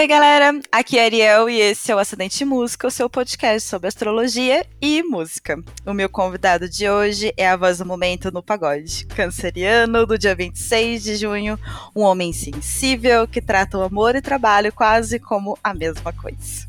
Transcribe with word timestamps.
Oi, 0.00 0.06
galera! 0.06 0.58
Aqui 0.72 0.98
é 0.98 1.04
Ariel 1.04 1.50
e 1.50 1.60
esse 1.60 1.92
é 1.92 1.94
o 1.94 1.98
Acidente 1.98 2.42
Música, 2.42 2.86
o 2.86 2.90
seu 2.90 3.10
podcast 3.10 3.68
sobre 3.68 3.86
astrologia 3.86 4.64
e 4.80 5.02
música. 5.02 5.62
O 5.84 5.92
meu 5.92 6.08
convidado 6.08 6.66
de 6.70 6.88
hoje 6.88 7.34
é 7.36 7.46
a 7.46 7.54
voz 7.54 7.76
do 7.76 7.84
momento 7.84 8.32
no 8.32 8.42
pagode, 8.42 9.04
canceriano 9.04 10.06
do 10.06 10.16
dia 10.16 10.34
26 10.34 11.04
de 11.04 11.16
junho, 11.16 11.58
um 11.94 12.00
homem 12.00 12.32
sensível 12.32 13.28
que 13.28 13.42
trata 13.42 13.76
o 13.76 13.82
amor 13.82 14.16
e 14.16 14.22
trabalho 14.22 14.72
quase 14.72 15.18
como 15.18 15.58
a 15.62 15.74
mesma 15.74 16.14
coisa. 16.14 16.66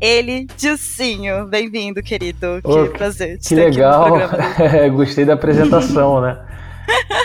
Ele, 0.00 0.48
Dilcinho, 0.56 1.46
bem-vindo, 1.46 2.02
querido. 2.02 2.60
Que 2.64 2.98
prazer. 2.98 3.38
Que 3.38 3.54
legal. 3.54 4.16
Gostei 4.92 5.24
da 5.24 5.34
apresentação, 5.34 6.20
né? 6.20 6.36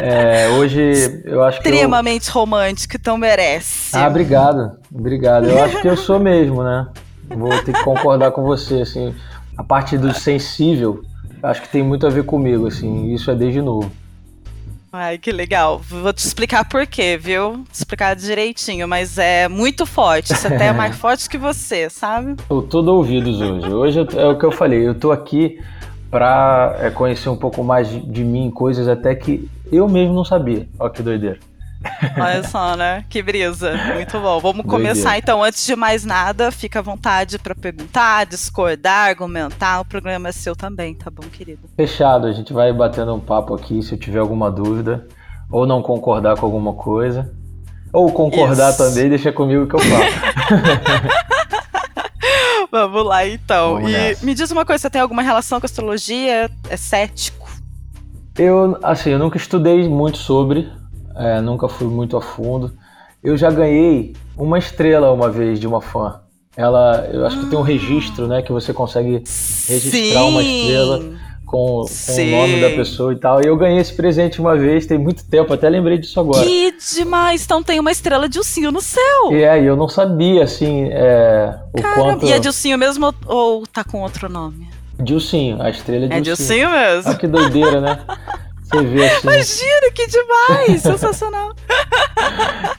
É, 0.02 0.50
hoje 0.50 1.22
eu 1.26 1.44
acho 1.44 1.62
que. 1.62 1.68
Extremamente 1.68 2.28
eu... 2.28 2.34
romântico, 2.34 2.96
então 2.96 3.18
merece. 3.18 3.96
Ah, 3.96 4.08
obrigado. 4.08 4.78
Obrigado. 4.94 5.48
Eu 5.48 5.64
acho 5.64 5.82
que 5.82 5.88
eu 5.88 5.98
sou 5.98 6.20
mesmo, 6.20 6.64
né? 6.64 6.88
Vou 7.30 7.50
ter 7.64 7.74
que 7.74 7.84
concordar 7.84 8.32
com 8.32 8.44
você, 8.44 8.82
assim. 8.82 9.14
A 9.58 9.64
parte 9.64 9.98
do 9.98 10.14
sensível, 10.14 11.04
acho 11.42 11.62
que 11.62 11.70
tem 11.70 11.84
muito 11.84 12.06
a 12.06 12.10
ver 12.10 12.24
comigo, 12.24 12.68
assim. 12.68 13.14
Isso 13.14 13.32
é 13.32 13.36
desde 13.36 13.62
novo. 13.62 13.92
Ai, 14.92 15.18
que 15.18 15.32
legal. 15.32 15.80
Vou 15.80 16.14
te 16.14 16.20
explicar 16.20 16.68
por 16.68 16.88
quê, 16.88 17.20
viu? 17.22 17.64
Explicar 17.72 18.16
direitinho, 18.16 18.88
mas 18.88 19.18
é 19.18 19.48
muito 19.48 19.86
forte. 19.86 20.34
Isso 20.34 20.48
até 20.48 20.68
é 20.68 20.74
mais 20.74 20.96
forte 20.96 21.30
que 21.30 21.38
você, 21.38 21.90
sabe? 21.90 22.36
Eu 22.50 22.62
tô 22.62 22.82
ouvidos 22.84 23.42
hoje. 23.42 23.74
Hoje 23.74 24.08
é 24.16 24.26
o 24.26 24.38
que 24.38 24.46
eu 24.46 24.52
falei. 24.52 24.88
Eu 24.88 24.96
tô 24.96 25.12
aqui 25.12 25.60
para 26.10 26.76
é, 26.80 26.90
conhecer 26.90 27.30
um 27.30 27.36
pouco 27.36 27.64
mais 27.64 27.90
de, 27.90 28.00
de, 28.00 28.24
mim, 28.24 28.50
coisas 28.50 28.88
até 28.88 29.14
que 29.14 29.50
eu 29.72 29.88
mesmo 29.88 30.14
não 30.14 30.24
sabia. 30.24 30.68
Olha 30.80 30.90
que 30.90 31.04
doideira. 31.04 31.40
Olha 32.18 32.44
só, 32.44 32.76
né? 32.76 33.06
Que 33.10 33.22
brisa. 33.22 33.76
Muito 33.94 34.20
bom. 34.20 34.40
Vamos 34.40 34.66
doideira. 34.66 34.94
começar 34.94 35.18
então. 35.18 35.44
Antes 35.44 35.66
de 35.66 35.76
mais 35.76 36.04
nada, 36.04 36.52
fica 36.52 36.80
à 36.80 36.82
vontade 36.82 37.38
para 37.38 37.54
perguntar, 37.54 38.26
discordar, 38.26 39.10
argumentar. 39.10 39.82
O 39.82 39.86
programa 39.86 40.30
é 40.30 40.32
seu 40.32 40.56
também, 40.56 40.96
tá 40.96 41.12
bom, 41.12 41.24
querido? 41.32 41.70
Fechado. 41.76 42.28
A 42.28 42.32
gente 42.32 42.52
vai 42.54 42.74
batendo 42.74 43.14
um 43.14 43.20
papo 43.20 43.54
aqui 43.54 43.82
se 43.82 43.94
eu 43.94 44.00
tiver 44.00 44.20
alguma 44.20 44.50
dúvida 44.50 45.06
ou 45.52 45.66
não 45.66 45.82
concordar 45.82 46.38
com 46.38 46.46
alguma 46.46 46.74
coisa. 46.74 47.32
Ou 47.94 48.12
concordar 48.12 48.72
Isso. 48.72 48.78
também, 48.78 49.10
deixa 49.10 49.32
comigo 49.32 49.68
que 49.68 49.76
eu 49.76 49.80
falo. 49.80 50.04
Vamos 52.86 53.06
lá, 53.06 53.28
então. 53.28 53.76
Vamos 53.76 53.90
e 53.90 53.94
nessa. 53.94 54.26
me 54.26 54.34
diz 54.34 54.52
uma 54.52 54.66
coisa, 54.66 54.82
você 54.82 54.90
tem 54.90 55.02
alguma 55.02 55.22
relação 55.22 55.60
com 55.60 55.66
astrologia? 55.66 56.52
É 56.70 56.78
cético? 56.78 57.48
Eu, 58.38 58.78
assim, 58.84 59.12
eu 59.12 59.20
nunca 59.20 59.38
estudei 59.38 59.90
muito 59.90 60.18
sobre, 60.20 60.72
é, 61.16 61.42
nunca 61.42 61.68
fui 61.68 61.88
muito 61.88 62.16
a 62.16 62.22
fundo. 62.22 62.72
Eu 63.24 63.36
já 63.36 63.50
ganhei 63.50 64.16
uma 64.38 64.60
estrela 64.60 65.12
uma 65.12 65.30
vez 65.30 65.60
de 65.60 65.66
uma 65.66 65.82
fã. 65.82 66.22
Ela, 66.56 67.08
eu 67.12 67.26
acho 67.26 67.40
que 67.40 67.46
tem 67.48 67.58
um 67.58 67.64
registro, 67.64 68.28
né, 68.28 68.42
que 68.42 68.52
você 68.52 68.74
consegue 68.74 69.24
registrar 69.68 70.22
Sim. 70.22 70.30
uma 70.30 70.44
estrela 70.44 71.02
com, 71.48 71.86
com 71.86 72.22
o 72.22 72.26
nome 72.26 72.62
da 72.62 72.70
pessoa 72.72 73.14
e 73.14 73.16
tal. 73.16 73.42
E 73.42 73.48
eu 73.48 73.56
ganhei 73.56 73.80
esse 73.80 73.94
presente 73.94 74.40
uma 74.40 74.56
vez, 74.56 74.86
tem 74.86 74.98
muito 74.98 75.24
tempo, 75.26 75.54
até 75.54 75.70
lembrei 75.70 75.98
disso 75.98 76.20
agora. 76.20 76.46
Que 76.46 76.76
demais! 76.96 77.46
Então 77.46 77.64
tem 77.64 77.80
uma 77.80 77.90
estrela 77.90 78.28
de 78.28 78.38
ursinho 78.38 78.70
no 78.70 78.82
céu. 78.82 79.32
E 79.32 79.42
é, 79.42 79.64
e 79.64 79.66
eu 79.66 79.78
não 79.78 79.88
sabia, 79.88 80.44
assim, 80.44 80.90
é, 80.92 81.58
o 81.74 81.82
Caramba. 81.82 82.02
quanto... 82.02 82.26
E 82.26 82.34
é 82.34 82.38
de 82.38 82.48
ursinho 82.50 82.78
mesmo 82.78 83.16
ou 83.26 83.66
tá 83.66 83.84
com 83.84 84.02
outro 84.02 84.30
nome? 84.30 84.68
Dilcinho, 85.00 85.62
a 85.62 85.70
estrela 85.70 86.06
é 86.06 86.08
de 86.10 86.14
É 86.16 86.22
Dilcinho 86.22 86.70
mesmo? 86.70 87.10
Olha 87.10 87.18
que 87.18 87.28
doideira, 87.28 87.80
né? 87.80 88.00
Você 88.64 88.84
vê 88.84 89.06
assim. 89.06 89.28
Imagina, 89.28 89.92
que 89.96 90.08
demais! 90.08 90.82
Sensacional! 90.82 91.54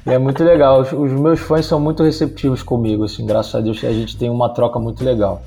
E 0.04 0.10
é 0.10 0.18
muito 0.18 0.44
legal. 0.44 0.82
Os, 0.82 0.92
os 0.92 1.12
meus 1.12 1.40
fãs 1.40 1.64
são 1.64 1.80
muito 1.80 2.02
receptivos 2.02 2.62
comigo, 2.62 3.04
assim, 3.04 3.24
graças 3.24 3.54
a 3.54 3.60
Deus 3.60 3.82
a 3.82 3.92
gente 3.92 4.16
tem 4.16 4.28
uma 4.28 4.50
troca 4.52 4.78
muito 4.78 5.02
legal. 5.02 5.42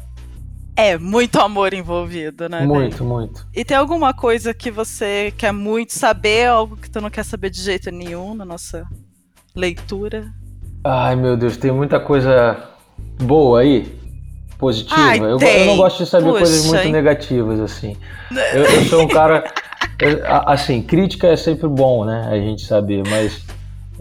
É, 0.76 0.98
muito 0.98 1.40
amor 1.40 1.74
envolvido, 1.74 2.48
né? 2.48 2.66
Muito, 2.66 3.04
muito. 3.04 3.46
E 3.54 3.64
tem 3.64 3.76
alguma 3.76 4.14
coisa 4.14 4.54
que 4.54 4.72
você 4.72 5.34
quer 5.38 5.52
muito 5.52 5.94
saber, 5.94 6.48
algo 6.48 6.78
que 6.78 6.90
tu 6.90 7.02
não 7.02 7.10
quer 7.10 7.24
saber 7.24 7.50
de 7.50 7.62
jeito 7.62 7.92
nenhum 7.92 8.34
na 8.34 8.46
nossa 8.46 8.86
leitura? 9.56 10.32
Ai, 10.84 11.16
meu 11.16 11.36
Deus, 11.36 11.58
tem 11.58 11.72
muita 11.72 12.00
coisa 12.00 12.58
boa 13.22 13.62
aí, 13.62 14.00
positiva. 14.58 14.98
Ai, 14.98 15.20
eu, 15.20 15.40
eu, 15.40 15.66
não 15.66 15.78
gosto 15.78 16.04
de 16.04 16.10
saber 16.10 16.28
Puxa, 16.28 16.40
coisas 16.40 16.66
muito 16.66 16.86
hein? 16.86 16.92
negativas, 16.92 17.60
assim. 17.60 17.98
Eu, 18.54 18.64
eu 18.64 18.86
sou 18.86 19.02
um 19.02 19.08
cara. 19.08 19.44
assim, 20.46 20.82
crítica 20.82 21.28
é 21.28 21.36
sempre 21.36 21.68
bom, 21.68 22.06
né? 22.06 22.30
A 22.32 22.38
gente 22.38 22.66
saber, 22.66 23.04
mas 23.10 23.44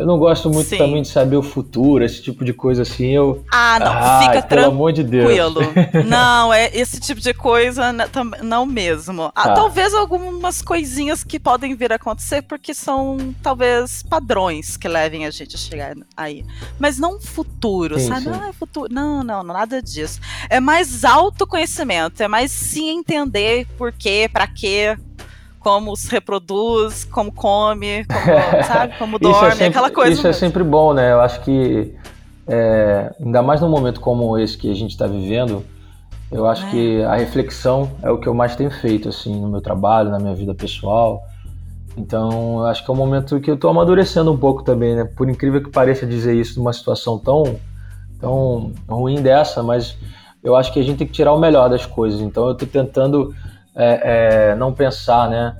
eu 0.00 0.06
não 0.06 0.18
gosto 0.18 0.48
muito 0.48 0.68
Sim. 0.68 0.78
também 0.78 1.02
de 1.02 1.08
saber 1.08 1.36
o 1.36 1.42
futuro, 1.42 2.02
esse 2.02 2.22
tipo 2.22 2.42
de 2.42 2.54
coisa 2.54 2.82
assim. 2.82 3.08
Eu... 3.08 3.44
Ah, 3.52 3.78
não, 3.78 3.92
Ai, 3.92 4.26
fica 4.26 4.42
pelo 4.42 4.66
amor 4.66 4.92
de 4.94 5.04
Deus. 5.04 5.30
não, 6.08 6.52
é 6.52 6.70
esse 6.74 6.98
tipo 6.98 7.20
de 7.20 7.34
coisa 7.34 7.92
não 8.42 8.64
mesmo. 8.64 9.30
Ah, 9.34 9.48
tá. 9.48 9.54
talvez 9.54 9.92
algumas 9.92 10.62
coisinhas 10.62 11.22
que 11.22 11.38
podem 11.38 11.74
vir 11.74 11.92
a 11.92 11.96
acontecer 11.96 12.40
porque 12.42 12.72
são 12.72 13.34
talvez 13.42 14.02
padrões 14.02 14.78
que 14.78 14.88
levem 14.88 15.26
a 15.26 15.30
gente 15.30 15.54
a 15.54 15.58
chegar 15.58 15.94
aí. 16.16 16.46
Mas 16.78 16.98
não 16.98 17.20
futuro, 17.20 17.98
sim, 18.00 18.08
sabe? 18.08 18.22
Sim. 18.22 18.30
Ah, 18.32 18.48
é 18.48 18.52
futuro. 18.54 18.88
Não, 18.90 19.22
não, 19.22 19.42
não, 19.42 19.54
nada 19.54 19.82
disso. 19.82 20.18
É 20.48 20.60
mais 20.60 21.04
autoconhecimento, 21.04 22.22
é 22.22 22.28
mais 22.28 22.50
se 22.50 22.82
entender 22.84 23.66
por 23.76 23.92
quê, 23.92 24.30
para 24.32 24.46
quê, 24.46 24.96
como 25.60 25.94
se 25.94 26.10
reproduz, 26.10 27.04
como 27.04 27.30
come, 27.30 28.04
como, 28.06 28.64
sabe, 28.64 28.94
como 28.98 29.18
dorme, 29.20 29.48
é 29.48 29.50
sempre, 29.50 29.66
aquela 29.66 29.90
coisa. 29.90 30.10
Isso 30.10 30.26
é 30.26 30.30
mesmo. 30.30 30.44
é 30.44 30.48
sempre 30.48 30.64
bom, 30.64 30.94
né? 30.94 31.12
Eu 31.12 31.20
acho 31.20 31.40
que, 31.42 31.94
é, 32.48 33.14
ainda 33.20 33.42
mais 33.42 33.60
num 33.60 33.68
momento 33.68 34.00
como 34.00 34.36
esse 34.38 34.56
que 34.56 34.70
a 34.70 34.74
gente 34.74 34.92
está 34.92 35.06
vivendo, 35.06 35.64
eu 36.32 36.46
acho 36.46 36.64
é. 36.66 36.70
que 36.70 37.02
a 37.02 37.14
reflexão 37.16 37.90
é 38.02 38.10
o 38.10 38.18
que 38.18 38.26
eu 38.26 38.34
mais 38.34 38.56
tenho 38.56 38.70
feito, 38.70 39.10
assim, 39.10 39.38
no 39.38 39.48
meu 39.48 39.60
trabalho, 39.60 40.10
na 40.10 40.18
minha 40.18 40.34
vida 40.34 40.54
pessoal. 40.54 41.22
Então, 41.96 42.60
eu 42.60 42.66
acho 42.66 42.82
que 42.82 42.90
é 42.90 42.94
um 42.94 42.96
momento 42.96 43.38
que 43.38 43.50
eu 43.50 43.56
estou 43.56 43.70
amadurecendo 43.70 44.32
um 44.32 44.36
pouco 44.36 44.62
também, 44.62 44.94
né? 44.94 45.04
Por 45.04 45.28
incrível 45.28 45.62
que 45.62 45.70
pareça 45.70 46.06
dizer 46.06 46.34
isso 46.34 46.58
numa 46.58 46.72
situação 46.72 47.18
tão, 47.18 47.56
tão 48.18 48.72
ruim 48.88 49.20
dessa, 49.20 49.62
mas 49.62 49.98
eu 50.42 50.56
acho 50.56 50.72
que 50.72 50.80
a 50.80 50.82
gente 50.82 50.98
tem 50.98 51.06
que 51.06 51.12
tirar 51.12 51.34
o 51.34 51.38
melhor 51.38 51.68
das 51.68 51.84
coisas. 51.84 52.20
Então, 52.22 52.46
eu 52.46 52.52
estou 52.52 52.66
tentando 52.66 53.34
é, 53.80 54.50
é, 54.50 54.54
não 54.54 54.74
pensar 54.74 55.30
né, 55.30 55.56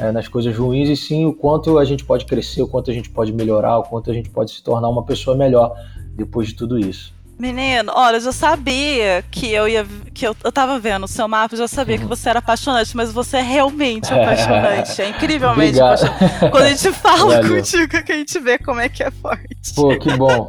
é, 0.00 0.12
nas 0.12 0.28
coisas 0.28 0.56
ruins 0.56 0.88
e 0.88 0.96
sim 0.96 1.26
o 1.26 1.32
quanto 1.32 1.76
a 1.78 1.84
gente 1.84 2.04
pode 2.04 2.24
crescer, 2.24 2.62
o 2.62 2.68
quanto 2.68 2.90
a 2.90 2.94
gente 2.94 3.10
pode 3.10 3.32
melhorar, 3.32 3.78
o 3.78 3.82
quanto 3.82 4.10
a 4.10 4.14
gente 4.14 4.30
pode 4.30 4.52
se 4.52 4.62
tornar 4.62 4.88
uma 4.88 5.02
pessoa 5.02 5.36
melhor 5.36 5.74
depois 6.14 6.48
de 6.48 6.54
tudo 6.54 6.78
isso. 6.78 7.12
Menino, 7.36 7.90
olha, 7.92 8.16
eu 8.16 8.20
já 8.20 8.30
sabia 8.30 9.24
que 9.28 9.52
eu 9.52 9.68
ia. 9.68 9.84
que 10.14 10.24
eu, 10.24 10.36
eu 10.44 10.52
tava 10.52 10.78
vendo 10.78 11.02
o 11.02 11.08
seu 11.08 11.26
mapa, 11.26 11.54
eu 11.54 11.58
já 11.58 11.66
sabia 11.66 11.98
que 11.98 12.04
você 12.04 12.30
era 12.30 12.38
apaixonante, 12.38 12.96
mas 12.96 13.12
você 13.12 13.38
é 13.38 13.42
realmente 13.42 14.06
apaixonante. 14.14 15.02
É 15.02 15.08
incrivelmente 15.08 15.80
apaixonante. 15.80 16.50
Quando 16.52 16.62
a 16.62 16.68
gente 16.68 16.92
fala 16.92 17.34
Valeu. 17.42 17.56
contigo, 17.56 18.04
que 18.04 18.12
a 18.12 18.16
gente 18.16 18.38
vê 18.38 18.56
como 18.56 18.78
é 18.78 18.88
que 18.88 19.02
é 19.02 19.10
forte. 19.10 19.74
Pô, 19.74 19.98
que 19.98 20.16
bom. 20.16 20.48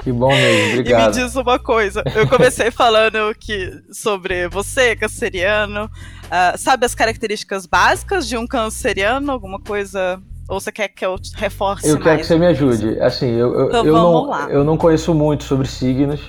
Que 0.00 0.10
bom 0.10 0.28
mesmo, 0.28 0.72
obrigado. 0.72 1.14
E 1.14 1.20
me 1.20 1.24
diz 1.24 1.36
uma 1.36 1.58
coisa. 1.58 2.02
Eu 2.14 2.26
comecei 2.28 2.72
falando 2.72 3.32
que 3.38 3.70
sobre 3.92 4.48
você, 4.48 4.96
canceriano. 4.96 5.88
Uh, 6.28 6.58
sabe 6.58 6.84
as 6.84 6.94
características 6.94 7.66
básicas 7.66 8.28
de 8.28 8.36
um 8.36 8.46
canceriano? 8.46 9.32
Alguma 9.32 9.58
coisa 9.58 10.20
ou 10.48 10.58
você 10.58 10.72
quer 10.72 10.88
que 10.88 11.04
eu 11.04 11.16
reforce 11.34 11.86
Eu 11.86 12.00
quero 12.00 12.20
que 12.20 12.26
você 12.26 12.38
me 12.38 12.46
ajude. 12.46 12.98
Assim, 13.00 13.26
eu, 13.26 13.54
eu, 13.54 13.66
então, 13.68 13.84
eu 13.84 13.92
não, 13.92 14.24
lá. 14.24 14.46
eu 14.48 14.64
não 14.64 14.76
conheço 14.78 15.12
muito 15.12 15.44
sobre 15.44 15.68
signos 15.68 16.20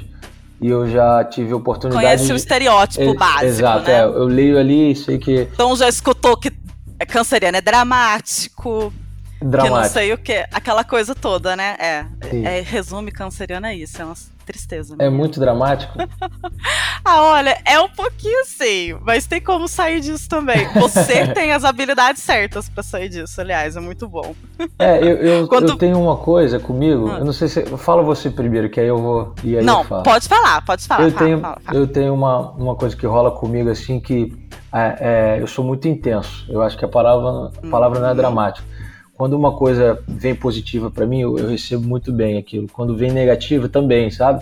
e 0.62 0.68
eu 0.68 0.90
já 0.90 1.24
tive 1.24 1.54
oportunidade. 1.54 2.06
Conhece 2.06 2.26
de... 2.26 2.34
o 2.34 2.36
estereótipo 2.36 3.02
é, 3.02 3.14
básico. 3.14 3.46
Exato, 3.46 3.88
né? 3.88 4.00
é, 4.00 4.04
eu 4.04 4.26
leio 4.26 4.60
ali 4.60 4.92
e 4.92 4.96
sei 4.96 5.18
que. 5.18 5.48
Então 5.54 5.76
já 5.76 5.88
escutou 5.88 6.36
que 6.36 6.52
é 7.00 7.06
canceriano, 7.06 7.58
é 7.58 7.62
dramático. 7.62 8.94
Dramático. 9.42 9.78
Que 9.78 9.84
não 9.84 9.90
sei 9.90 10.14
o 10.14 10.18
que. 10.18 10.46
Aquela 10.52 10.84
coisa 10.84 11.16
toda, 11.16 11.56
né? 11.56 11.76
É. 11.80 12.06
é 12.44 12.62
resume 12.62 13.12
canceriano 13.12 13.68
é 13.68 13.76
isso. 13.76 14.02
É 14.02 14.06
uma 14.06 14.16
tristeza. 14.46 14.96
É 14.98 15.10
muito 15.10 15.40
dramático? 15.40 15.94
ah, 17.06 17.22
olha, 17.22 17.58
é 17.64 17.80
um 17.80 17.88
pouquinho 17.88 18.44
sim, 18.46 18.98
mas 19.02 19.28
tem 19.28 19.40
como 19.40 19.68
sair 19.68 20.00
disso 20.00 20.28
também. 20.28 20.68
Você 20.74 21.28
tem 21.34 21.54
as 21.54 21.64
habilidades 21.64 22.24
certas 22.24 22.68
para 22.68 22.82
sair 22.82 23.10
disso, 23.10 23.40
aliás, 23.40 23.76
é 23.76 23.80
muito 23.80 24.08
bom. 24.08 24.34
É, 24.80 24.98
eu, 24.98 25.18
eu, 25.18 25.48
Quando... 25.48 25.70
eu 25.70 25.78
tenho 25.78 26.02
uma 26.02 26.18
coisa 26.18 26.60
comigo, 26.60 27.08
hum. 27.08 27.18
eu 27.18 27.26
não 27.26 27.34
sei 27.34 27.48
se. 27.48 27.64
Fala 27.78 28.02
você 28.02 28.30
primeiro, 28.32 28.70
que 28.70 28.80
aí 28.80 28.88
eu 28.88 28.98
vou. 28.98 29.36
E 29.44 29.56
aí 29.56 29.64
não, 29.64 29.86
pode 29.86 30.28
falar, 30.28 30.66
pode 30.66 30.88
falar. 30.88 31.06
Eu 31.06 31.12
fala, 31.12 31.26
tenho, 31.26 31.40
fala, 31.40 31.62
fala. 31.64 31.78
Eu 31.78 31.88
tenho 31.88 32.14
uma, 32.14 32.52
uma 32.52 32.76
coisa 32.76 32.96
que 32.96 33.06
rola 33.06 33.32
comigo 33.32 33.70
assim 33.70 34.00
que 34.00 34.36
é, 34.74 35.36
é, 35.38 35.42
eu 35.42 35.48
sou 35.48 35.64
muito 35.64 35.88
intenso. 35.88 36.46
Eu 36.50 36.64
acho 36.64 36.76
que 36.76 36.84
a 36.84 36.88
palavra, 36.88 37.52
a 37.64 37.70
palavra 37.70 38.00
hum. 38.00 38.02
não 38.02 38.10
é 38.10 38.16
dramática 38.16 38.79
quando 39.20 39.34
uma 39.34 39.52
coisa 39.52 40.02
vem 40.08 40.34
positiva 40.34 40.90
para 40.90 41.06
mim, 41.06 41.20
eu, 41.20 41.38
eu, 41.38 41.50
recebo 41.50 41.86
muito 41.86 42.10
bem 42.10 42.38
aquilo. 42.38 42.70
Quando 42.72 42.96
vem 42.96 43.12
negativa, 43.12 43.68
também, 43.68 44.10
sabe? 44.10 44.42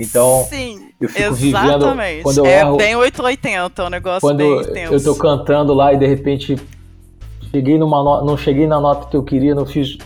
Então, 0.00 0.44
Sim, 0.50 0.88
eu 1.00 1.08
fico 1.08 1.46
exatamente. 1.46 2.16
vivendo. 2.16 2.22
Quando 2.24 2.38
eu 2.38 2.46
é 2.46 2.58
erro, 2.58 2.76
bem 2.76 2.96
880, 2.96 3.84
o 3.84 3.86
um 3.86 3.88
negócio 3.88 4.20
quando 4.20 4.38
bem 4.38 4.60
intenso. 4.62 4.94
eu 4.94 5.04
tô 5.04 5.14
cantando 5.14 5.72
lá 5.72 5.94
e 5.94 5.96
de 5.96 6.08
repente 6.08 6.56
cheguei 7.52 7.78
numa 7.78 8.24
não 8.24 8.36
cheguei 8.36 8.66
na 8.66 8.80
nota 8.80 9.06
que 9.08 9.16
eu 9.16 9.22
queria, 9.22 9.54
não 9.54 9.64
fiz. 9.64 9.96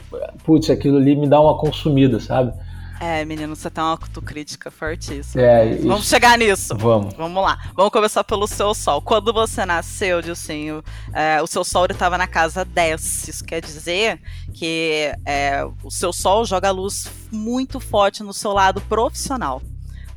Putz, 0.45 0.69
aquilo 0.69 0.99
ali 0.99 1.17
me 1.17 1.27
dá 1.27 1.41
uma 1.41 1.57
consumida, 1.57 2.21
sabe? 2.21 2.53
É, 3.01 3.25
menino, 3.25 3.55
você 3.55 3.71
tem 3.71 3.83
uma 3.83 3.91
autocrítica 3.91 4.71
fortíssima. 4.71 5.43
É, 5.43 5.77
Vamos 5.77 6.09
chegar 6.09 6.39
nisso. 6.39 6.77
Vamos. 6.77 7.15
Vamos 7.15 7.43
lá. 7.43 7.59
Vamos 7.75 7.93
começar 7.93 8.23
pelo 8.25 8.47
seu 8.47 8.75
sol. 8.75 9.03
Quando 9.03 9.33
você 9.33 9.67
nasceu, 9.67 10.23
Dilcinho, 10.23 10.83
é, 11.13 11.43
o 11.43 11.47
seu 11.47 11.65
sol 11.65 11.87
estava 11.87 12.17
na 12.17 12.27
casa 12.27 12.65
10. 12.65 13.29
Isso 13.29 13.45
quer 13.45 13.61
dizer 13.61 14.21
que 14.53 15.13
é, 15.25 15.65
o 15.83 15.91
seu 15.91 16.13
sol 16.13 16.45
joga 16.45 16.71
luz 16.71 17.11
muito 17.31 17.81
forte 17.81 18.23
no 18.23 18.33
seu 18.33 18.53
lado 18.53 18.81
profissional. 18.83 19.61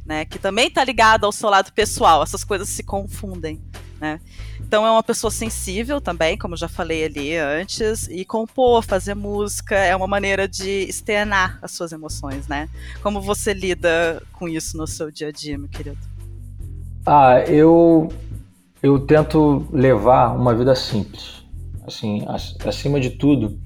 Né, 0.06 0.24
que 0.24 0.40
também 0.40 0.68
está 0.70 0.86
ligado 0.86 1.26
ao 1.26 1.34
seu 1.34 1.50
lado 1.50 1.74
pessoal, 1.74 2.24
essas 2.24 2.42
coisas 2.42 2.70
se 2.70 2.82
confundem. 2.82 3.62
Né? 4.00 4.22
Então 4.68 4.86
é 4.86 4.92
uma 4.92 5.02
pessoa 5.02 5.32
sensível 5.32 6.02
também, 6.02 6.38
como 6.38 6.58
já 6.58 6.68
falei 6.68 7.06
ali 7.06 7.38
antes, 7.38 8.06
e 8.10 8.26
compor, 8.26 8.84
fazer 8.84 9.16
música 9.16 9.76
é 9.76 9.96
uma 9.96 10.08
maneira 10.08 10.46
de 10.46 10.84
externar 10.90 11.58
as 11.62 11.72
suas 11.72 11.94
emoções, 11.94 12.50
né? 12.50 12.68
Como 13.02 13.22
você 13.22 13.54
lida 13.54 14.22
com 14.34 14.46
isso 14.46 14.76
no 14.76 14.86
seu 14.86 15.10
dia 15.10 15.30
a 15.30 15.32
dia, 15.32 15.58
meu 15.58 15.70
querido? 15.70 15.98
Ah, 17.06 17.40
eu 17.48 18.10
eu 18.84 19.00
tento 19.00 19.66
levar 19.72 20.36
uma 20.36 20.54
vida 20.54 20.76
simples. 20.76 21.46
Assim, 21.86 22.26
acima 22.66 23.00
de 23.00 23.12
tudo, 23.12 23.58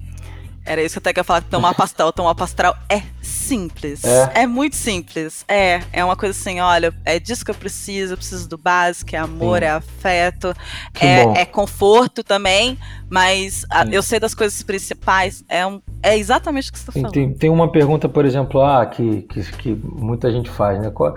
era 0.64 0.82
isso 0.82 0.94
que 0.94 0.98
eu 0.98 1.00
até 1.00 1.12
queria 1.12 1.24
falar, 1.24 1.42
tomar 1.42 1.74
pastel, 1.74 2.12
tomar 2.12 2.34
pastel 2.34 2.74
é 2.88 3.02
simples. 3.20 4.04
É. 4.04 4.42
é. 4.42 4.46
muito 4.46 4.76
simples. 4.76 5.44
É, 5.48 5.82
é 5.92 6.04
uma 6.04 6.16
coisa 6.16 6.38
assim, 6.38 6.60
olha, 6.60 6.94
é 7.04 7.18
disso 7.18 7.44
que 7.44 7.50
eu 7.50 7.54
preciso, 7.54 8.12
eu 8.12 8.16
preciso 8.16 8.48
do 8.48 8.56
básico, 8.56 9.14
é 9.14 9.18
amor, 9.18 9.58
Sim. 9.58 9.64
é 9.64 9.70
afeto, 9.70 10.54
é, 11.00 11.40
é, 11.40 11.44
conforto 11.44 12.22
também, 12.22 12.78
mas 13.10 13.64
a, 13.68 13.84
eu 13.86 14.02
sei 14.02 14.20
das 14.20 14.34
coisas 14.34 14.62
principais, 14.62 15.44
é, 15.48 15.66
um, 15.66 15.80
é 16.02 16.16
exatamente 16.16 16.70
o 16.70 16.72
que 16.72 16.78
você 16.78 16.82
está 16.82 16.92
falando. 16.92 17.12
Tem, 17.12 17.32
tem, 17.34 17.50
uma 17.50 17.70
pergunta, 17.70 18.08
por 18.08 18.24
exemplo, 18.24 18.62
ah, 18.62 18.86
que, 18.86 19.22
que, 19.22 19.42
que 19.56 19.74
muita 19.74 20.30
gente 20.30 20.48
faz, 20.48 20.80
né? 20.80 20.90
Qual, 20.90 21.16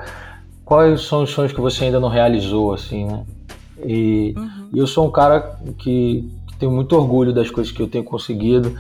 quais 0.64 1.02
são 1.02 1.24
os 1.24 1.30
sonhos 1.30 1.54
que 1.54 1.62
você 1.62 1.86
ainda 1.86 2.00
não 2.00 2.10
realizou, 2.10 2.74
assim, 2.74 3.06
né? 3.06 3.24
E, 3.86 4.34
uhum. 4.36 4.70
eu 4.74 4.88
sou 4.88 5.08
um 5.08 5.12
cara 5.12 5.60
que, 5.78 6.28
que 6.48 6.58
tenho 6.58 6.72
muito 6.72 6.96
orgulho 6.96 7.32
das 7.32 7.52
coisas 7.52 7.72
que 7.72 7.82
eu 7.82 7.88
tenho 7.88 8.04
conseguido, 8.04 8.76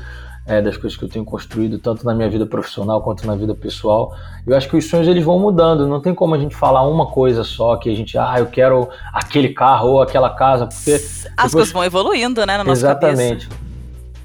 é, 0.45 0.61
das 0.61 0.77
coisas 0.77 0.97
que 0.97 1.03
eu 1.03 1.09
tenho 1.09 1.25
construído, 1.25 1.79
tanto 1.79 2.05
na 2.05 2.13
minha 2.13 2.29
vida 2.29 2.45
profissional 2.45 3.01
quanto 3.01 3.25
na 3.25 3.35
vida 3.35 3.55
pessoal. 3.55 4.15
Eu 4.45 4.55
acho 4.55 4.69
que 4.69 4.77
os 4.77 4.87
sonhos 4.87 5.07
eles 5.07 5.23
vão 5.23 5.39
mudando, 5.39 5.87
não 5.87 5.99
tem 5.99 6.13
como 6.13 6.35
a 6.35 6.37
gente 6.37 6.55
falar 6.55 6.87
uma 6.87 7.07
coisa 7.07 7.43
só, 7.43 7.75
que 7.77 7.89
a 7.89 7.95
gente, 7.95 8.17
ah, 8.17 8.35
eu 8.37 8.45
quero 8.45 8.87
aquele 9.11 9.49
carro 9.49 9.89
ou 9.89 10.01
aquela 10.01 10.29
casa, 10.29 10.67
porque... 10.67 10.93
As 10.93 11.23
depois... 11.23 11.53
coisas 11.53 11.71
vão 11.73 11.83
evoluindo, 11.83 12.45
né, 12.45 12.57
na 12.57 12.63
nossa 12.63 12.79
Exatamente. 12.79 13.47
Cabeça. 13.47 13.65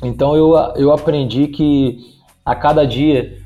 Então 0.02 0.36
eu, 0.36 0.54
eu 0.76 0.92
aprendi 0.92 1.46
que 1.48 2.14
a 2.44 2.54
cada 2.54 2.86
dia 2.86 3.38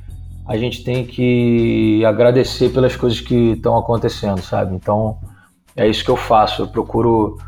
a 0.47 0.57
gente 0.57 0.85
tem 0.85 1.05
que 1.05 2.05
agradecer 2.05 2.69
pelas 2.71 2.95
coisas 2.95 3.21
que 3.21 3.53
estão 3.53 3.77
acontecendo, 3.77 4.41
sabe? 4.43 4.75
Então 4.75 5.17
é 5.77 5.89
isso 5.89 6.05
que 6.05 6.11
eu 6.11 6.17
faço, 6.17 6.63
eu 6.63 6.69
procuro 6.69 7.39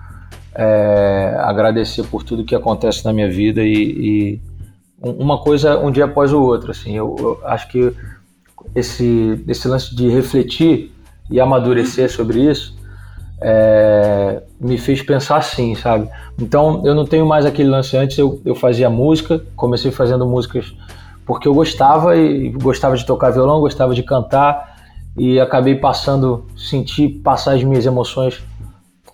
é, 0.55 1.37
agradecer 1.41 2.05
por 2.05 2.23
tudo 2.23 2.45
que 2.45 2.55
acontece 2.55 3.05
na 3.05 3.13
minha 3.13 3.31
vida 3.31 3.63
e, 3.63 3.75
e 3.75 4.41
uma 5.01 5.39
coisa 5.39 5.79
um 5.79 5.91
dia 5.91 6.05
após 6.05 6.33
o 6.33 6.41
outro. 6.41 6.71
Assim, 6.71 6.97
eu, 6.97 7.17
eu 7.19 7.41
acho 7.45 7.69
que 7.69 7.93
esse, 8.75 9.45
esse 9.47 9.69
lance 9.69 9.95
de 9.95 10.09
refletir 10.09 10.93
e 11.31 11.41
amadurecer 11.41 12.11
sobre 12.11 12.41
isso 12.41 12.77
é, 13.41 14.43
me 14.61 14.79
fez 14.79 15.03
pensar 15.03 15.37
assim, 15.37 15.75
sabe? 15.75 16.09
Então 16.41 16.83
eu 16.85 16.95
não 16.95 17.05
tenho 17.05 17.27
mais 17.27 17.45
aquele 17.45 17.69
lance 17.69 17.97
antes, 17.97 18.17
eu, 18.19 18.41
eu 18.45 18.55
fazia 18.55 18.89
música, 18.89 19.43
comecei 19.55 19.91
fazendo 19.91 20.27
músicas 20.27 20.75
porque 21.27 21.49
eu 21.49 21.55
gostava 21.55 22.17
e 22.17 22.51
gostava 22.51 22.97
de 22.97 23.05
tocar 23.05 23.31
violão, 23.31 23.61
gostava 23.61 23.95
de 23.95 24.03
cantar 24.03 24.77
e 25.17 25.41
acabei 25.41 25.75
passando, 25.75 26.47
senti 26.57 27.09
passar 27.09 27.55
as 27.55 27.65
minhas 27.65 27.85
emoções 27.85 28.41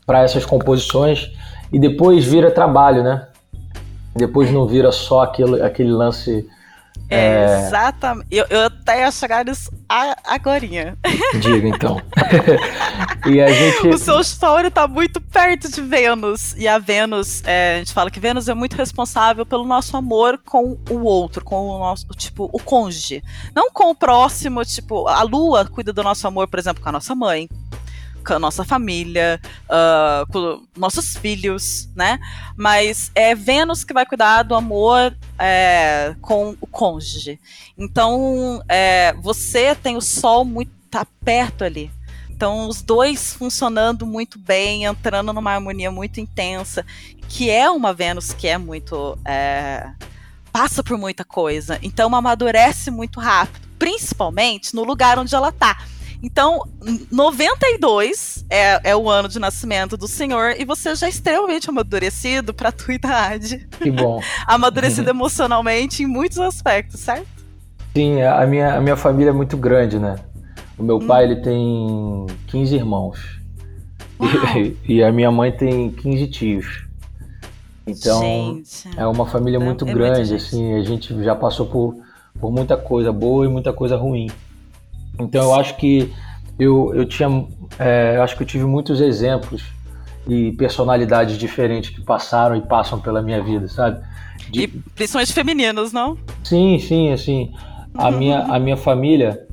para 0.04 0.22
essas 0.22 0.44
composições 0.44 1.30
e 1.72 1.78
depois 1.78 2.24
vira 2.24 2.50
trabalho, 2.50 3.02
né? 3.02 3.28
Depois 4.14 4.50
não 4.50 4.66
vira 4.66 4.92
só 4.92 5.22
aquele, 5.22 5.62
aquele 5.62 5.90
lance. 5.90 6.48
É, 7.08 7.16
é... 7.16 7.66
exatamente. 7.66 8.26
Eu, 8.30 8.46
eu 8.50 8.66
até 8.66 9.00
ia 9.00 9.10
chegar 9.10 9.44
nisso 9.44 9.70
agora. 9.88 10.66
Diga 11.40 11.68
então. 11.68 12.00
e 13.26 13.40
a 13.40 13.48
gente... 13.48 13.88
O 13.88 13.98
seu 13.98 14.20
story 14.20 14.70
tá 14.70 14.86
muito 14.86 15.20
perto 15.20 15.70
de 15.70 15.80
Vênus. 15.80 16.54
E 16.56 16.68
a 16.68 16.78
Vênus, 16.78 17.42
é, 17.44 17.76
a 17.76 17.78
gente 17.78 17.92
fala 17.92 18.10
que 18.10 18.20
Vênus 18.20 18.48
é 18.48 18.54
muito 18.54 18.76
responsável 18.76 19.46
pelo 19.46 19.64
nosso 19.64 19.96
amor 19.96 20.38
com 20.44 20.78
o 20.90 21.02
outro, 21.04 21.44
com 21.44 21.68
o 21.68 21.78
nosso, 21.78 22.06
tipo, 22.08 22.50
o 22.52 22.58
cônjuge. 22.58 23.22
Não 23.54 23.70
com 23.70 23.90
o 23.90 23.94
próximo, 23.94 24.64
tipo, 24.64 25.08
a 25.08 25.22
lua 25.22 25.64
cuida 25.64 25.92
do 25.92 26.02
nosso 26.02 26.26
amor, 26.26 26.48
por 26.48 26.58
exemplo, 26.58 26.82
com 26.82 26.88
a 26.88 26.92
nossa 26.92 27.14
mãe 27.14 27.48
com 28.22 28.34
a 28.34 28.38
nossa 28.38 28.64
família, 28.64 29.40
uh, 29.64 30.30
com 30.32 30.62
nossos 30.76 31.16
filhos, 31.16 31.88
né? 31.94 32.18
Mas 32.56 33.10
é 33.14 33.34
Vênus 33.34 33.84
que 33.84 33.92
vai 33.92 34.06
cuidar 34.06 34.42
do 34.42 34.54
amor 34.54 35.16
é, 35.38 36.14
com 36.20 36.56
o 36.60 36.66
cônjuge. 36.66 37.38
Então, 37.76 38.62
é, 38.68 39.12
você 39.14 39.74
tem 39.74 39.96
o 39.96 40.00
Sol 40.00 40.44
muito 40.44 40.82
tá 40.92 41.06
perto 41.24 41.64
ali. 41.64 41.90
Então, 42.28 42.68
os 42.68 42.82
dois 42.82 43.32
funcionando 43.32 44.04
muito 44.04 44.38
bem, 44.38 44.84
entrando 44.84 45.32
numa 45.32 45.52
harmonia 45.52 45.90
muito 45.90 46.20
intensa, 46.20 46.84
que 47.28 47.48
é 47.48 47.70
uma 47.70 47.94
Vênus 47.94 48.32
que 48.32 48.46
é 48.46 48.58
muito. 48.58 49.18
É, 49.24 49.90
passa 50.52 50.82
por 50.82 50.98
muita 50.98 51.24
coisa. 51.24 51.78
Então, 51.82 52.14
amadurece 52.14 52.90
muito 52.90 53.18
rápido, 53.18 53.66
principalmente 53.78 54.74
no 54.74 54.84
lugar 54.84 55.18
onde 55.18 55.34
ela 55.34 55.50
tá. 55.50 55.78
Então, 56.22 56.62
92 57.10 58.44
é, 58.48 58.90
é 58.90 58.96
o 58.96 59.10
ano 59.10 59.28
de 59.28 59.40
nascimento 59.40 59.96
do 59.96 60.06
senhor 60.06 60.54
e 60.56 60.64
você 60.64 60.94
já 60.94 61.08
é 61.08 61.10
extremamente 61.10 61.68
amadurecido 61.68 62.54
para 62.54 62.68
a 62.68 62.72
tua 62.72 62.94
idade. 62.94 63.66
Que 63.80 63.90
bom. 63.90 64.20
amadurecido 64.46 65.10
emocionalmente 65.10 66.04
em 66.04 66.06
muitos 66.06 66.38
aspectos, 66.38 67.00
certo? 67.00 67.26
Sim, 67.92 68.22
a 68.22 68.46
minha, 68.46 68.76
a 68.76 68.80
minha 68.80 68.96
família 68.96 69.30
é 69.30 69.32
muito 69.32 69.56
grande, 69.56 69.98
né? 69.98 70.14
O 70.78 70.82
meu 70.84 70.96
hum. 70.96 71.06
pai 71.06 71.24
ele 71.24 71.36
tem 71.36 72.26
15 72.46 72.74
irmãos. 72.76 73.18
E, 74.56 74.76
e, 74.94 75.02
a 75.02 75.10
minha 75.10 75.30
mãe 75.32 75.50
tem 75.50 75.90
15 75.90 76.26
tios. 76.28 76.86
Então, 77.84 78.20
gente, 78.20 78.88
é 78.96 79.04
uma 79.06 79.26
família 79.26 79.58
muito 79.58 79.86
é 79.86 79.92
grande, 79.92 80.36
assim, 80.36 80.74
a 80.74 80.84
gente 80.84 81.20
já 81.24 81.34
passou 81.34 81.66
por, 81.66 81.96
por 82.40 82.52
muita 82.52 82.76
coisa 82.76 83.12
boa 83.12 83.44
e 83.44 83.48
muita 83.48 83.72
coisa 83.72 83.96
ruim. 83.96 84.30
Então 85.18 85.42
eu 85.42 85.54
acho 85.54 85.76
que 85.76 86.12
eu, 86.58 86.92
eu 86.94 87.04
tinha, 87.06 87.46
é, 87.78 88.18
acho 88.22 88.36
que 88.36 88.42
eu 88.42 88.46
tive 88.46 88.64
muitos 88.64 89.00
exemplos 89.00 89.64
e 90.26 90.52
personalidades 90.52 91.36
diferentes 91.36 91.90
que 91.90 92.00
passaram 92.00 92.56
e 92.56 92.60
passam 92.60 93.00
pela 93.00 93.22
minha 93.22 93.42
vida, 93.42 93.68
sabe? 93.68 94.00
De... 94.50 94.62
E 94.62 94.68
principalmente 94.68 95.32
femininos, 95.32 95.92
não? 95.92 96.16
Sim, 96.44 96.78
sim, 96.78 97.12
assim. 97.12 97.52
A, 97.94 98.08
uhum. 98.08 98.18
minha, 98.18 98.38
a 98.40 98.58
minha 98.58 98.76
família, 98.76 99.46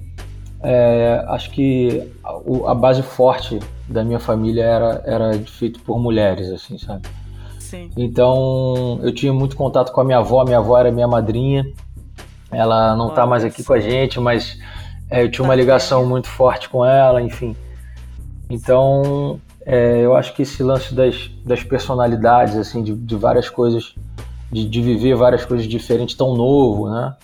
é, 0.61 1.23
acho 1.29 1.49
que 1.51 2.03
a, 2.23 2.71
a, 2.71 2.75
base 2.75 3.01
forte 3.01 3.59
da 3.87 4.03
minha 4.03 4.19
família 4.19 4.63
era, 4.63 5.03
era 5.05 5.33
feita 5.45 5.79
por 5.85 5.99
mulheres, 5.99 6.49
assim, 6.49 6.77
sabe? 6.77 7.07
Sim. 7.59 7.89
Então 7.95 8.99
eu 9.03 9.13
tinha 9.13 9.33
muito 9.33 9.55
contato 9.55 9.91
com 9.91 10.01
a 10.01 10.03
minha 10.03 10.17
avó, 10.17 10.43
minha 10.43 10.57
avó 10.57 10.77
era 10.77 10.91
minha 10.91 11.07
madrinha. 11.07 11.65
Ela 12.51 12.95
não 12.95 13.09
está 13.09 13.27
mais 13.27 13.43
aqui 13.43 13.63
com 13.63 13.73
a 13.73 13.79
gente, 13.79 14.19
mas 14.19 14.57
é, 15.09 15.23
eu 15.23 15.31
tinha 15.31 15.43
uma 15.43 15.55
ligação 15.55 16.05
muito 16.05 16.27
forte 16.27 16.69
com 16.69 16.85
ela, 16.85 17.21
enfim. 17.21 17.55
Então, 18.49 19.39
é, 19.65 20.01
eu 20.01 20.15
acho 20.15 20.33
que 20.33 20.43
esse 20.43 20.61
lance 20.61 20.93
das, 20.93 21.29
das 21.45 21.63
personalidades, 21.63 22.55
assim, 22.55 22.83
de, 22.83 22.93
de 22.93 23.15
várias 23.15 23.49
coisas, 23.49 23.95
de, 24.51 24.67
de, 24.67 24.81
viver 24.81 25.15
várias 25.15 25.45
coisas 25.45 25.67
diferentes, 25.67 26.15
tão 26.15 26.35
novo, 26.35 26.89
né? 26.89 27.15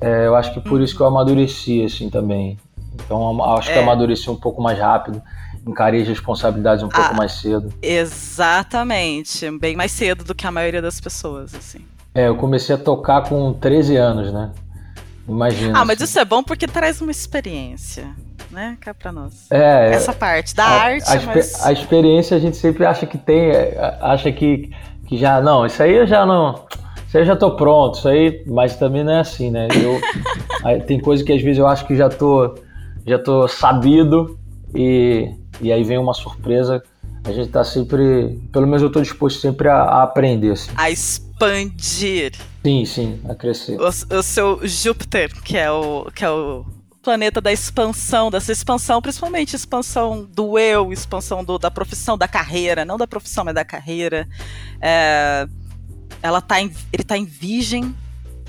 É, 0.00 0.26
eu 0.26 0.34
acho 0.34 0.52
que 0.52 0.60
por 0.60 0.80
isso 0.80 0.96
que 0.96 1.02
eu 1.02 1.06
amadureci, 1.06 1.82
assim, 1.82 2.08
também. 2.08 2.58
Então, 2.94 3.42
acho 3.54 3.70
que 3.70 3.78
é. 3.78 3.82
amadureci 3.82 4.30
um 4.30 4.36
pouco 4.36 4.62
mais 4.62 4.78
rápido, 4.78 5.22
encarei 5.66 6.02
as 6.02 6.08
responsabilidades 6.08 6.84
um 6.84 6.88
pouco 6.88 7.10
ah, 7.10 7.14
mais 7.14 7.32
cedo. 7.32 7.72
Exatamente, 7.82 9.50
bem 9.58 9.76
mais 9.76 9.92
cedo 9.92 10.24
do 10.24 10.34
que 10.34 10.46
a 10.46 10.50
maioria 10.50 10.80
das 10.80 11.00
pessoas, 11.00 11.54
assim. 11.54 11.80
É, 12.14 12.28
eu 12.28 12.36
comecei 12.36 12.74
a 12.74 12.78
tocar 12.78 13.28
com 13.28 13.52
13 13.52 13.96
anos, 13.96 14.32
né? 14.32 14.52
Imagina. 15.26 15.80
Ah, 15.80 15.84
mas 15.84 16.00
isso 16.00 16.18
é 16.18 16.24
bom 16.24 16.42
porque 16.42 16.66
traz 16.66 17.00
uma 17.00 17.10
experiência, 17.10 18.08
né? 18.50 18.76
Cá 18.80 18.92
pra 18.92 19.10
nós. 19.10 19.50
É. 19.50 19.92
Essa 19.92 20.12
parte 20.12 20.54
da 20.54 20.64
a, 20.64 20.82
arte, 20.82 21.10
a, 21.10 21.22
mas... 21.22 21.64
a 21.64 21.72
experiência 21.72 22.36
a 22.36 22.40
gente 22.40 22.56
sempre 22.56 22.84
acha 22.84 23.06
que 23.06 23.16
tem, 23.16 23.50
é, 23.50 23.98
acha 24.00 24.30
que, 24.30 24.70
que 25.06 25.16
já, 25.16 25.40
não, 25.40 25.64
isso 25.64 25.82
aí 25.82 25.94
eu 25.94 26.06
já 26.06 26.26
não, 26.26 26.66
isso 27.06 27.16
aí 27.16 27.22
eu 27.22 27.26
já 27.26 27.36
tô 27.36 27.56
pronto, 27.56 27.98
isso 27.98 28.08
aí, 28.08 28.44
mas 28.46 28.76
também 28.76 29.02
não 29.02 29.12
é 29.12 29.20
assim, 29.20 29.50
né? 29.50 29.68
Eu, 29.82 29.98
aí, 30.62 30.80
tem 30.82 31.00
coisa 31.00 31.24
que 31.24 31.32
às 31.32 31.42
vezes 31.42 31.58
eu 31.58 31.66
acho 31.66 31.86
que 31.86 31.96
já 31.96 32.08
tô, 32.08 32.54
já 33.06 33.18
tô 33.18 33.48
sabido 33.48 34.38
e, 34.74 35.34
e 35.60 35.72
aí 35.72 35.82
vem 35.82 35.96
uma 35.96 36.12
surpresa 36.12 36.82
a 37.24 37.32
gente 37.32 37.48
tá 37.48 37.64
sempre, 37.64 38.38
pelo 38.52 38.66
menos 38.66 38.82
eu 38.82 38.92
tô 38.92 39.00
disposto 39.00 39.40
sempre 39.40 39.68
a, 39.68 39.76
a 39.76 40.02
aprender. 40.02 40.52
Assim. 40.52 40.70
A 40.76 40.90
expandir. 40.90 42.32
Sim, 42.62 42.84
sim, 42.84 43.20
a 43.28 43.34
crescer. 43.34 43.80
O, 43.80 43.88
o, 44.18 44.22
seu 44.22 44.60
Júpiter, 44.62 45.32
que 45.42 45.56
é 45.56 45.70
o, 45.70 46.10
que 46.14 46.22
é 46.22 46.30
o 46.30 46.66
planeta 47.02 47.40
da 47.40 47.50
expansão, 47.50 48.30
dessa 48.30 48.52
expansão, 48.52 49.00
principalmente 49.00 49.56
expansão 49.56 50.24
do 50.24 50.58
eu, 50.58 50.92
expansão 50.92 51.42
do, 51.42 51.58
da 51.58 51.70
profissão, 51.70 52.16
da 52.16 52.28
carreira, 52.28 52.84
não 52.84 52.98
da 52.98 53.06
profissão, 53.06 53.44
mas 53.44 53.54
da 53.54 53.64
carreira. 53.64 54.28
É, 54.80 55.48
ela 56.22 56.42
tá 56.42 56.60
em, 56.60 56.70
ele 56.92 57.04
tá 57.04 57.16
em 57.16 57.24
virgem, 57.24 57.94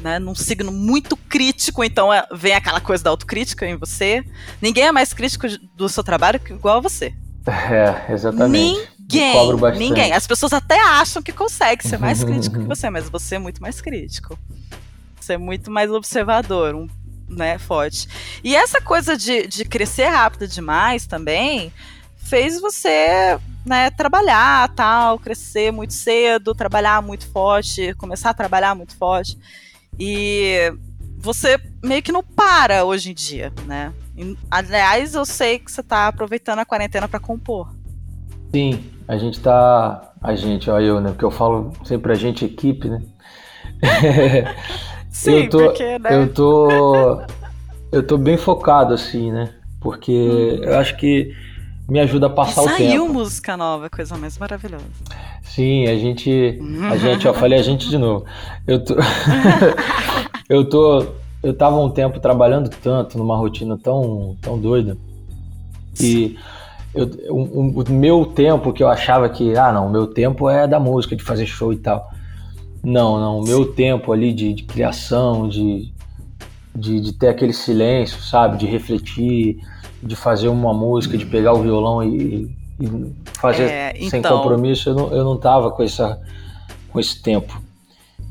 né, 0.02 0.20
num 0.20 0.36
signo 0.36 0.72
muito 0.72 1.16
crítico, 1.16 1.82
então 1.82 2.14
é, 2.14 2.26
vem 2.34 2.54
aquela 2.54 2.82
coisa 2.82 3.06
da 3.06 3.10
autocrítica 3.10 3.66
em 3.66 3.78
você. 3.78 4.24
Ninguém 4.62 4.84
é 4.86 4.92
mais 4.92 5.14
crítico 5.14 5.48
do 5.76 5.88
seu 5.88 6.04
trabalho 6.04 6.42
que 6.42 6.52
igual 6.54 6.78
a 6.78 6.82
você. 6.82 7.14
É, 7.48 8.12
exatamente. 8.12 8.90
Ninguém, 9.00 9.56
ninguém. 9.78 10.14
As 10.14 10.26
pessoas 10.26 10.52
até 10.54 10.80
acham 10.80 11.22
que 11.22 11.32
consegue 11.32 11.88
ser 11.88 11.98
mais 11.98 12.24
crítico 12.26 12.60
que 12.60 12.66
você, 12.66 12.90
mas 12.90 13.08
você 13.10 13.36
é 13.36 13.40
muito 13.40 13.62
mais 13.62 13.80
crítico. 13.82 14.38
Você 15.20 15.34
é 15.34 15.38
muito 15.38 15.72
mais 15.72 15.92
observador, 15.92 16.76
um 16.76 16.88
né, 17.28 17.58
forte. 17.58 18.08
E 18.44 18.56
essa 18.56 18.82
coisa 18.82 19.18
de, 19.18 19.48
de 19.48 19.66
crescer 19.66 20.08
rápido 20.08 20.48
demais 20.48 21.06
também 21.08 21.72
fez 22.16 22.60
você, 22.60 23.38
né, 23.66 23.90
trabalhar, 23.92 24.70
tal, 24.76 25.20
crescer 25.20 25.72
muito 25.72 25.94
cedo, 25.94 26.56
trabalhar 26.56 27.02
muito 27.02 27.28
forte, 27.28 27.94
começar 27.96 28.32
a 28.32 28.34
trabalhar 28.34 28.76
muito 28.76 28.96
forte. 28.96 29.38
E 30.00 30.74
você 31.18 31.60
meio 31.84 32.02
que 32.02 32.12
não 32.12 32.24
para 32.24 32.84
hoje 32.84 33.12
em 33.12 33.14
dia, 33.14 33.54
né? 33.66 33.94
Aliás, 34.50 35.14
eu 35.14 35.26
sei 35.26 35.60
que 35.60 35.72
você 35.72 35.82
está 35.82 36.08
aproveitando 36.08 36.60
a 36.60 36.66
quarentena 36.66 37.08
para 37.08 37.20
compor. 37.20 37.74
Sim, 38.54 38.84
a 39.08 39.18
gente 39.18 39.40
tá. 39.40 40.14
A 40.22 40.36
gente, 40.36 40.70
ó, 40.70 40.80
eu, 40.80 41.02
né? 41.02 41.12
Porque 41.12 41.26
eu 41.26 41.32
falo 41.32 41.74
sempre 41.84 42.12
a 42.12 42.16
gente, 42.16 42.46
equipe, 42.46 42.90
né? 42.90 43.02
Sim, 45.10 45.44
eu 45.44 45.50
tô, 45.50 45.58
porque, 45.60 46.00
né? 46.00 46.10
Eu 46.14 46.34
tô. 46.34 47.22
Eu 47.92 48.06
tô 48.06 48.18
bem 48.18 48.38
focado, 48.38 48.94
assim, 48.94 49.32
né? 49.32 49.54
Porque 49.80 50.12
hum. 50.12 50.64
eu 50.64 50.78
acho 50.78 50.98
que 50.98 51.34
me 51.88 52.00
ajuda 52.00 52.28
a 52.28 52.30
passar 52.30 52.62
o 52.62 52.66
tempo. 52.66 52.78
Saiu 52.78 53.08
música 53.08 53.56
nova, 53.56 53.90
coisa 53.90 54.18
mais 54.18 54.38
maravilhosa. 54.38 54.86
Sim, 55.44 55.88
a 55.88 55.96
gente. 55.96 56.60
A 56.92 56.98
gente, 56.98 57.28
ó, 57.28 57.34
falei 57.36 57.60
a 57.60 57.64
gente 57.64 57.90
de 57.90 57.98
novo. 57.98 58.26
Eu 58.66 58.84
tô. 58.84 58.96
eu 60.50 60.68
tô. 60.68 61.06
Eu 61.46 61.54
tava 61.54 61.78
um 61.78 61.92
tempo 61.92 62.20
trabalhando 62.20 62.70
tanto 62.70 63.20
numa 63.20 63.38
rotina 63.38 63.78
tão, 63.78 64.36
tão 64.42 64.58
doida. 64.58 64.98
E 66.02 66.36
eu, 66.92 67.06
o, 67.30 67.84
o, 67.84 67.92
meu 67.92 68.26
tempo 68.26 68.74
que 68.74 68.82
eu 68.82 68.88
achava 68.88 69.30
que, 69.30 69.56
ah, 69.56 69.72
não, 69.72 69.86
o 69.86 69.92
meu 69.92 70.08
tempo 70.08 70.50
é 70.50 70.68
da 70.68 70.80
música, 70.80 71.16
de 71.16 71.24
fazer 71.24 71.46
show 71.46 71.72
e 71.72 71.78
tal. 71.78 72.10
Não, 72.84 73.20
não. 73.20 73.40
O 73.42 73.44
meu 73.44 73.74
tempo 73.74 74.12
ali 74.12 74.34
de, 74.34 74.54
de 74.56 74.64
criação, 74.64 75.48
de, 75.48 75.94
de, 76.76 77.00
de, 77.00 77.14
ter 77.14 77.28
aquele 77.28 77.54
silêncio, 77.54 78.20
sabe? 78.24 78.58
De 78.58 78.66
refletir, 78.66 79.60
de 80.02 80.16
fazer 80.16 80.48
uma 80.48 80.74
música, 80.74 81.16
de 81.16 81.28
pegar 81.28 81.54
o 81.54 81.62
violão 81.62 82.04
e, 82.04 82.50
e 82.80 83.14
fazer 83.40 83.70
é, 83.70 83.94
então... 83.98 84.10
sem 84.10 84.22
compromisso, 84.24 84.90
eu 84.90 84.96
não, 84.96 85.12
eu 85.12 85.24
não 85.24 85.38
tava 85.38 85.70
com, 85.70 85.84
essa, 85.84 86.20
com 86.92 87.00
esse 87.00 87.22
tempo. 87.22 87.62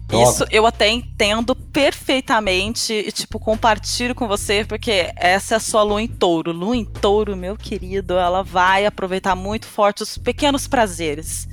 Então, 0.06 0.22
Isso 0.22 0.44
eu 0.50 0.66
até 0.66 0.88
entendo 0.90 1.53
perfeitamente 1.74 2.92
e, 2.92 3.10
tipo, 3.10 3.40
compartilho 3.40 4.14
com 4.14 4.28
você, 4.28 4.64
porque 4.64 5.12
essa 5.16 5.54
é 5.54 5.56
a 5.56 5.60
sua 5.60 5.82
lua 5.82 6.00
em 6.00 6.06
touro. 6.06 6.52
Lua 6.52 6.76
em 6.76 6.84
touro, 6.84 7.36
meu 7.36 7.56
querido, 7.56 8.14
ela 8.14 8.44
vai 8.44 8.86
aproveitar 8.86 9.34
muito 9.34 9.66
forte 9.66 10.02
os 10.02 10.16
pequenos 10.16 10.68
prazeres 10.68 11.48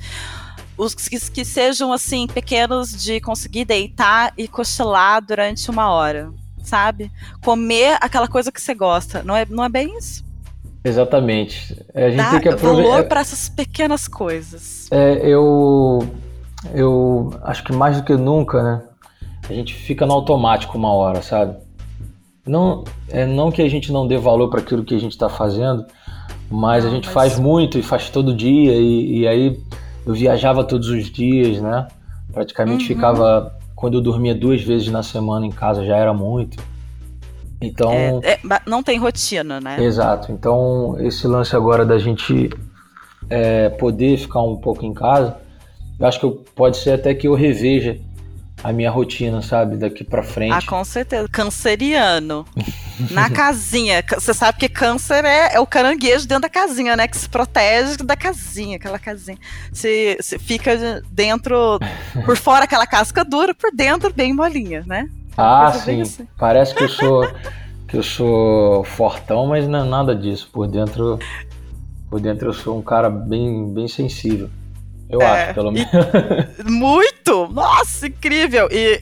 os 0.74 0.94
que, 0.94 1.30
que 1.30 1.44
sejam 1.44 1.92
assim 1.92 2.26
pequenos 2.26 2.90
de 2.90 3.20
conseguir 3.20 3.64
deitar 3.64 4.32
e 4.36 4.48
cochilar 4.48 5.22
durante 5.22 5.70
uma 5.70 5.90
hora, 5.92 6.32
sabe? 6.64 7.12
Comer 7.44 7.98
aquela 8.00 8.26
coisa 8.26 8.50
que 8.50 8.60
você 8.60 8.74
gosta, 8.74 9.22
não 9.22 9.36
é, 9.36 9.46
não 9.48 9.62
é 9.62 9.68
bem 9.68 9.96
isso? 9.98 10.24
Exatamente. 10.82 11.78
A 11.94 12.08
gente 12.08 12.16
Dá 12.16 12.30
tem 12.30 12.40
que 12.40 12.48
aproveitar. 12.48 12.88
valor 12.90 13.04
para 13.04 13.20
essas 13.20 13.48
pequenas 13.50 14.08
coisas. 14.08 14.88
É, 14.90 15.20
eu, 15.24 16.08
eu 16.74 17.38
acho 17.42 17.62
que 17.62 17.72
mais 17.72 17.98
do 17.98 18.02
que 18.02 18.16
nunca, 18.16 18.62
né? 18.62 18.82
A 19.48 19.52
gente 19.52 19.74
fica 19.74 20.06
no 20.06 20.12
automático 20.12 20.78
uma 20.78 20.92
hora, 20.92 21.22
sabe? 21.22 21.56
Não, 22.46 22.84
é 23.08 23.24
não 23.24 23.50
que 23.50 23.62
a 23.62 23.68
gente 23.68 23.92
não 23.92 24.06
dê 24.06 24.18
valor 24.18 24.48
para 24.48 24.60
aquilo 24.60 24.84
que 24.84 24.94
a 24.94 24.98
gente 24.98 25.12
está 25.12 25.28
fazendo, 25.28 25.84
mas 26.50 26.84
a 26.84 26.90
gente 26.90 27.06
mas... 27.06 27.14
faz 27.14 27.38
muito 27.38 27.78
e 27.78 27.82
faz 27.82 28.10
todo 28.10 28.34
dia 28.34 28.74
e, 28.74 29.20
e 29.20 29.28
aí 29.28 29.60
eu 30.04 30.14
viajava 30.14 30.64
todos 30.64 30.88
os 30.88 31.10
dias, 31.10 31.60
né? 31.60 31.86
Praticamente 32.32 32.82
uhum. 32.82 32.88
ficava. 32.88 33.56
Quando 33.74 33.94
eu 33.94 34.00
dormia 34.00 34.34
duas 34.34 34.62
vezes 34.62 34.88
na 34.88 35.02
semana 35.02 35.46
em 35.46 35.50
casa 35.50 35.84
já 35.84 35.96
era 35.96 36.14
muito. 36.14 36.62
Então. 37.60 37.92
É, 38.22 38.32
é, 38.32 38.60
não 38.66 38.82
tem 38.82 38.98
rotina, 38.98 39.60
né? 39.60 39.82
Exato. 39.82 40.32
Então, 40.32 40.96
esse 40.98 41.26
lance 41.26 41.54
agora 41.54 41.84
da 41.84 41.98
gente 41.98 42.50
é, 43.30 43.68
poder 43.70 44.16
ficar 44.18 44.42
um 44.42 44.56
pouco 44.56 44.84
em 44.84 44.92
casa, 44.92 45.36
eu 45.98 46.06
acho 46.06 46.18
que 46.18 46.26
eu, 46.26 46.44
pode 46.54 46.76
ser 46.76 46.92
até 46.92 47.14
que 47.14 47.28
eu 47.28 47.34
reveja 47.34 47.98
a 48.62 48.72
minha 48.72 48.90
rotina, 48.90 49.42
sabe? 49.42 49.76
Daqui 49.76 50.04
para 50.04 50.22
frente. 50.22 50.52
Ah, 50.52 50.62
com 50.64 50.84
certeza. 50.84 51.28
Canceriano. 51.28 52.46
Na 53.10 53.28
casinha. 53.28 54.04
Você 54.14 54.32
sabe 54.32 54.58
que 54.58 54.68
câncer 54.68 55.24
é, 55.24 55.54
é, 55.54 55.60
o 55.60 55.66
caranguejo 55.66 56.26
dentro 56.28 56.42
da 56.42 56.48
casinha, 56.48 56.94
né? 56.94 57.08
Que 57.08 57.16
se 57.16 57.28
protege 57.28 57.96
da 57.98 58.16
casinha, 58.16 58.76
aquela 58.76 58.98
casinha. 58.98 59.38
Você, 59.72 60.16
você 60.20 60.38
fica 60.38 61.02
dentro, 61.10 61.78
por 62.24 62.36
fora 62.38 62.64
aquela 62.64 62.86
casca 62.86 63.24
dura, 63.24 63.54
por 63.54 63.74
dentro 63.74 64.12
bem 64.12 64.32
molinha, 64.32 64.84
né? 64.86 65.08
Ah, 65.36 65.72
sim. 65.72 66.02
Assim. 66.02 66.28
Parece 66.38 66.74
que 66.74 66.84
eu 66.84 66.88
sou 66.88 67.28
que 67.88 67.96
eu 67.98 68.02
sou 68.02 68.84
fortão, 68.84 69.46
mas 69.46 69.66
não 69.66 69.84
é 69.84 69.88
nada 69.88 70.14
disso. 70.14 70.48
Por 70.50 70.66
dentro, 70.68 71.18
por 72.08 72.20
dentro 72.20 72.48
eu 72.48 72.52
sou 72.52 72.78
um 72.78 72.82
cara 72.82 73.10
bem, 73.10 73.72
bem 73.72 73.88
sensível. 73.88 74.48
Eu 75.12 75.20
é, 75.20 75.44
acho, 75.44 75.54
pelo 75.54 75.70
menos. 75.70 75.90
Muito! 76.64 77.46
Nossa, 77.48 78.06
incrível! 78.06 78.66
E, 78.72 78.98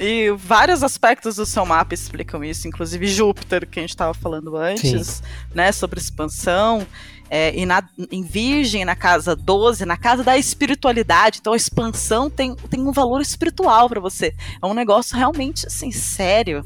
e, 0.00 0.04
e, 0.04 0.30
vários 0.32 0.82
aspectos 0.82 1.36
do 1.36 1.46
seu 1.46 1.64
mapa 1.64 1.94
explicam 1.94 2.42
isso, 2.42 2.66
inclusive 2.66 3.06
Júpiter, 3.06 3.68
que 3.68 3.78
a 3.78 3.82
gente 3.82 3.90
estava 3.90 4.12
falando 4.12 4.56
antes, 4.56 5.06
Sim. 5.06 5.22
né? 5.54 5.70
Sobre 5.70 6.00
expansão. 6.00 6.84
É, 7.30 7.56
e 7.56 7.64
na, 7.64 7.82
em 8.10 8.22
Virgem, 8.22 8.84
na 8.84 8.96
casa 8.96 9.36
12, 9.36 9.86
na 9.86 9.96
casa 9.96 10.24
da 10.24 10.36
espiritualidade. 10.36 11.38
Então 11.40 11.52
a 11.52 11.56
expansão 11.56 12.28
tem, 12.28 12.54
tem 12.68 12.80
um 12.80 12.92
valor 12.92 13.22
espiritual 13.22 13.88
para 13.88 14.00
você. 14.00 14.34
É 14.60 14.66
um 14.66 14.74
negócio 14.74 15.16
realmente 15.16 15.66
assim, 15.66 15.92
sério. 15.92 16.64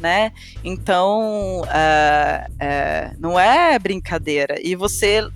Né? 0.00 0.32
Então, 0.64 1.60
uh, 1.60 1.64
uh, 1.64 3.16
não 3.18 3.38
é 3.38 3.78
brincadeira. 3.78 4.56
E 4.62 4.74
você 4.74 5.28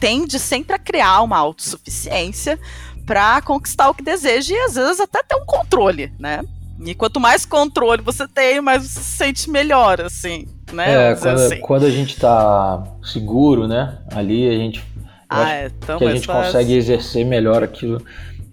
tende 0.00 0.38
sempre 0.38 0.74
a 0.74 0.78
criar 0.78 1.22
uma 1.22 1.36
autossuficiência 1.36 2.58
para 3.06 3.40
conquistar 3.42 3.90
o 3.90 3.94
que 3.94 4.02
deseja 4.02 4.54
e 4.54 4.58
às 4.58 4.74
vezes 4.74 5.00
até 5.00 5.22
ter 5.22 5.36
um 5.36 5.44
controle, 5.44 6.12
né? 6.18 6.40
E 6.82 6.94
quanto 6.94 7.20
mais 7.20 7.44
controle 7.44 8.00
você 8.00 8.26
tem, 8.26 8.60
mais 8.60 8.82
você 8.82 9.00
se 9.00 9.16
sente 9.16 9.50
melhor, 9.50 10.00
assim, 10.00 10.46
né? 10.72 11.10
É, 11.10 11.14
quando, 11.14 11.38
assim. 11.38 11.60
quando, 11.60 11.84
a 11.84 11.90
gente 11.90 12.16
tá 12.18 12.82
seguro, 13.02 13.68
né? 13.68 13.98
Ali 14.12 14.48
a 14.48 14.56
gente 14.56 14.82
ah, 15.28 15.52
é, 15.52 15.66
então, 15.66 15.98
que 15.98 16.04
a 16.04 16.12
gente 16.12 16.26
faz... 16.26 16.46
consegue 16.46 16.72
exercer 16.74 17.26
melhor 17.26 17.62
aquilo, 17.62 18.02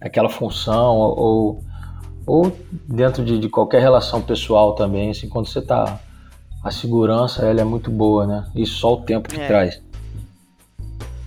aquela 0.01 0.29
função 0.29 0.95
ou, 0.95 1.63
ou 2.25 2.57
dentro 2.87 3.23
de, 3.23 3.39
de, 3.39 3.47
qualquer 3.47 3.81
relação 3.81 4.21
pessoal 4.21 4.75
também, 4.75 5.11
assim, 5.11 5.29
quando 5.29 5.47
você 5.47 5.61
tá 5.61 5.99
a 6.63 6.71
segurança 6.71 7.45
ela 7.45 7.61
é 7.61 7.63
muito 7.63 7.89
boa, 7.89 8.27
né? 8.27 8.45
Isso 8.53 8.79
só 8.79 8.93
o 8.93 8.97
tempo 8.97 9.29
que 9.29 9.39
é. 9.39 9.47
traz. 9.47 9.81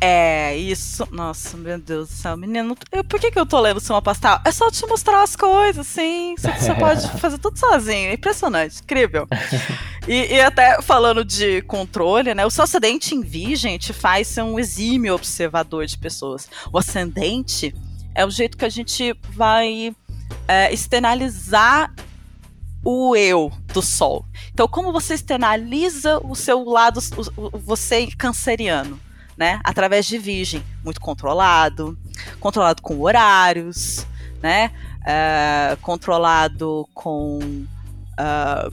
É, 0.01 0.57
isso. 0.57 1.07
Nossa, 1.11 1.59
meu 1.59 1.79
Deus 1.79 2.09
do 2.09 2.15
céu, 2.15 2.37
menino. 2.37 2.75
Eu, 2.91 3.05
por 3.05 3.21
que, 3.21 3.31
que 3.31 3.39
eu 3.39 3.45
tô 3.45 3.61
lendo 3.61 3.81
Soma 3.81 4.01
Pastel? 4.01 4.41
É 4.47 4.51
só 4.51 4.71
te 4.71 4.87
mostrar 4.87 5.23
as 5.23 5.37
coisas, 5.37 5.87
sim. 5.87 6.35
Você, 6.39 6.51
você 6.53 6.75
pode 6.81 7.07
fazer 7.19 7.37
tudo 7.39 7.59
sozinho. 7.59 8.09
É 8.09 8.15
impressionante, 8.15 8.81
incrível. 8.83 9.29
E, 10.09 10.35
e, 10.35 10.41
até 10.41 10.81
falando 10.81 11.23
de 11.23 11.61
controle, 11.63 12.35
né? 12.35 12.45
O 12.45 12.51
seu 12.51 12.65
ascendente 12.65 13.15
em 13.15 13.21
virgem 13.21 13.77
te 13.77 13.93
faz 13.93 14.29
ser 14.29 14.43
um 14.43 14.59
exímio 14.59 15.15
observador 15.15 15.85
de 15.85 15.97
pessoas. 15.97 16.49
O 16.73 16.79
ascendente 16.79 17.75
é 18.15 18.25
o 18.25 18.31
jeito 18.31 18.57
que 18.57 18.65
a 18.65 18.69
gente 18.69 19.15
vai 19.29 19.95
é, 20.49 20.73
externalizar 20.73 21.95
o 22.83 23.15
eu 23.15 23.53
do 23.73 23.83
sol. 23.83 24.25
Então, 24.53 24.67
como 24.67 24.91
você 24.91 25.15
externaliza 25.15 26.19
o 26.25 26.35
seu 26.35 26.65
lado, 26.65 26.99
o, 27.37 27.57
o, 27.57 27.59
você 27.59 28.09
canceriano? 28.09 28.99
Né? 29.41 29.59
Através 29.65 30.05
de 30.05 30.19
virgem, 30.19 30.63
muito 30.85 31.01
controlado, 31.01 31.97
controlado 32.39 32.83
com 32.83 33.01
horários, 33.01 34.07
né? 34.43 34.71
Uh, 35.01 35.81
controlado 35.81 36.87
com 36.93 37.39
uh, 37.41 38.71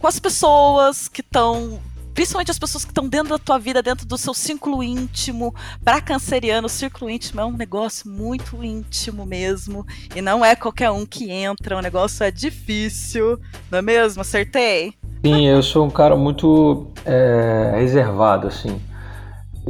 com 0.00 0.06
as 0.08 0.18
pessoas 0.18 1.06
que 1.06 1.20
estão 1.20 1.78
principalmente 2.12 2.50
as 2.50 2.58
pessoas 2.58 2.84
que 2.84 2.90
estão 2.90 3.08
dentro 3.08 3.28
da 3.28 3.38
tua 3.38 3.56
vida, 3.56 3.80
dentro 3.80 4.04
do 4.04 4.18
seu 4.18 4.34
círculo 4.34 4.82
íntimo. 4.82 5.54
Para 5.84 6.00
canceriano, 6.00 6.66
o 6.66 6.68
círculo 6.68 7.08
íntimo 7.08 7.40
é 7.40 7.44
um 7.44 7.56
negócio 7.56 8.10
muito 8.10 8.62
íntimo 8.64 9.24
mesmo. 9.24 9.86
E 10.14 10.20
não 10.20 10.44
é 10.44 10.56
qualquer 10.56 10.90
um 10.90 11.06
que 11.06 11.30
entra, 11.30 11.76
o 11.76 11.80
negócio 11.80 12.24
é 12.24 12.32
difícil. 12.32 13.38
Não 13.70 13.78
é 13.78 13.82
mesmo? 13.82 14.22
Acertei? 14.22 14.92
Sim, 15.24 15.46
eu 15.46 15.62
sou 15.62 15.86
um 15.86 15.90
cara 15.90 16.16
muito 16.16 16.88
é, 17.06 17.76
reservado, 17.76 18.48
assim. 18.48 18.80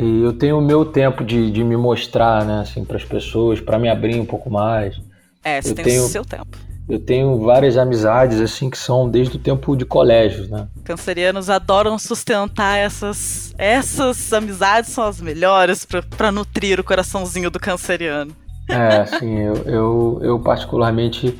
E 0.00 0.22
eu 0.22 0.32
tenho 0.32 0.56
o 0.56 0.62
meu 0.62 0.82
tempo 0.82 1.22
de, 1.22 1.50
de 1.50 1.62
me 1.62 1.76
mostrar, 1.76 2.42
né, 2.46 2.60
assim, 2.60 2.86
para 2.86 2.96
as 2.96 3.04
pessoas, 3.04 3.60
para 3.60 3.78
me 3.78 3.86
abrir 3.86 4.18
um 4.18 4.24
pouco 4.24 4.48
mais. 4.48 4.98
É, 5.44 5.60
você 5.60 5.72
eu 5.72 5.74
tem 5.74 5.84
tenho, 5.84 6.04
o 6.06 6.08
seu 6.08 6.24
tempo. 6.24 6.56
Eu 6.88 6.98
tenho 6.98 7.38
várias 7.38 7.76
amizades, 7.76 8.40
assim, 8.40 8.70
que 8.70 8.78
são 8.78 9.10
desde 9.10 9.36
o 9.36 9.38
tempo 9.38 9.76
de 9.76 9.84
colégio, 9.84 10.48
né? 10.48 10.68
Cancerianos 10.84 11.50
adoram 11.50 11.98
sustentar 11.98 12.78
essas. 12.78 13.54
Essas 13.58 14.32
amizades 14.32 14.88
são 14.90 15.04
as 15.04 15.20
melhores 15.20 15.86
para 16.16 16.32
nutrir 16.32 16.80
o 16.80 16.84
coraçãozinho 16.84 17.50
do 17.50 17.60
canceriano. 17.60 18.34
É, 18.70 19.04
sim, 19.04 19.38
eu, 19.38 19.54
eu, 19.66 20.20
eu 20.22 20.38
particularmente, 20.40 21.38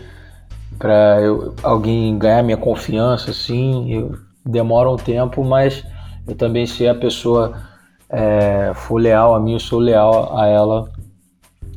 para 0.78 1.16
alguém 1.62 2.18
ganhar 2.18 2.42
minha 2.42 2.58
confiança, 2.58 3.30
assim, 3.30 3.94
eu 3.94 4.18
demora 4.44 4.90
um 4.90 4.96
tempo, 4.96 5.42
mas 5.42 5.82
eu 6.28 6.34
também 6.34 6.66
se 6.66 6.86
a 6.86 6.94
pessoa 6.94 7.69
é, 8.10 8.72
for 8.74 9.00
leal 9.00 9.34
a 9.34 9.40
mim, 9.40 9.54
eu 9.54 9.60
sou 9.60 9.78
leal 9.78 10.36
a 10.36 10.46
ela 10.46 10.90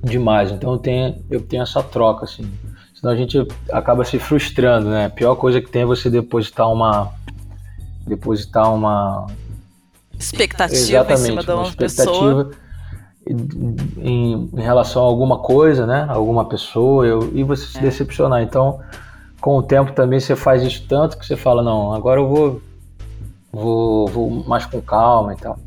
demais. 0.04 0.52
Então 0.52 0.74
eu 0.74 0.78
tenho, 0.78 1.24
eu 1.30 1.42
tenho 1.42 1.64
essa 1.64 1.82
troca, 1.82 2.26
assim 2.26 2.50
senão 3.04 3.12
a 3.12 3.18
gente 3.18 3.46
acaba 3.70 4.06
se 4.06 4.18
frustrando, 4.18 4.90
né? 4.90 5.06
A 5.08 5.10
pior 5.10 5.36
coisa 5.36 5.60
que 5.60 5.70
tem 5.70 5.82
é 5.82 5.86
você 5.86 6.10
depositar 6.10 6.72
uma 6.72 7.12
depositar 8.08 8.74
uma 8.74 9.28
expectativa 10.18 10.78
Exatamente, 10.78 11.22
em 11.22 11.26
cima 11.26 11.44
de 11.44 11.52
uma, 11.52 11.62
uma 11.62 11.68
expectativa 11.68 12.52
em, 13.28 14.50
em, 14.54 14.62
relação 14.62 15.04
a 15.04 15.06
alguma 15.06 15.40
coisa, 15.40 15.86
né? 15.86 16.06
Alguma 16.10 16.46
pessoa 16.46 17.06
eu, 17.06 17.30
e 17.36 17.44
você 17.44 17.66
se 17.66 17.78
é. 17.78 17.82
decepcionar. 17.82 18.42
Então, 18.42 18.80
com 19.42 19.58
o 19.58 19.64
tempo 19.64 19.92
também 19.92 20.22
você 20.22 20.36
faz 20.36 20.64
isso 20.64 20.86
tanto 20.88 21.18
que 21.18 21.26
você 21.26 21.36
fala 21.36 21.62
não, 21.62 21.94
agora 21.94 22.22
eu 22.22 22.28
vou 22.30 22.62
vou, 23.52 24.08
vou 24.08 24.30
mais 24.48 24.66
com 24.66 24.82
calma 24.82 25.34
e 25.34 25.38
tal. 25.38 25.60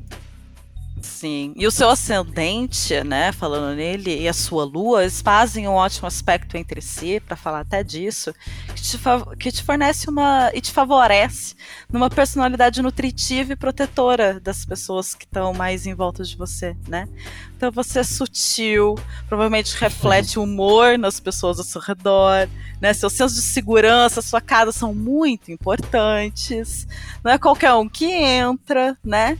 Sim. 1.16 1.54
E 1.56 1.66
o 1.66 1.70
seu 1.70 1.88
ascendente, 1.88 3.02
né, 3.02 3.32
falando 3.32 3.74
nele, 3.74 4.20
e 4.20 4.28
a 4.28 4.34
sua 4.34 4.64
lua, 4.66 5.00
eles 5.00 5.22
fazem 5.22 5.66
um 5.66 5.72
ótimo 5.72 6.06
aspecto 6.06 6.58
entre 6.58 6.82
si, 6.82 7.20
para 7.20 7.34
falar 7.34 7.60
até 7.60 7.82
disso, 7.82 8.34
que 8.74 8.82
te, 8.82 8.98
que 9.38 9.50
te 9.50 9.62
fornece 9.62 10.10
uma. 10.10 10.50
e 10.52 10.60
te 10.60 10.70
favorece 10.70 11.54
numa 11.90 12.10
personalidade 12.10 12.82
nutritiva 12.82 13.54
e 13.54 13.56
protetora 13.56 14.38
das 14.38 14.66
pessoas 14.66 15.14
que 15.14 15.24
estão 15.24 15.54
mais 15.54 15.86
em 15.86 15.94
volta 15.94 16.22
de 16.22 16.36
você, 16.36 16.76
né? 16.86 17.08
Então 17.56 17.72
você 17.72 18.00
é 18.00 18.04
sutil, 18.04 18.94
provavelmente 19.26 19.74
reflete 19.74 20.38
humor 20.38 20.98
nas 20.98 21.18
pessoas 21.18 21.58
ao 21.58 21.64
seu 21.64 21.80
redor, 21.80 22.46
né? 22.78 22.92
Seu 22.92 23.08
senso 23.08 23.36
de 23.36 23.40
segurança, 23.40 24.20
sua 24.20 24.42
casa 24.42 24.70
são 24.70 24.92
muito 24.92 25.50
importantes. 25.50 26.86
Não 27.24 27.32
é 27.32 27.38
qualquer 27.38 27.72
um 27.72 27.88
que 27.88 28.04
entra, 28.04 28.98
né? 29.02 29.38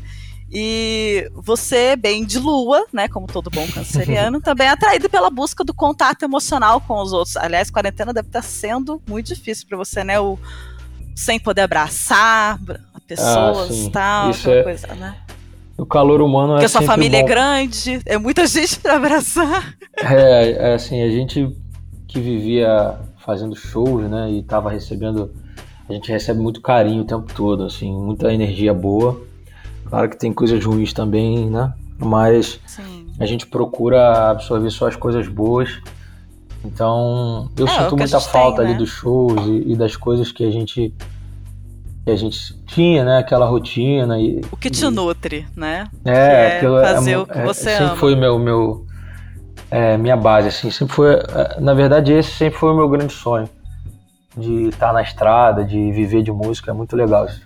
E 0.50 1.28
você, 1.34 1.96
bem 1.96 2.24
de 2.24 2.38
lua, 2.38 2.86
né, 2.92 3.08
como 3.08 3.26
todo 3.26 3.50
bom 3.50 3.66
canceriano, 3.66 4.40
também 4.40 4.68
é 4.68 4.70
atraído 4.70 5.10
pela 5.10 5.28
busca 5.28 5.64
do 5.64 5.74
contato 5.74 6.22
emocional 6.22 6.80
com 6.80 7.00
os 7.00 7.12
outros. 7.12 7.36
Aliás, 7.36 7.70
quarentena 7.70 8.12
deve 8.12 8.28
estar 8.28 8.42
sendo 8.42 9.02
muito 9.08 9.26
difícil 9.26 9.66
para 9.68 9.76
você, 9.76 10.04
né? 10.04 10.20
O 10.20 10.38
sem 11.16 11.40
poder 11.40 11.62
abraçar 11.62 12.60
pessoas 13.06 13.70
e 13.70 13.86
ah, 13.86 13.90
tal, 13.90 14.30
Isso 14.30 14.50
é... 14.50 14.62
coisa, 14.62 14.88
né? 14.94 15.16
O 15.78 15.86
calor 15.86 16.20
humano 16.22 16.54
Porque 16.54 16.64
é 16.64 16.66
a 16.66 16.70
sua 16.70 16.82
família 16.82 17.18
é 17.18 17.20
bom. 17.20 17.26
é 17.26 17.30
grande, 17.30 18.00
é 18.06 18.18
muita 18.18 18.46
gente 18.46 18.80
para 18.80 18.96
abraçar. 18.96 19.74
É, 19.98 20.50
é, 20.70 20.74
assim, 20.74 21.02
a 21.02 21.10
gente 21.10 21.54
que 22.08 22.18
vivia 22.18 22.98
fazendo 23.18 23.54
shows, 23.54 24.08
né, 24.08 24.30
e 24.30 24.42
tava 24.42 24.70
recebendo, 24.70 25.34
a 25.88 25.92
gente 25.92 26.10
recebe 26.10 26.40
muito 26.40 26.62
carinho 26.62 27.02
o 27.02 27.06
tempo 27.06 27.32
todo, 27.34 27.64
assim, 27.64 27.92
muita 27.92 28.32
energia 28.32 28.72
boa. 28.72 29.20
Claro 29.88 30.08
que 30.08 30.18
tem 30.18 30.32
coisas 30.32 30.64
ruins 30.64 30.92
também, 30.92 31.48
né? 31.48 31.72
Mas 31.98 32.60
Sim. 32.66 33.06
a 33.18 33.26
gente 33.26 33.46
procura 33.46 34.30
absorver 34.30 34.70
só 34.70 34.88
as 34.88 34.96
coisas 34.96 35.28
boas. 35.28 35.80
Então, 36.64 37.48
eu 37.56 37.66
é, 37.66 37.70
sinto 37.70 37.96
muita 37.96 38.20
falta 38.20 38.58
tem, 38.58 38.66
ali 38.66 38.72
né? 38.72 38.78
dos 38.78 38.90
shows 38.90 39.46
e, 39.46 39.72
e, 39.72 39.76
das 39.76 39.96
coisas 39.96 40.32
que 40.32 40.44
a 40.44 40.50
gente 40.50 40.92
que 42.04 42.10
a 42.10 42.16
gente 42.16 42.54
tinha, 42.66 43.04
né? 43.04 43.18
Aquela 43.18 43.46
rotina 43.46 44.18
e 44.18 44.40
o 44.50 44.56
que 44.56 44.70
te 44.70 44.84
e, 44.84 44.90
nutre, 44.90 45.46
né? 45.56 45.88
É, 46.04 46.60
que 46.60 46.66
é 46.66 46.82
fazer 46.82 47.12
é, 47.12 47.18
o 47.18 47.26
que 47.26 47.38
é, 47.38 47.44
você 47.44 47.70
sempre 47.70 47.84
ama. 47.84 47.96
foi 47.96 48.16
meu 48.16 48.38
meu 48.38 48.86
é, 49.70 49.96
minha 49.96 50.16
base, 50.16 50.48
assim, 50.48 50.70
sempre 50.70 50.94
foi, 50.94 51.14
é, 51.14 51.60
na 51.60 51.74
verdade, 51.74 52.12
esse 52.12 52.30
sempre 52.30 52.58
foi 52.58 52.72
o 52.72 52.76
meu 52.76 52.88
grande 52.88 53.12
sonho 53.12 53.48
de 54.36 54.68
estar 54.68 54.92
na 54.92 55.02
estrada, 55.02 55.64
de 55.64 55.90
viver 55.92 56.22
de 56.22 56.30
música, 56.30 56.70
é 56.70 56.74
muito 56.74 56.94
legal 56.94 57.26
isso. 57.26 57.45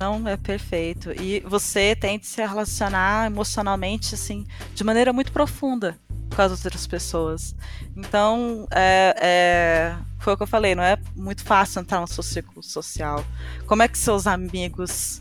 Não, 0.00 0.26
é 0.26 0.34
perfeito. 0.34 1.12
E 1.12 1.40
você 1.40 1.94
tem 1.94 2.18
de 2.18 2.26
se 2.26 2.40
relacionar 2.40 3.26
emocionalmente, 3.26 4.14
assim, 4.14 4.46
de 4.74 4.82
maneira 4.82 5.12
muito 5.12 5.30
profunda 5.30 5.94
com 6.34 6.40
as 6.40 6.52
outras 6.52 6.86
pessoas. 6.86 7.54
Então, 7.94 8.66
é, 8.70 9.14
é, 9.20 9.96
foi 10.18 10.32
o 10.32 10.36
que 10.38 10.42
eu 10.42 10.46
falei, 10.46 10.74
não 10.74 10.82
é 10.82 10.96
muito 11.14 11.44
fácil 11.44 11.80
entrar 11.80 12.00
no 12.00 12.06
seu 12.06 12.22
círculo 12.22 12.62
social. 12.62 13.22
Como 13.66 13.82
é 13.82 13.88
que 13.88 13.98
seus 13.98 14.26
amigos 14.26 15.20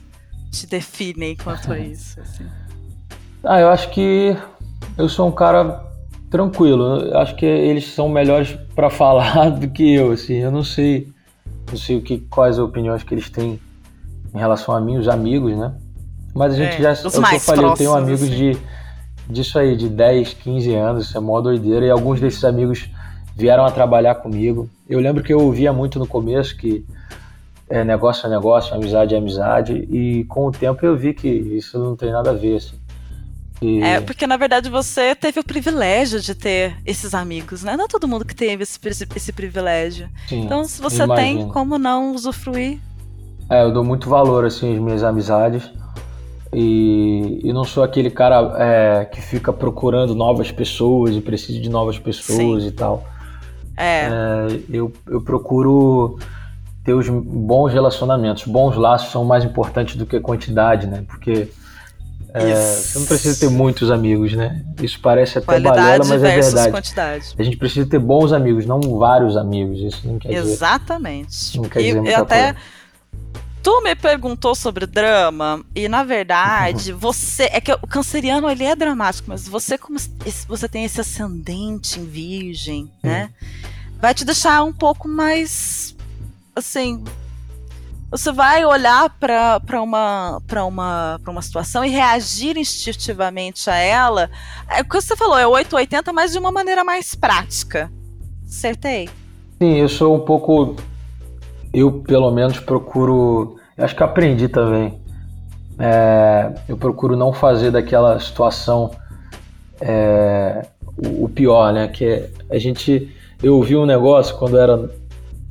te 0.49 0.65
definem 0.65 1.35
quanto 1.35 1.73
a 1.73 1.77
isso? 1.79 2.21
Assim? 2.21 2.47
Ah, 3.43 3.59
eu 3.59 3.67
acho 3.69 3.89
que 3.89 4.33
eu 4.97 5.09
sou 5.09 5.27
um 5.27 5.31
cara 5.33 5.83
tranquilo. 6.29 7.01
Eu 7.01 7.17
acho 7.17 7.35
que 7.35 7.45
eles 7.45 7.85
são 7.85 8.07
melhores 8.07 8.57
para 8.73 8.87
falar 8.89 9.49
do 9.49 9.69
que 9.69 9.93
eu, 9.93 10.13
assim. 10.13 10.35
Eu 10.35 10.51
não 10.51 10.63
sei, 10.63 11.11
não 11.69 11.77
sei 11.77 11.97
o 11.97 12.01
que, 12.01 12.19
quais 12.29 12.57
opiniões 12.57 13.03
que 13.03 13.13
eles 13.13 13.29
têm 13.29 13.59
em 14.33 14.37
relação 14.37 14.75
a 14.75 14.81
mim, 14.81 14.97
os 14.97 15.07
amigos, 15.07 15.55
né? 15.55 15.73
Mas 16.33 16.53
a 16.53 16.57
gente 16.57 16.75
é, 16.75 16.81
já. 16.81 16.91
Os 16.91 17.15
é 17.15 17.35
eu 17.35 17.39
falei, 17.39 17.65
eu 17.65 17.73
tenho 17.73 17.93
amigos 17.93 18.23
assim. 18.23 18.35
de, 18.35 18.57
disso 19.29 19.57
aí, 19.57 19.75
de 19.75 19.89
10, 19.89 20.33
15 20.33 20.75
anos, 20.75 21.05
isso 21.07 21.17
é 21.17 21.21
mó 21.21 21.41
doideira, 21.41 21.85
e 21.85 21.89
alguns 21.89 22.19
desses 22.19 22.43
amigos 22.43 22.89
vieram 23.35 23.65
a 23.65 23.71
trabalhar 23.71 24.15
comigo. 24.15 24.69
Eu 24.87 24.99
lembro 24.99 25.23
que 25.23 25.33
eu 25.33 25.39
ouvia 25.39 25.71
muito 25.71 25.97
no 25.99 26.07
começo 26.07 26.55
que 26.57 26.85
é, 27.69 27.83
negócio 27.83 28.25
é 28.27 28.29
negócio, 28.29 28.73
amizade 28.73 29.15
é 29.15 29.17
amizade, 29.17 29.73
e 29.73 30.23
com 30.25 30.47
o 30.47 30.51
tempo 30.51 30.85
eu 30.85 30.97
vi 30.97 31.13
que 31.13 31.27
isso 31.27 31.77
não 31.79 31.95
tem 31.95 32.11
nada 32.11 32.31
a 32.31 32.33
ver. 32.33 32.57
Assim. 32.57 32.75
E... 33.61 33.81
É, 33.83 33.99
porque 33.99 34.25
na 34.25 34.37
verdade 34.37 34.69
você 34.69 35.13
teve 35.13 35.39
o 35.39 35.43
privilégio 35.43 36.19
de 36.21 36.33
ter 36.33 36.77
esses 36.85 37.13
amigos, 37.13 37.63
né? 37.63 37.75
Não 37.75 37.85
é 37.85 37.87
todo 37.87 38.07
mundo 38.07 38.25
que 38.25 38.35
teve 38.35 38.63
esse, 38.63 38.79
esse 39.15 39.33
privilégio. 39.33 40.09
Sim, 40.27 40.41
então, 40.41 40.63
se 40.63 40.81
você 40.81 41.03
imagino. 41.03 41.39
tem, 41.39 41.47
como 41.49 41.77
não 41.77 42.13
usufruir 42.13 42.79
é, 43.49 43.63
eu 43.63 43.71
dou 43.71 43.83
muito 43.83 44.09
valor 44.09 44.45
assim 44.45 44.73
às 44.73 44.79
minhas 44.79 45.03
amizades 45.03 45.69
e, 46.53 47.41
e 47.43 47.53
não 47.53 47.63
sou 47.63 47.83
aquele 47.83 48.09
cara 48.09 48.55
é, 48.57 49.05
que 49.05 49.21
fica 49.21 49.53
procurando 49.53 50.15
novas 50.15 50.51
pessoas 50.51 51.15
e 51.15 51.21
precisa 51.21 51.59
de 51.59 51.69
novas 51.69 51.99
pessoas 51.99 52.63
Sim. 52.63 52.69
e 52.69 52.71
tal. 52.71 53.05
É. 53.77 54.07
é. 54.07 54.59
eu, 54.69 54.91
eu 55.07 55.21
procuro 55.21 56.19
ter 56.83 56.93
os 56.93 57.07
bons 57.07 57.71
relacionamentos. 57.71 58.43
Bons 58.45 58.75
laços 58.75 59.11
são 59.11 59.23
mais 59.23 59.43
importantes 59.43 59.95
do 59.95 60.05
que 60.05 60.19
quantidade, 60.19 60.87
né? 60.87 61.03
Porque 61.07 61.49
é, 62.33 62.55
você 62.55 62.99
não 62.99 63.05
precisa 63.05 63.39
ter 63.39 63.49
muitos 63.51 63.89
amigos, 63.89 64.33
né? 64.33 64.63
Isso 64.81 64.99
parece 65.01 65.37
até 65.37 65.45
Qualidade 65.45 65.77
balela, 65.77 66.05
mas 66.05 66.23
é 66.23 66.41
verdade. 66.41 66.71
Quantidade. 66.71 67.35
A 67.37 67.43
gente 67.43 67.57
precisa 67.57 67.87
ter 67.87 67.99
bons 67.99 68.33
amigos, 68.33 68.65
não 68.65 68.79
vários 68.97 69.37
amigos. 69.37 69.79
Isso 69.79 70.07
não 70.07 70.19
quer 70.19 70.31
Exatamente. 70.31 70.41
dizer. 70.41 70.53
Exatamente. 70.53 71.57
Não 71.57 71.63
quer 71.69 71.79
dizer 71.79 71.97
e, 71.97 72.01
muita 72.01 72.21
até 72.21 72.53
coisa. 72.53 72.59
Tu 73.61 73.81
me 73.83 73.93
perguntou 73.93 74.55
sobre 74.55 74.85
drama 74.85 75.63
e 75.75 75.89
na 75.89 76.03
verdade 76.03 76.91
você 76.93 77.49
é 77.51 77.59
que 77.59 77.71
o 77.73 77.87
canceriano 77.87 78.49
ele 78.49 78.63
é 78.63 78.75
dramático, 78.75 79.29
mas 79.29 79.47
você 79.47 79.77
como 79.77 79.99
você 80.47 80.69
tem 80.69 80.85
esse 80.85 81.01
ascendente 81.01 81.99
em 81.99 82.05
virgem, 82.05 82.91
né? 83.03 83.29
Vai 83.99 84.13
te 84.13 84.23
deixar 84.23 84.63
um 84.63 84.71
pouco 84.71 85.07
mais 85.07 85.95
assim, 86.55 87.03
você 88.09 88.31
vai 88.31 88.65
olhar 88.65 89.09
para 89.19 89.81
uma 89.81 90.41
para 90.47 90.65
uma 90.65 91.19
para 91.21 91.31
uma 91.31 91.41
situação 91.41 91.85
e 91.85 91.89
reagir 91.89 92.57
instintivamente 92.57 93.69
a 93.69 93.75
ela. 93.75 94.29
É 94.69 94.81
o 94.81 94.85
que 94.85 94.95
você 94.95 95.15
falou, 95.15 95.37
é 95.37 95.45
880, 95.45 96.11
mas 96.11 96.31
de 96.31 96.39
uma 96.39 96.51
maneira 96.51 96.83
mais 96.83 97.13
prática. 97.13 97.91
Acertei? 98.47 99.09
Sim, 99.61 99.75
eu 99.75 99.89
sou 99.89 100.15
um 100.15 100.21
pouco 100.21 100.75
eu 101.73 101.91
pelo 102.01 102.31
menos 102.31 102.59
procuro, 102.59 103.57
acho 103.77 103.95
que 103.95 104.03
aprendi 104.03 104.47
também. 104.47 104.99
É, 105.77 106.53
eu 106.67 106.77
procuro 106.77 107.15
não 107.15 107.31
fazer 107.31 107.71
daquela 107.71 108.19
situação 108.19 108.91
é, 109.79 110.65
o, 110.97 111.25
o, 111.25 111.29
pior, 111.29 111.71
né? 111.71 111.87
Que 111.87 112.05
é, 112.05 112.29
a 112.49 112.57
gente, 112.57 113.15
eu 113.41 113.55
ouvi 113.55 113.75
um 113.75 113.85
negócio 113.85 114.37
quando 114.37 114.57
eu 114.57 114.61
era 114.61 114.91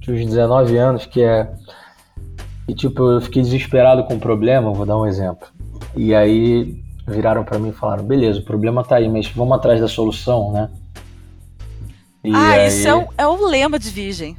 de 0.01 0.13
uns 0.13 0.25
19 0.27 0.77
anos 0.77 1.07
que 1.07 1.23
é 1.23 1.51
e 2.69 2.75
tipo 2.75 3.11
eu 3.11 3.21
fiquei 3.23 3.43
desesperado 3.43 4.05
com 4.05 4.15
o 4.15 4.21
problema, 4.21 4.73
vou 4.73 4.85
dar 4.85 4.99
um 4.99 5.07
exemplo. 5.07 5.49
E 5.97 6.15
aí 6.15 6.79
viraram 7.07 7.43
para 7.43 7.59
mim 7.59 7.71
e 7.71 7.73
falaram: 7.73 8.05
beleza, 8.05 8.41
o 8.41 8.45
problema 8.45 8.85
tá 8.85 8.97
aí, 8.97 9.09
mas 9.09 9.27
vamos 9.29 9.57
atrás 9.57 9.81
da 9.81 9.89
solução, 9.89 10.53
né? 10.53 10.69
E 12.23 12.35
ah, 12.35 12.51
aí... 12.51 12.69
isso 12.69 12.87
é 12.87 12.95
o, 12.95 13.09
é 13.17 13.27
o 13.27 13.47
lema 13.47 13.79
de 13.79 13.89
Virgem. 13.89 14.37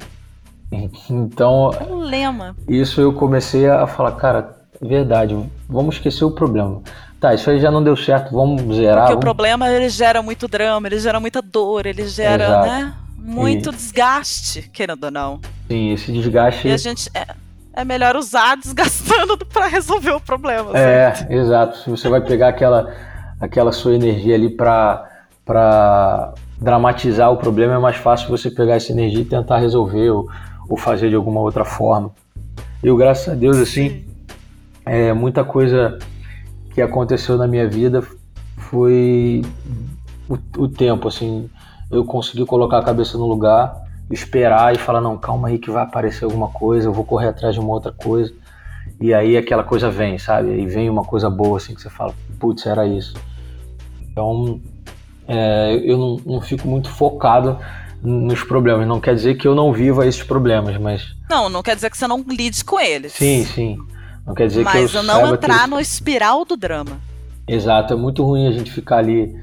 Então. 0.72 1.70
É 1.78 1.84
um 1.84 1.98
lema. 1.98 2.56
Isso 2.68 3.00
eu 3.00 3.12
comecei 3.12 3.68
a 3.68 3.86
falar, 3.86 4.12
cara, 4.12 4.56
verdade, 4.80 5.36
vamos 5.68 5.96
esquecer 5.96 6.24
o 6.24 6.30
problema. 6.30 6.82
Tá, 7.20 7.34
isso 7.34 7.50
aí 7.50 7.60
já 7.60 7.70
não 7.70 7.82
deu 7.84 7.96
certo, 7.96 8.32
vamos 8.32 8.62
zerar. 8.74 9.00
Porque 9.00 9.12
vamos... 9.12 9.16
o 9.16 9.20
problema 9.20 9.68
ele 9.68 9.90
gera 9.90 10.22
muito 10.22 10.48
drama, 10.48 10.88
ele 10.88 10.98
gera 10.98 11.20
muita 11.20 11.42
dor, 11.42 11.84
ele 11.84 12.06
gera, 12.06 12.44
Exato. 12.44 12.66
né? 12.66 12.94
Muito 13.18 13.68
e... 13.68 13.72
desgaste, 13.72 14.70
querendo 14.72 15.04
ou 15.04 15.10
não. 15.10 15.40
Sim, 15.68 15.92
esse 15.92 16.10
desgaste. 16.12 16.66
E 16.66 16.72
a 16.72 16.76
gente. 16.78 17.10
É, 17.14 17.26
é 17.74 17.84
melhor 17.84 18.16
usar 18.16 18.56
desgastando 18.62 19.36
para 19.46 19.66
resolver 19.66 20.12
o 20.12 20.20
problema. 20.20 20.70
É, 20.70 21.14
certo? 21.14 21.30
exato. 21.30 21.78
Se 21.78 21.90
você 21.90 22.08
vai 22.08 22.22
pegar 22.22 22.48
aquela, 22.48 22.94
aquela 23.38 23.72
sua 23.72 23.94
energia 23.94 24.34
ali 24.34 24.48
para 24.48 25.06
para 25.44 26.32
dramatizar 26.60 27.32
o 27.32 27.36
problema, 27.36 27.74
é 27.74 27.78
mais 27.78 27.96
fácil 27.96 28.28
você 28.28 28.50
pegar 28.50 28.76
essa 28.76 28.92
energia 28.92 29.22
e 29.22 29.24
tentar 29.24 29.58
resolver 29.58 30.10
ou, 30.10 30.28
ou 30.70 30.76
fazer 30.76 31.10
de 31.10 31.16
alguma 31.16 31.40
outra 31.40 31.64
forma. 31.64 32.12
Eu, 32.80 32.96
graças 32.96 33.28
a 33.28 33.34
Deus, 33.34 33.58
assim, 33.58 34.04
é, 34.86 35.12
muita 35.12 35.44
coisa 35.44 35.98
que 36.72 36.80
aconteceu 36.80 37.36
na 37.36 37.48
minha 37.48 37.68
vida 37.68 38.02
foi 38.56 39.42
o, 40.28 40.38
o 40.62 40.68
tempo, 40.68 41.08
assim, 41.08 41.50
eu 41.90 42.04
consegui 42.04 42.46
colocar 42.46 42.78
a 42.78 42.84
cabeça 42.84 43.18
no 43.18 43.26
lugar, 43.26 43.74
esperar 44.10 44.72
e 44.72 44.78
falar, 44.78 45.00
não, 45.00 45.18
calma 45.18 45.48
aí 45.48 45.58
que 45.58 45.72
vai 45.72 45.82
aparecer 45.82 46.24
alguma 46.24 46.48
coisa, 46.48 46.88
eu 46.88 46.92
vou 46.92 47.04
correr 47.04 47.28
atrás 47.28 47.54
de 47.54 47.60
uma 47.60 47.74
outra 47.74 47.90
coisa. 47.90 48.32
E 49.00 49.12
aí 49.12 49.36
aquela 49.36 49.64
coisa 49.64 49.90
vem, 49.90 50.18
sabe? 50.18 50.50
Aí 50.50 50.66
vem 50.66 50.88
uma 50.88 51.02
coisa 51.02 51.28
boa, 51.28 51.56
assim, 51.56 51.74
que 51.74 51.82
você 51.82 51.90
fala, 51.90 52.14
putz, 52.38 52.64
era 52.64 52.86
isso. 52.86 53.14
Então, 54.02 54.60
é, 55.26 55.80
eu 55.84 55.98
não, 55.98 56.16
não 56.24 56.40
fico 56.40 56.68
muito 56.68 56.88
focado 56.90 57.58
nos 58.02 58.42
problemas. 58.42 58.86
Não 58.86 59.00
quer 59.00 59.14
dizer 59.14 59.36
que 59.36 59.46
eu 59.46 59.54
não 59.54 59.72
viva 59.72 60.06
esses 60.06 60.22
problemas, 60.22 60.76
mas. 60.78 61.14
Não, 61.28 61.48
não 61.48 61.62
quer 61.62 61.74
dizer 61.74 61.90
que 61.90 61.98
você 61.98 62.06
não 62.06 62.24
lide 62.28 62.64
com 62.64 62.78
eles. 62.78 63.12
Sim, 63.12 63.44
sim. 63.44 63.78
Não 64.26 64.34
quer 64.34 64.46
dizer 64.46 64.64
mas 64.64 64.72
que 64.72 64.96
eu. 64.96 65.02
Mas 65.02 65.06
não 65.06 65.34
entrar 65.34 65.68
no 65.68 65.80
espiral 65.80 66.44
do 66.44 66.56
drama. 66.56 67.00
Exato, 67.46 67.94
é 67.94 67.96
muito 67.96 68.24
ruim 68.24 68.46
a 68.46 68.52
gente 68.52 68.70
ficar 68.70 68.98
ali. 68.98 69.34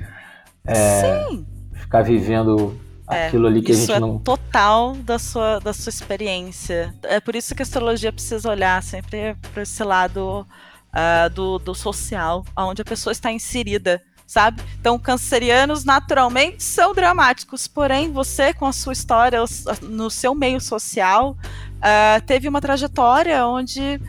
É, 0.65 1.25
sim. 1.29 1.45
Ficar 1.73 2.01
vivendo 2.01 2.79
é, 3.09 3.27
aquilo 3.27 3.47
ali 3.47 3.61
que 3.61 3.71
a 3.71 3.75
gente 3.75 3.91
é 3.91 3.99
não. 3.99 4.17
total 4.19 4.95
da 4.95 5.17
sua, 5.17 5.59
da 5.59 5.73
sua 5.73 5.89
experiência. 5.89 6.93
É 7.03 7.19
por 7.19 7.35
isso 7.35 7.55
que 7.55 7.61
a 7.61 7.65
astrologia 7.65 8.11
precisa 8.11 8.49
olhar 8.49 8.81
sempre 8.83 9.35
para 9.53 9.63
esse 9.63 9.83
lado 9.83 10.45
uh, 10.93 11.29
do, 11.33 11.59
do 11.59 11.73
social, 11.73 12.45
onde 12.55 12.81
a 12.81 12.85
pessoa 12.85 13.11
está 13.11 13.31
inserida 13.31 14.01
sabe? 14.27 14.61
Então, 14.77 14.99
cancerianos 14.99 15.85
naturalmente 15.85 16.61
são 16.61 16.93
dramáticos, 16.93 17.65
porém, 17.65 18.11
você, 18.11 18.53
com 18.53 18.65
a 18.65 18.73
sua 18.73 18.91
história 18.91 19.39
no 19.81 20.09
seu 20.09 20.35
meio 20.35 20.59
social, 20.59 21.31
uh, 21.31 22.21
teve 22.25 22.49
uma 22.49 22.59
trajetória 22.59 23.47
onde 23.47 24.01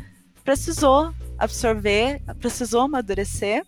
precisou 0.45 1.15
absorver, 1.39 2.21
precisou 2.41 2.83
amadurecer 2.83 3.65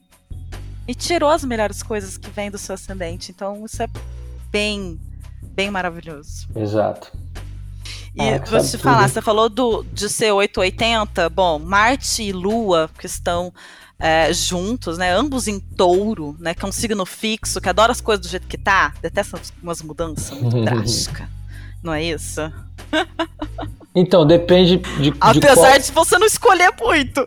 e 0.89 0.95
tirou 0.95 1.31
as 1.31 1.45
melhores 1.45 1.85
coisas 1.85 2.19
que 2.19 2.29
vêm 2.29 2.51
do 2.51 2.59
seu 2.59 2.75
ascendente. 2.75 3.31
Então, 3.31 3.65
isso 3.65 3.81
é 3.81 3.89
bem, 4.51 5.01
bem 5.41 5.71
maravilhoso. 5.71 6.49
Exato. 6.57 7.13
E 8.13 8.29
ah, 8.29 8.43
vou 8.45 8.61
te 8.61 8.77
falar, 8.77 9.09
você 9.09 9.23
falou 9.23 9.49
do, 9.49 9.85
de 9.93 10.09
ser 10.09 10.33
880. 10.33 11.31
Bom, 11.31 11.61
Marte 11.61 12.25
e 12.25 12.33
Lua, 12.33 12.91
que 12.99 13.07
estão 13.07 13.53
é, 14.01 14.33
juntos, 14.33 14.97
né? 14.97 15.13
Ambos 15.13 15.47
em 15.47 15.61
touro, 15.61 16.35
né? 16.41 16.55
Que 16.55 16.65
é 16.65 16.69
um 16.69 16.73
signo 16.73 17.05
fixo, 17.05 17.61
que 17.61 17.69
adora 17.69 17.93
as 17.93 18.01
coisas 18.01 18.25
do 18.25 18.31
jeito 18.31 18.47
que 18.47 18.57
tá, 18.57 18.95
detesta 19.03 19.39
umas 19.63 19.83
mudanças 19.83 20.41
muito 20.41 20.63
drásticas. 20.65 21.29
Não 21.83 21.93
é 21.93 22.03
isso? 22.03 22.41
Então, 23.95 24.25
depende 24.25 24.77
de. 25.01 25.13
Apesar 25.21 25.79
de, 25.79 25.93
qual... 25.93 26.05
de 26.05 26.11
você 26.11 26.19
não 26.19 26.27
escolher 26.27 26.73
muito. 26.81 27.27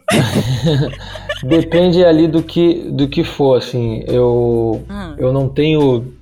depende 1.44 2.04
ali 2.06 2.28
do 2.28 2.42
que, 2.42 2.90
do 2.90 3.08
que 3.08 3.24
for, 3.24 3.58
assim. 3.58 4.04
Eu, 4.08 4.84
hum. 4.90 5.16
eu 5.18 5.34
não 5.34 5.50
tenho. 5.50 6.14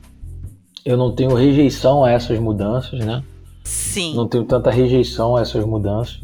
Eu 0.83 0.97
não 0.97 1.11
tenho 1.11 1.35
rejeição 1.35 2.03
a 2.03 2.09
essas 2.09 2.39
mudanças, 2.39 2.99
né? 3.05 3.23
Sim. 3.63 4.15
Não 4.15 4.27
tenho 4.27 4.43
tanta 4.43 4.71
rejeição 4.71 5.37
a 5.37 5.41
essas 5.41 5.63
mudanças. 5.63 6.19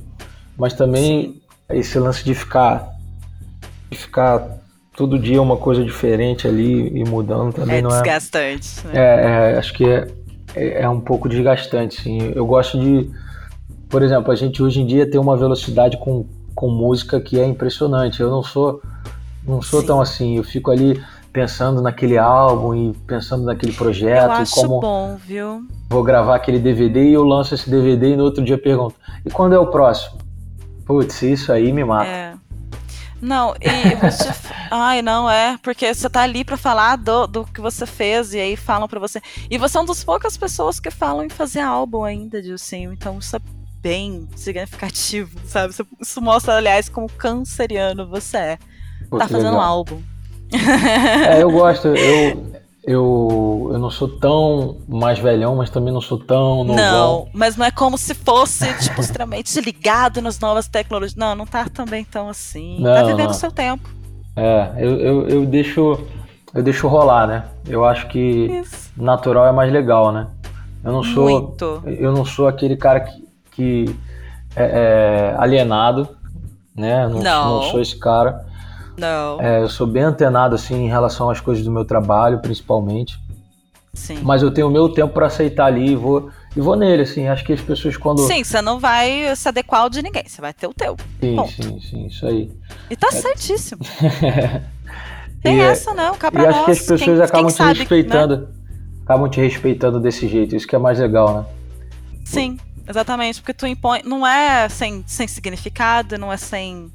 Mas 0.58 0.74
também 0.74 1.40
Sim. 1.70 1.78
esse 1.78 2.00
lance 2.00 2.24
de 2.26 2.34
ficar 2.34 2.97
ficar 3.96 4.60
todo 4.96 5.20
dia 5.20 5.42
uma 5.42 5.58
coisa 5.58 5.84
diferente 5.84 6.48
ali 6.48 6.88
e 6.90 7.04
mudando 7.08 7.54
também 7.54 7.78
é 7.78 7.82
não 7.82 7.92
é 7.92 8.02
desgastante. 8.02 8.88
Né? 8.88 8.94
É, 8.96 9.54
é, 9.54 9.58
acho 9.58 9.74
que 9.74 9.86
é, 9.86 10.08
é, 10.56 10.82
é, 10.82 10.90
um 10.90 11.00
pouco 11.00 11.30
desgastante, 11.30 12.02
sim. 12.02 12.34
Eu 12.36 12.46
gosto 12.46 12.80
de, 12.80 13.10
por 13.90 14.02
exemplo, 14.02 14.32
a 14.32 14.36
gente 14.36 14.62
hoje 14.62 14.82
em 14.82 14.86
dia 14.88 15.10
tem 15.10 15.20
uma 15.20 15.38
velocidade 15.38 15.98
com, 15.98 16.26
com 16.56 16.70
música 16.70 17.22
que 17.22 17.40
é 17.40 17.46
impressionante. 17.46 18.22
Eu 18.22 18.32
não 18.32 18.42
sou 18.42 18.82
não 19.48 19.62
sou 19.62 19.82
sim. 19.82 19.88
tão 19.88 20.02
assim. 20.02 20.38
Eu 20.38 20.44
fico 20.44 20.72
ali 20.72 21.02
pensando 21.32 21.82
naquele 21.82 22.18
álbum 22.18 22.74
e 22.74 22.94
pensando 23.06 23.46
naquele 23.46 23.72
projeto. 23.72 24.26
Eu 24.26 24.32
acho 24.32 24.56
como 24.56 24.80
bom, 24.80 25.16
viu? 25.26 25.66
Vou 25.90 26.04
gravar 26.04 26.36
aquele 26.36 26.60
DVD 26.60 27.04
e 27.04 27.14
eu 27.14 27.24
lanço 27.24 27.54
esse 27.54 27.70
DVD 27.70 28.14
e 28.14 28.18
no 28.18 28.24
outro 28.24 28.44
dia 28.44 28.58
pergunto: 28.58 28.96
e 29.26 29.30
quando 29.30 29.54
é 29.54 29.60
o 29.60 29.68
próximo? 29.68 30.18
Putz, 30.86 31.22
isso 31.22 31.52
aí 31.52 31.72
me 31.72 31.84
mata. 31.84 32.10
É. 32.10 32.27
Não, 33.22 33.56
e 33.60 33.96
você. 33.96 34.30
Ai, 34.70 35.02
não, 35.02 35.30
é. 35.30 35.58
Porque 35.64 35.94
você 35.94 36.10
tá 36.10 36.22
ali 36.22 36.44
para 36.44 36.58
falar 36.58 36.96
do, 36.98 37.28
do 37.28 37.46
que 37.46 37.60
você 37.60 37.86
fez, 37.86 38.34
e 38.34 38.40
aí 38.40 38.56
falam 38.56 38.88
para 38.88 39.00
você. 39.00 39.22
E 39.50 39.58
você 39.58 39.78
é 39.78 39.82
uma 39.82 39.88
das 39.88 40.04
poucas 40.04 40.38
pessoas 40.38 40.80
que 40.80 40.92
falam 40.92 41.24
em 41.24 41.30
fazer 41.30 41.62
álbum 41.62 42.04
ainda, 42.04 42.42
Dilcinho. 42.42 42.94
Então 42.94 43.18
isso 43.20 43.36
é 43.36 43.40
bem 43.82 44.28
significativo, 44.36 45.40
sabe? 45.48 45.74
Isso 46.00 46.22
mostra, 46.22 46.58
aliás, 46.58 46.90
como 46.90 47.10
canceriano 47.10 48.08
você 48.08 48.38
é. 48.38 48.60
Pô, 49.10 49.18
tá 49.18 49.28
fazendo 49.28 49.52
legal. 49.52 49.62
álbum. 49.62 50.02
É, 51.28 51.42
eu 51.42 51.50
gosto. 51.52 51.88
Eu, 51.88 52.57
eu, 52.88 53.70
eu 53.74 53.78
não 53.78 53.92
sou 53.92 54.08
tão 54.08 54.78
mais 54.88 55.20
velhão, 55.20 55.58
mas 55.58 55.70
também 55.70 55.94
não 55.94 56.00
sou 56.00 56.18
tão 56.18 56.64
novão. 56.64 56.76
Não, 56.76 57.28
mas 57.34 57.58
não 57.58 57.66
é 57.66 57.70
como 57.70 57.98
se 57.98 58.14
fosse, 58.14 58.74
tipo, 58.76 59.02
extremamente 59.04 59.60
ligado 59.60 60.22
nas 60.22 60.40
novas 60.40 60.70
tecnologias. 60.70 61.14
Não, 61.14 61.36
não 61.36 61.46
tá 61.46 61.68
também 61.68 62.06
tão 62.06 62.30
assim. 62.30 62.80
Não, 62.80 62.94
tá 62.94 63.04
vivendo 63.04 63.32
o 63.32 63.34
seu 63.34 63.52
tempo. 63.52 63.90
É, 64.38 64.72
eu, 64.78 65.00
eu, 65.02 65.28
eu, 65.28 65.46
deixo 65.46 66.00
eu 66.54 66.64
deixo 66.64 66.88
rolar, 66.88 67.28
né? 67.28 67.44
Eu 67.68 67.84
acho 67.84 68.08
que 68.08 68.20
Isso. 68.20 68.90
natural 68.96 69.46
é 69.46 69.52
mais 69.52 69.70
legal, 69.70 70.14
né? 70.14 70.28
Eu 70.82 70.94
não 70.94 71.04
sou 71.04 71.26
Muito. 71.26 71.84
eu 71.86 72.14
não 72.14 72.24
sou 72.24 72.48
aquele 72.48 72.78
cara 72.78 73.02
que, 73.02 73.28
que 73.52 73.96
é, 74.56 75.34
é 75.34 75.36
alienado, 75.38 76.08
né? 76.74 77.06
Não, 77.10 77.20
não. 77.20 77.56
não 77.56 77.64
sou 77.64 77.82
esse 77.82 78.00
cara. 78.00 78.46
Não. 78.98 79.40
É, 79.42 79.62
eu 79.62 79.70
sou 79.70 79.86
bem 79.86 80.04
antenado 80.04 80.56
assim 80.56 80.86
em 80.86 80.88
relação 80.88 81.30
às 81.30 81.40
coisas 81.40 81.64
do 81.64 81.72
meu 81.72 81.86
trabalho, 81.86 82.40
principalmente. 82.40 83.20
Sim. 83.94 84.20
Mas 84.22 84.44
eu 84.44 84.52
tenho 84.52 84.68
o 84.68 84.72
meu 84.72 84.90
tempo 84.90 85.14
para 85.14 85.28
aceitar 85.28 85.66
ali 85.66 85.92
e 85.92 85.96
vou 85.96 86.30
e 86.56 86.62
vou 86.62 86.76
nele, 86.76 87.04
assim. 87.04 87.28
Acho 87.28 87.44
que 87.44 87.54
as 87.54 87.62
pessoas 87.62 87.98
quando 87.98 88.20
Sim, 88.20 88.44
você 88.44 88.62
não 88.62 88.80
vai 88.80 89.36
se 89.36 89.48
adequar 89.48 89.82
ao 89.82 89.90
de 89.90 90.02
ninguém, 90.02 90.24
você 90.28 90.42
vai 90.42 90.54
ter 90.54 90.68
o 90.68 90.74
teu. 90.74 90.96
Sim, 91.20 91.36
ponto. 91.36 91.52
sim, 91.52 91.80
sim, 91.80 92.06
isso 92.08 92.26
aí. 92.26 92.52
E 92.90 92.96
tá 92.96 93.10
é... 93.10 93.12
certíssimo. 93.12 93.82
Tem 95.42 95.58
e, 95.58 95.62
é, 95.62 95.66
essa 95.66 95.94
não, 95.94 96.16
cá 96.16 96.32
pra 96.32 96.44
E 96.44 96.48
acho 96.48 96.66
que 96.66 96.72
as 96.72 96.80
pessoas 96.80 97.02
quem, 97.02 97.22
acabam 97.22 97.46
quem 97.46 97.54
te 97.54 97.58
sabe, 97.58 97.80
respeitando. 97.80 98.38
Né? 98.38 98.48
Acabam 99.04 99.30
te 99.30 99.40
respeitando 99.40 100.00
desse 100.00 100.28
jeito, 100.28 100.56
isso 100.56 100.68
que 100.68 100.76
é 100.76 100.80
mais 100.80 101.00
legal, 101.00 101.34
né? 101.34 101.46
Sim, 102.26 102.58
exatamente, 102.88 103.40
porque 103.40 103.54
tu 103.54 103.66
impõe, 103.66 104.02
não 104.04 104.26
é 104.26 104.68
sem, 104.68 105.04
sem 105.08 105.28
significado, 105.28 106.18
não 106.18 106.34
é 106.34 106.38
sem 106.38 106.92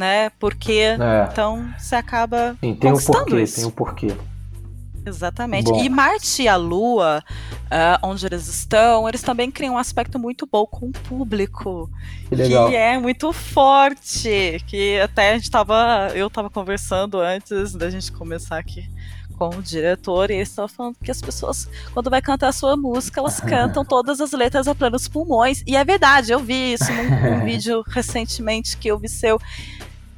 né? 0.00 0.30
Porque 0.40 0.72
é. 0.72 1.28
então 1.30 1.70
você 1.78 1.94
acaba 1.94 2.56
Sim, 2.58 2.74
tem 2.74 2.90
um 2.90 2.96
porquê, 2.96 3.42
isso. 3.42 3.56
tem 3.56 3.66
um 3.66 3.70
porquê. 3.70 4.16
Exatamente. 5.04 5.70
Bom. 5.70 5.82
E 5.82 5.88
Marte 5.88 6.42
e 6.42 6.48
a 6.48 6.56
Lua, 6.56 7.22
uh, 7.66 8.06
onde 8.06 8.26
eles 8.26 8.48
estão, 8.48 9.08
eles 9.08 9.22
também 9.22 9.50
criam 9.50 9.74
um 9.74 9.78
aspecto 9.78 10.18
muito 10.18 10.46
bom 10.50 10.66
com 10.66 10.86
o 10.86 10.92
público. 10.92 11.90
Que, 12.28 12.34
legal. 12.34 12.68
que 12.68 12.76
é 12.76 12.98
muito 12.98 13.32
forte. 13.32 14.62
Que 14.66 14.98
até 15.00 15.32
a 15.32 15.34
gente 15.34 15.50
tava. 15.50 16.10
Eu 16.14 16.28
tava 16.28 16.50
conversando 16.50 17.18
antes 17.18 17.74
da 17.74 17.90
gente 17.90 18.12
começar 18.12 18.58
aqui 18.58 18.88
com 19.40 19.48
o 19.56 19.62
diretor, 19.62 20.30
e 20.30 20.34
eles 20.34 20.50
estavam 20.50 20.68
falando 20.68 20.96
que 21.02 21.10
as 21.10 21.22
pessoas, 21.22 21.66
quando 21.94 22.10
vai 22.10 22.20
cantar 22.20 22.48
a 22.48 22.52
sua 22.52 22.76
música, 22.76 23.20
elas 23.20 23.40
cantam 23.40 23.82
todas 23.86 24.20
as 24.20 24.32
letras 24.32 24.68
a 24.68 24.74
plenos 24.74 25.08
pulmões. 25.08 25.62
E 25.66 25.76
é 25.76 25.82
verdade, 25.82 26.30
eu 26.30 26.40
vi 26.40 26.74
isso 26.74 26.92
num, 26.92 27.38
num 27.38 27.40
vídeo 27.46 27.82
recentemente 27.88 28.76
que 28.76 28.88
eu 28.88 28.98
vi 28.98 29.08
seu 29.08 29.40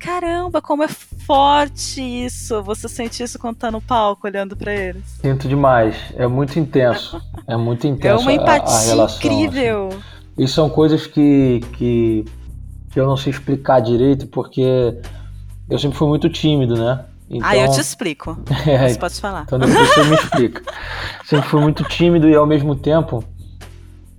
caramba, 0.03 0.61
como 0.61 0.83
é 0.83 0.89
forte 0.89 2.03
isso. 2.03 2.61
Você 2.65 2.89
sente 2.89 3.23
isso 3.23 3.39
quando 3.39 3.57
tá 3.57 3.71
no 3.71 3.81
palco 3.81 4.27
olhando 4.27 4.57
para 4.57 4.75
eles? 4.75 5.05
Sinto 5.21 5.49
demais. 5.49 5.97
É 6.17 6.27
muito 6.27 6.59
intenso. 6.59 7.23
É 7.47 7.57
muito 7.57 7.87
intenso. 7.87 8.21
É 8.21 8.23
uma 8.23 8.33
empatia 8.33 8.75
a, 8.75 8.79
a 8.79 8.83
relação, 8.83 9.17
incrível. 9.19 9.89
Assim. 9.89 10.03
E 10.37 10.49
são 10.49 10.69
coisas 10.69 11.07
que, 11.07 11.61
que, 11.75 12.25
que 12.91 12.99
eu 12.99 13.07
não 13.07 13.17
sei 13.17 13.31
explicar 13.31 13.81
direito, 13.81 14.27
porque 14.27 14.99
eu 15.71 15.79
sempre 15.79 15.97
fui 15.97 16.09
muito 16.09 16.29
tímido, 16.29 16.75
né? 16.75 17.05
Então, 17.31 17.49
ah, 17.49 17.57
eu 17.57 17.71
te 17.71 17.81
explico. 17.81 18.37
É, 18.67 18.89
você 18.89 18.99
pode 18.99 19.21
falar. 19.21 19.45
Então 19.45 19.59
depois 19.59 19.89
você 19.89 20.05
me 20.05 20.17
explica. 20.17 20.63
Sempre 21.25 21.49
fui 21.49 21.61
muito 21.61 21.85
tímido 21.85 22.29
e 22.29 22.35
ao 22.35 22.47
mesmo 22.47 22.75
tempo 22.75 23.25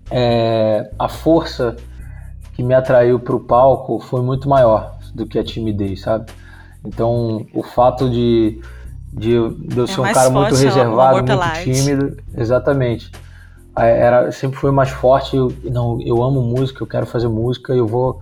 é, 0.09 0.89
a 0.97 1.09
força 1.09 1.75
que 2.53 2.63
me 2.63 2.73
atraiu 2.73 3.19
para 3.19 3.35
o 3.35 3.39
palco 3.39 3.99
foi 3.99 4.21
muito 4.21 4.47
maior 4.47 4.93
do 5.13 5.25
que 5.25 5.37
a 5.37 5.43
timidez, 5.43 6.01
sabe? 6.01 6.31
Então, 6.85 7.45
o 7.53 7.63
fato 7.63 8.09
de, 8.09 8.59
de, 9.11 9.31
de 9.49 9.77
eu 9.77 9.83
é 9.83 9.87
ser 9.87 10.01
um 10.01 10.11
cara 10.11 10.29
muito 10.29 10.55
reservado, 10.55 11.23
muito 11.23 11.63
tímido, 11.63 12.17
exatamente. 12.35 13.11
É, 13.77 13.99
era, 13.99 14.31
sempre 14.31 14.57
foi 14.59 14.71
mais 14.71 14.89
forte. 14.89 15.35
Eu, 15.35 15.53
não, 15.63 15.99
eu 16.01 16.21
amo 16.21 16.41
música, 16.41 16.83
eu 16.83 16.87
quero 16.87 17.05
fazer 17.05 17.27
música, 17.27 17.73
eu 17.73 17.87
vou, 17.87 18.21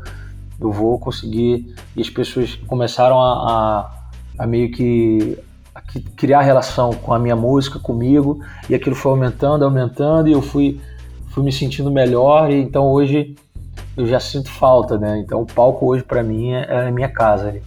eu 0.59 0.71
vou 0.71 0.99
conseguir. 0.99 1.73
E 1.95 2.01
as 2.01 2.09
pessoas 2.09 2.55
começaram 2.67 3.19
a, 3.19 3.89
a, 4.37 4.43
a 4.43 4.47
meio 4.47 4.71
que 4.71 5.37
a 5.73 5.81
criar 6.15 6.41
relação 6.41 6.91
com 6.91 7.13
a 7.13 7.19
minha 7.19 7.35
música, 7.35 7.79
comigo, 7.79 8.41
e 8.69 8.75
aquilo 8.75 8.95
foi 8.95 9.11
aumentando, 9.11 9.63
aumentando, 9.63 10.27
e 10.27 10.33
eu 10.33 10.41
fui, 10.41 10.79
fui 11.29 11.43
me 11.43 11.51
sentindo 11.51 11.89
melhor. 11.89 12.51
E 12.51 12.61
então 12.61 12.85
hoje 12.87 13.35
eu 13.95 14.05
já 14.07 14.19
sinto 14.19 14.49
falta, 14.49 14.97
né? 14.97 15.19
Então 15.19 15.41
o 15.41 15.45
palco 15.45 15.85
hoje 15.87 16.03
para 16.03 16.23
mim 16.23 16.53
é, 16.53 16.65
é 16.69 16.87
a 16.87 16.91
minha 16.91 17.09
casa. 17.09 17.49
Ali. 17.49 17.63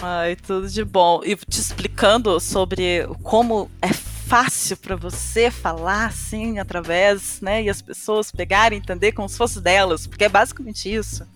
Ai, 0.00 0.36
tudo 0.36 0.68
de 0.68 0.84
bom. 0.84 1.20
E 1.24 1.34
te 1.36 1.60
explicando 1.60 2.38
sobre 2.40 3.08
como 3.22 3.70
é 3.82 3.92
fácil 3.92 4.76
para 4.76 4.94
você 4.94 5.50
falar 5.50 6.06
assim 6.06 6.58
através, 6.58 7.40
né, 7.40 7.62
e 7.62 7.70
as 7.70 7.80
pessoas 7.80 8.30
pegarem, 8.30 8.78
entender 8.78 9.12
como 9.12 9.26
se 9.26 9.38
fosse 9.38 9.58
delas, 9.58 10.06
porque 10.06 10.24
é 10.24 10.28
basicamente 10.28 10.92
isso 10.92 11.26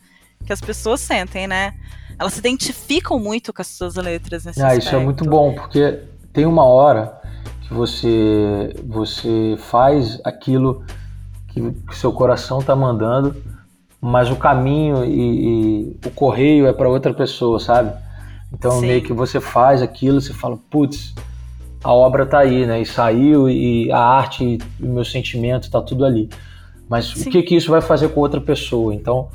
que 0.44 0.52
as 0.52 0.61
pessoas 0.61 1.00
sentem, 1.00 1.46
né? 1.46 1.72
Elas 2.18 2.35
se 2.35 2.40
identificam 2.40 3.18
muito 3.18 3.52
com 3.52 3.62
as 3.62 3.68
suas 3.68 3.94
letras 3.94 4.44
nesse 4.44 4.61
Ah, 4.61 4.66
aspecto. 4.66 4.87
isso 4.87 4.94
é 4.94 4.98
muito 4.98 5.24
bom, 5.24 5.55
porque 5.55 6.00
tem 6.33 6.44
uma 6.44 6.64
hora 6.64 7.18
que 7.62 7.72
você 7.72 8.74
você 8.85 9.57
faz 9.59 10.20
aquilo 10.24 10.85
que, 11.53 11.73
que 11.88 11.97
seu 11.97 12.12
coração 12.12 12.61
está 12.61 12.75
mandando, 12.75 13.35
mas 14.01 14.31
o 14.31 14.37
caminho 14.37 15.05
e, 15.05 15.93
e 16.03 16.07
o 16.07 16.11
correio 16.11 16.67
é 16.67 16.73
para 16.73 16.88
outra 16.88 17.15
pessoa, 17.15 17.61
sabe? 17.61 17.93
Então 18.53 18.73
Sim. 18.73 18.87
meio 18.87 19.03
que 19.03 19.12
você 19.12 19.41
faz 19.41 19.81
aquilo, 19.81 20.21
você 20.21 20.33
fala, 20.33 20.59
putz, 20.71 21.15
a 21.83 21.93
obra 21.93 22.27
tá 22.27 22.38
aí, 22.38 22.67
né? 22.67 22.81
E 22.81 22.87
saiu 22.87 23.49
e 23.49 23.91
a 23.91 23.99
arte, 23.99 24.59
e 24.81 24.85
o 24.85 24.88
meu 24.88 25.05
sentimento 25.05 25.71
tá 25.71 25.81
tudo 25.81 26.05
ali. 26.05 26.29
Mas 26.88 27.07
Sim. 27.07 27.29
o 27.29 27.33
que 27.33 27.43
que 27.43 27.57
isso 27.57 27.71
vai 27.71 27.81
fazer 27.81 28.09
com 28.09 28.21
outra 28.21 28.41
pessoa? 28.41 28.95
Então, 28.95 29.29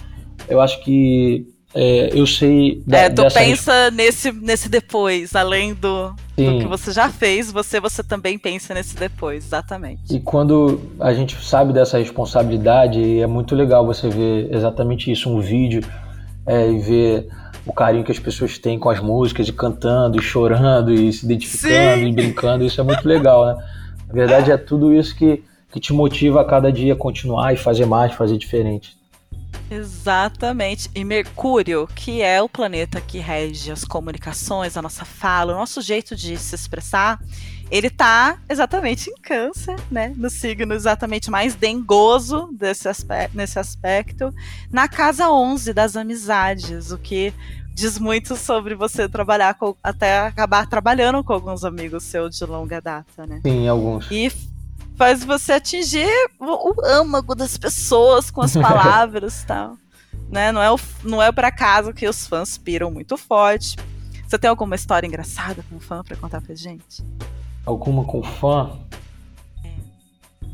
eu 0.47 0.61
acho 0.61 0.83
que 0.83 1.47
é, 1.79 2.09
eu 2.11 2.25
sei. 2.25 2.81
Da, 2.87 2.97
é, 2.97 3.09
tu 3.11 3.21
pensa 3.31 3.91
nesse, 3.91 4.31
nesse 4.31 4.67
depois, 4.67 5.35
além 5.35 5.75
do, 5.75 6.09
do, 6.35 6.59
que 6.59 6.65
você 6.65 6.91
já 6.91 7.07
fez, 7.07 7.51
você, 7.51 7.79
você 7.79 8.03
também 8.03 8.39
pensa 8.39 8.73
nesse 8.73 8.95
depois, 8.95 9.45
exatamente. 9.45 10.01
E 10.11 10.19
quando 10.19 10.81
a 10.99 11.13
gente 11.13 11.37
sabe 11.45 11.71
dessa 11.71 11.99
responsabilidade, 11.99 13.19
é 13.19 13.27
muito 13.27 13.53
legal 13.53 13.85
você 13.85 14.09
ver 14.09 14.51
exatamente 14.51 15.11
isso, 15.11 15.29
um 15.29 15.39
vídeo 15.39 15.83
é, 16.47 16.67
e 16.67 16.79
ver 16.79 17.27
o 17.63 17.71
carinho 17.71 18.03
que 18.03 18.11
as 18.11 18.17
pessoas 18.17 18.57
têm 18.57 18.79
com 18.79 18.89
as 18.89 18.99
músicas, 18.99 19.47
e 19.47 19.53
cantando, 19.53 20.17
e 20.17 20.23
chorando, 20.23 20.91
e 20.91 21.13
se 21.13 21.25
identificando, 21.25 22.01
Sim. 22.01 22.07
e 22.07 22.11
brincando, 22.11 22.65
isso 22.65 22.81
é 22.81 22.83
muito 22.83 23.07
legal, 23.07 23.45
né? 23.45 23.63
Na 24.07 24.13
verdade, 24.13 24.51
é 24.51 24.57
tudo 24.57 24.91
isso 24.91 25.15
que, 25.15 25.43
que 25.71 25.79
te 25.79 25.93
motiva 25.93 26.41
a 26.41 26.45
cada 26.45 26.71
dia 26.71 26.95
continuar 26.95 27.53
e 27.53 27.57
fazer 27.57 27.85
mais, 27.85 28.13
fazer 28.13 28.35
diferente. 28.35 28.97
Exatamente. 29.69 30.89
E 30.95 31.03
Mercúrio, 31.03 31.87
que 31.95 32.21
é 32.21 32.41
o 32.41 32.49
planeta 32.49 33.01
que 33.01 33.19
rege 33.19 33.71
as 33.71 33.83
comunicações, 33.83 34.77
a 34.77 34.81
nossa 34.81 35.05
fala, 35.05 35.53
o 35.53 35.57
nosso 35.57 35.81
jeito 35.81 36.15
de 36.15 36.37
se 36.37 36.55
expressar, 36.55 37.19
ele 37.69 37.89
tá 37.89 38.39
exatamente 38.47 39.09
em 39.09 39.15
câncer, 39.15 39.75
né? 39.91 40.13
No 40.15 40.29
signo 40.29 40.73
exatamente 40.73 41.29
mais 41.29 41.53
dengoso 41.55 42.49
desse 42.53 42.87
aspecto, 42.87 43.35
nesse 43.35 43.59
aspecto, 43.59 44.33
na 44.71 44.87
casa 44.87 45.29
11 45.29 45.73
das 45.73 45.95
amizades, 45.97 46.91
o 46.91 46.97
que 46.97 47.33
diz 47.73 47.99
muito 47.99 48.35
sobre 48.35 48.73
você 48.73 49.07
trabalhar 49.07 49.53
com, 49.53 49.75
até 49.83 50.19
acabar 50.19 50.67
trabalhando 50.67 51.23
com 51.23 51.33
alguns 51.33 51.63
amigos 51.63 52.03
seus 52.05 52.37
de 52.37 52.45
longa 52.45 52.81
data, 52.81 53.27
né? 53.27 53.41
Sim, 53.45 53.67
alguns. 53.67 54.09
E 54.09 54.31
faz 54.97 55.23
você 55.23 55.53
atingir 55.53 56.09
o, 56.39 56.71
o 56.71 56.85
âmago 56.85 57.35
das 57.35 57.55
pessoas 57.57 58.31
com 58.31 58.41
as 58.41 58.53
palavras 58.57 59.43
e 59.43 59.45
tal. 59.45 59.77
Né? 60.29 60.51
Não 60.51 60.61
é, 60.61 60.71
o, 60.71 60.79
não 61.03 61.23
é 61.23 61.31
por 61.31 61.45
acaso 61.45 61.93
que 61.93 62.07
os 62.07 62.27
fãs 62.27 62.57
piram 62.57 62.91
muito 62.91 63.15
forte. 63.15 63.77
Você 64.27 64.37
tem 64.37 64.49
alguma 64.49 64.75
história 64.75 65.07
engraçada 65.07 65.63
com 65.69 65.79
fã 65.79 66.03
para 66.03 66.17
contar 66.17 66.41
pra 66.41 66.53
gente? 66.53 67.05
Alguma 67.65 68.03
com 68.03 68.21
fã? 68.23 68.71
É. 69.63 69.69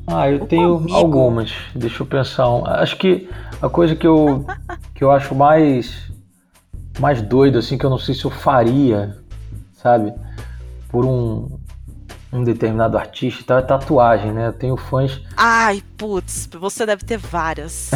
Ah, 0.05 0.29
eu 0.29 0.45
tenho 0.45 0.75
amigo. 0.75 0.95
algumas. 0.95 1.51
Deixa 1.73 2.03
eu 2.03 2.05
pensar. 2.05 2.45
Acho 2.81 2.97
que 2.97 3.27
a 3.61 3.69
coisa 3.69 3.95
que 3.95 4.05
eu, 4.05 4.45
que 4.93 5.03
eu 5.03 5.09
acho 5.09 5.33
mais, 5.33 6.11
mais 6.99 7.21
doido, 7.21 7.57
assim, 7.57 7.77
que 7.77 7.85
eu 7.85 7.89
não 7.89 7.97
sei 7.97 8.13
se 8.13 8.25
eu 8.25 8.31
faria, 8.31 9.17
sabe? 9.73 10.13
Por 10.89 11.05
um, 11.05 11.57
um 12.33 12.43
determinado 12.43 12.97
artista 12.97 13.41
e 13.41 13.45
tal, 13.45 13.57
é 13.59 13.61
tatuagem, 13.61 14.31
né? 14.33 14.47
Eu 14.47 14.53
tenho 14.53 14.75
fãs. 14.75 15.21
Ai, 15.37 15.83
putz, 15.95 16.49
você 16.51 16.83
deve 16.83 17.05
ter 17.05 17.17
várias. 17.17 17.91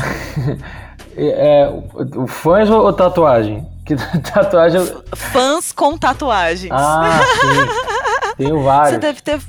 é, 1.17 1.63
é, 1.63 1.69
o, 2.15 2.27
fãs 2.27 2.69
ou, 2.69 2.85
ou 2.85 2.93
tatuagem? 2.93 3.67
Que 3.83 3.95
tatuagem. 4.31 4.81
Fãs 5.15 5.71
com 5.71 5.97
tatuagens. 5.97 6.71
Ah, 6.71 7.19
sim. 7.41 8.37
Tenho 8.37 8.61
vários. 8.61 8.91
Você 8.91 8.99
deve 8.99 9.21
ter 9.21 9.41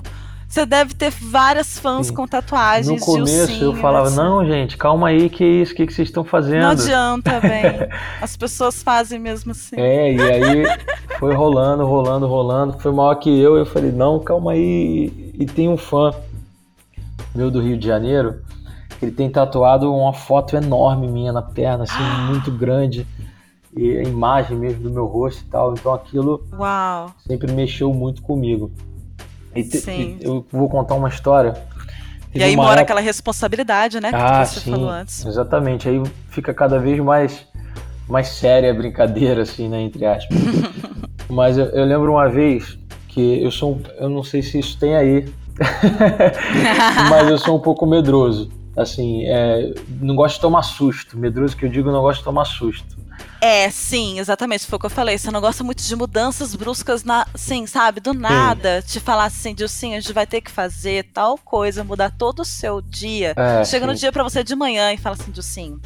você 0.48 0.64
deve 0.64 0.94
ter 0.94 1.10
várias 1.10 1.78
fãs 1.78 2.06
Sim. 2.06 2.14
com 2.14 2.26
tatuagens. 2.26 3.00
No 3.00 3.04
começo 3.04 3.62
eu 3.62 3.74
falava, 3.74 4.08
não, 4.10 4.44
gente, 4.46 4.78
calma 4.78 5.08
aí, 5.08 5.28
que 5.28 5.44
isso, 5.44 5.72
o 5.72 5.76
que, 5.76 5.86
que 5.86 5.92
vocês 5.92 6.08
estão 6.08 6.24
fazendo? 6.24 6.62
Não 6.62 6.70
adianta, 6.70 7.38
bem. 7.38 7.86
As 8.22 8.34
pessoas 8.34 8.82
fazem 8.82 9.18
mesmo 9.18 9.52
assim. 9.52 9.76
É, 9.76 10.14
e 10.14 10.20
aí 10.20 10.64
foi 11.18 11.34
rolando, 11.34 11.84
rolando, 11.84 12.26
rolando. 12.26 12.78
Foi 12.78 12.90
maior 12.90 13.14
que 13.16 13.28
eu. 13.28 13.56
Eu 13.56 13.66
falei, 13.66 13.92
não, 13.92 14.18
calma 14.20 14.52
aí. 14.52 15.32
E 15.38 15.44
tem 15.44 15.68
um 15.68 15.76
fã 15.76 16.14
meu 17.34 17.50
do 17.50 17.60
Rio 17.60 17.76
de 17.76 17.86
Janeiro, 17.86 18.42
ele 19.00 19.12
tem 19.12 19.30
tatuado 19.30 19.94
uma 19.94 20.12
foto 20.12 20.56
enorme 20.56 21.06
minha 21.06 21.32
na 21.32 21.42
perna, 21.42 21.84
assim, 21.84 22.02
ah. 22.02 22.26
muito 22.30 22.50
grande. 22.50 23.06
E 23.76 23.98
a 23.98 24.02
imagem 24.02 24.56
mesmo 24.56 24.82
do 24.82 24.90
meu 24.90 25.04
rosto 25.04 25.42
e 25.42 25.46
tal. 25.46 25.74
Então 25.74 25.92
aquilo 25.92 26.42
Uau. 26.58 27.12
sempre 27.18 27.52
mexeu 27.52 27.92
muito 27.92 28.22
comigo. 28.22 28.72
E, 29.60 29.64
te, 29.64 29.90
e 29.90 30.18
eu 30.20 30.46
vou 30.50 30.68
contar 30.68 30.94
uma 30.94 31.08
história. 31.08 31.52
Teve 32.32 32.38
e 32.38 32.42
aí 32.42 32.56
mora 32.56 32.68
época... 32.68 32.82
aquela 32.82 33.00
responsabilidade, 33.00 34.00
né? 34.00 34.10
Ah, 34.12 34.42
que 34.42 34.48
você 34.48 34.60
sim, 34.60 34.70
falou 34.70 34.88
antes. 34.88 35.24
Exatamente. 35.24 35.88
Aí 35.88 36.02
fica 36.30 36.52
cada 36.52 36.78
vez 36.78 36.98
mais, 37.00 37.46
mais 38.08 38.28
séria 38.28 38.70
a 38.70 38.74
brincadeira, 38.74 39.42
assim, 39.42 39.68
né? 39.68 39.80
Entre 39.80 40.04
aspas. 40.04 40.36
Mas 41.28 41.58
eu, 41.58 41.66
eu, 41.66 41.84
lembro 41.84 42.12
uma 42.12 42.28
vez 42.28 42.78
que 43.08 43.42
eu 43.42 43.50
sou. 43.50 43.80
Eu 43.98 44.08
não 44.08 44.22
sei 44.22 44.42
se 44.42 44.58
isso 44.58 44.78
tem 44.78 44.96
aí. 44.96 45.28
mas 47.10 47.28
eu 47.28 47.36
sou 47.36 47.56
um 47.56 47.60
pouco 47.60 47.84
medroso. 47.84 48.50
Assim, 48.76 49.24
é, 49.26 49.74
não 50.00 50.14
gosto 50.14 50.36
de 50.36 50.40
tomar 50.40 50.62
susto. 50.62 51.18
Medroso 51.18 51.56
que 51.56 51.66
eu 51.66 51.68
digo, 51.68 51.90
não 51.90 52.00
gosto 52.00 52.20
de 52.20 52.24
tomar 52.24 52.44
susto. 52.44 52.96
É, 53.40 53.70
sim, 53.70 54.18
exatamente. 54.18 54.66
Foi 54.66 54.76
o 54.76 54.80
que 54.80 54.86
eu 54.86 54.90
falei. 54.90 55.16
Você 55.16 55.30
não 55.30 55.40
gosta 55.40 55.62
muito 55.62 55.82
de 55.82 55.96
mudanças 55.96 56.54
bruscas, 56.54 57.04
na, 57.04 57.26
sim, 57.34 57.66
sabe? 57.66 58.00
Do 58.00 58.12
nada. 58.12 58.82
Sim. 58.82 58.88
Te 58.88 59.00
falar 59.00 59.24
assim, 59.24 59.54
de 59.54 59.68
sim, 59.68 59.94
a 59.94 60.00
gente 60.00 60.12
vai 60.12 60.26
ter 60.26 60.40
que 60.40 60.50
fazer 60.50 61.04
tal 61.12 61.38
coisa, 61.38 61.84
mudar 61.84 62.10
todo 62.10 62.40
o 62.40 62.44
seu 62.44 62.80
dia. 62.80 63.34
É, 63.36 63.64
Chega 63.64 63.86
sim. 63.86 63.92
no 63.92 63.94
dia 63.96 64.12
para 64.12 64.24
você 64.24 64.42
de 64.42 64.56
manhã 64.56 64.92
e 64.92 64.98
fala 64.98 65.16
assim, 65.18 65.30
de 65.30 65.42
sim, 65.42 65.78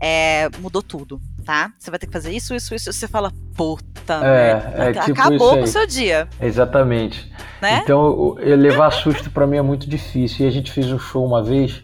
é, 0.00 0.48
mudou 0.58 0.82
tudo, 0.82 1.20
tá? 1.44 1.72
Você 1.78 1.90
vai 1.90 1.98
ter 1.98 2.06
que 2.06 2.12
fazer 2.12 2.32
isso, 2.32 2.54
isso, 2.54 2.74
isso. 2.74 2.92
Você 2.92 3.06
fala, 3.06 3.32
puta, 3.54 4.20
é, 4.24 4.88
é 4.88 4.92
tipo 4.92 5.12
acabou 5.12 5.58
com 5.58 5.62
o 5.62 5.66
seu 5.66 5.86
dia. 5.86 6.28
Exatamente. 6.40 7.30
Né? 7.60 7.80
Então, 7.82 8.34
levar 8.38 8.90
susto 8.90 9.30
para 9.30 9.46
mim 9.46 9.58
é 9.58 9.62
muito 9.62 9.88
difícil. 9.88 10.46
E 10.46 10.48
a 10.48 10.52
gente 10.52 10.72
fez 10.72 10.90
um 10.90 10.98
show 10.98 11.24
uma 11.24 11.42
vez 11.42 11.82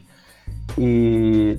e 0.78 1.58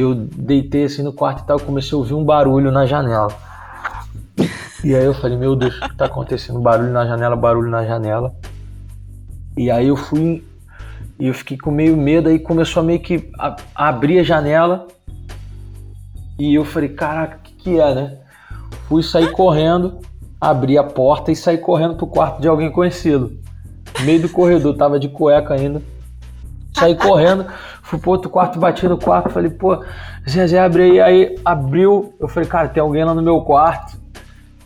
eu 0.00 0.14
deitei 0.14 0.84
assim 0.84 1.02
no 1.02 1.12
quarto 1.12 1.42
e 1.42 1.46
tal, 1.46 1.60
comecei 1.60 1.94
a 1.94 1.98
ouvir 1.98 2.14
um 2.14 2.24
barulho 2.24 2.70
na 2.70 2.86
janela. 2.86 3.32
E 4.84 4.94
aí 4.94 5.04
eu 5.04 5.14
falei, 5.14 5.36
meu 5.36 5.54
Deus, 5.54 5.76
o 5.76 5.88
que 5.88 5.96
tá 5.96 6.06
acontecendo? 6.06 6.60
Barulho 6.60 6.92
na 6.92 7.06
janela, 7.06 7.36
barulho 7.36 7.70
na 7.70 7.84
janela. 7.84 8.34
E 9.56 9.70
aí 9.70 9.88
eu 9.88 9.96
fui 9.96 10.44
e 11.18 11.28
eu 11.28 11.34
fiquei 11.34 11.56
com 11.56 11.70
meio 11.70 11.96
medo, 11.96 12.28
aí 12.28 12.38
começou 12.38 12.82
a 12.82 12.84
meio 12.84 12.98
que 12.98 13.30
a, 13.38 13.54
a 13.74 13.88
abrir 13.88 14.18
a 14.18 14.24
janela. 14.24 14.88
E 16.36 16.52
eu 16.52 16.64
falei, 16.64 16.88
caraca, 16.88 17.36
o 17.36 17.40
que, 17.42 17.52
que 17.54 17.80
é, 17.80 17.94
né? 17.94 18.18
Fui 18.88 19.02
sair 19.02 19.30
correndo, 19.30 20.00
abri 20.40 20.76
a 20.76 20.82
porta 20.82 21.30
e 21.30 21.36
saí 21.36 21.58
correndo 21.58 21.94
pro 21.94 22.08
quarto 22.08 22.40
de 22.40 22.48
alguém 22.48 22.72
conhecido. 22.72 23.38
Meio 24.00 24.22
do 24.22 24.28
corredor, 24.28 24.76
tava 24.76 24.98
de 24.98 25.08
cueca 25.08 25.54
ainda. 25.54 25.80
Saí 26.74 26.96
correndo, 26.96 27.46
fui 27.92 27.98
pro 27.98 28.10
outro 28.10 28.30
quarto, 28.30 28.58
bati 28.58 28.88
no 28.88 28.96
quarto, 28.96 29.28
falei, 29.28 29.50
pô, 29.50 29.84
Zé, 30.26 30.58
abre 30.58 30.82
aí. 30.82 31.00
Aí 31.00 31.40
abriu, 31.44 32.14
eu 32.18 32.26
falei, 32.26 32.48
cara, 32.48 32.68
tem 32.68 32.80
alguém 32.80 33.04
lá 33.04 33.14
no 33.14 33.22
meu 33.22 33.42
quarto. 33.42 34.00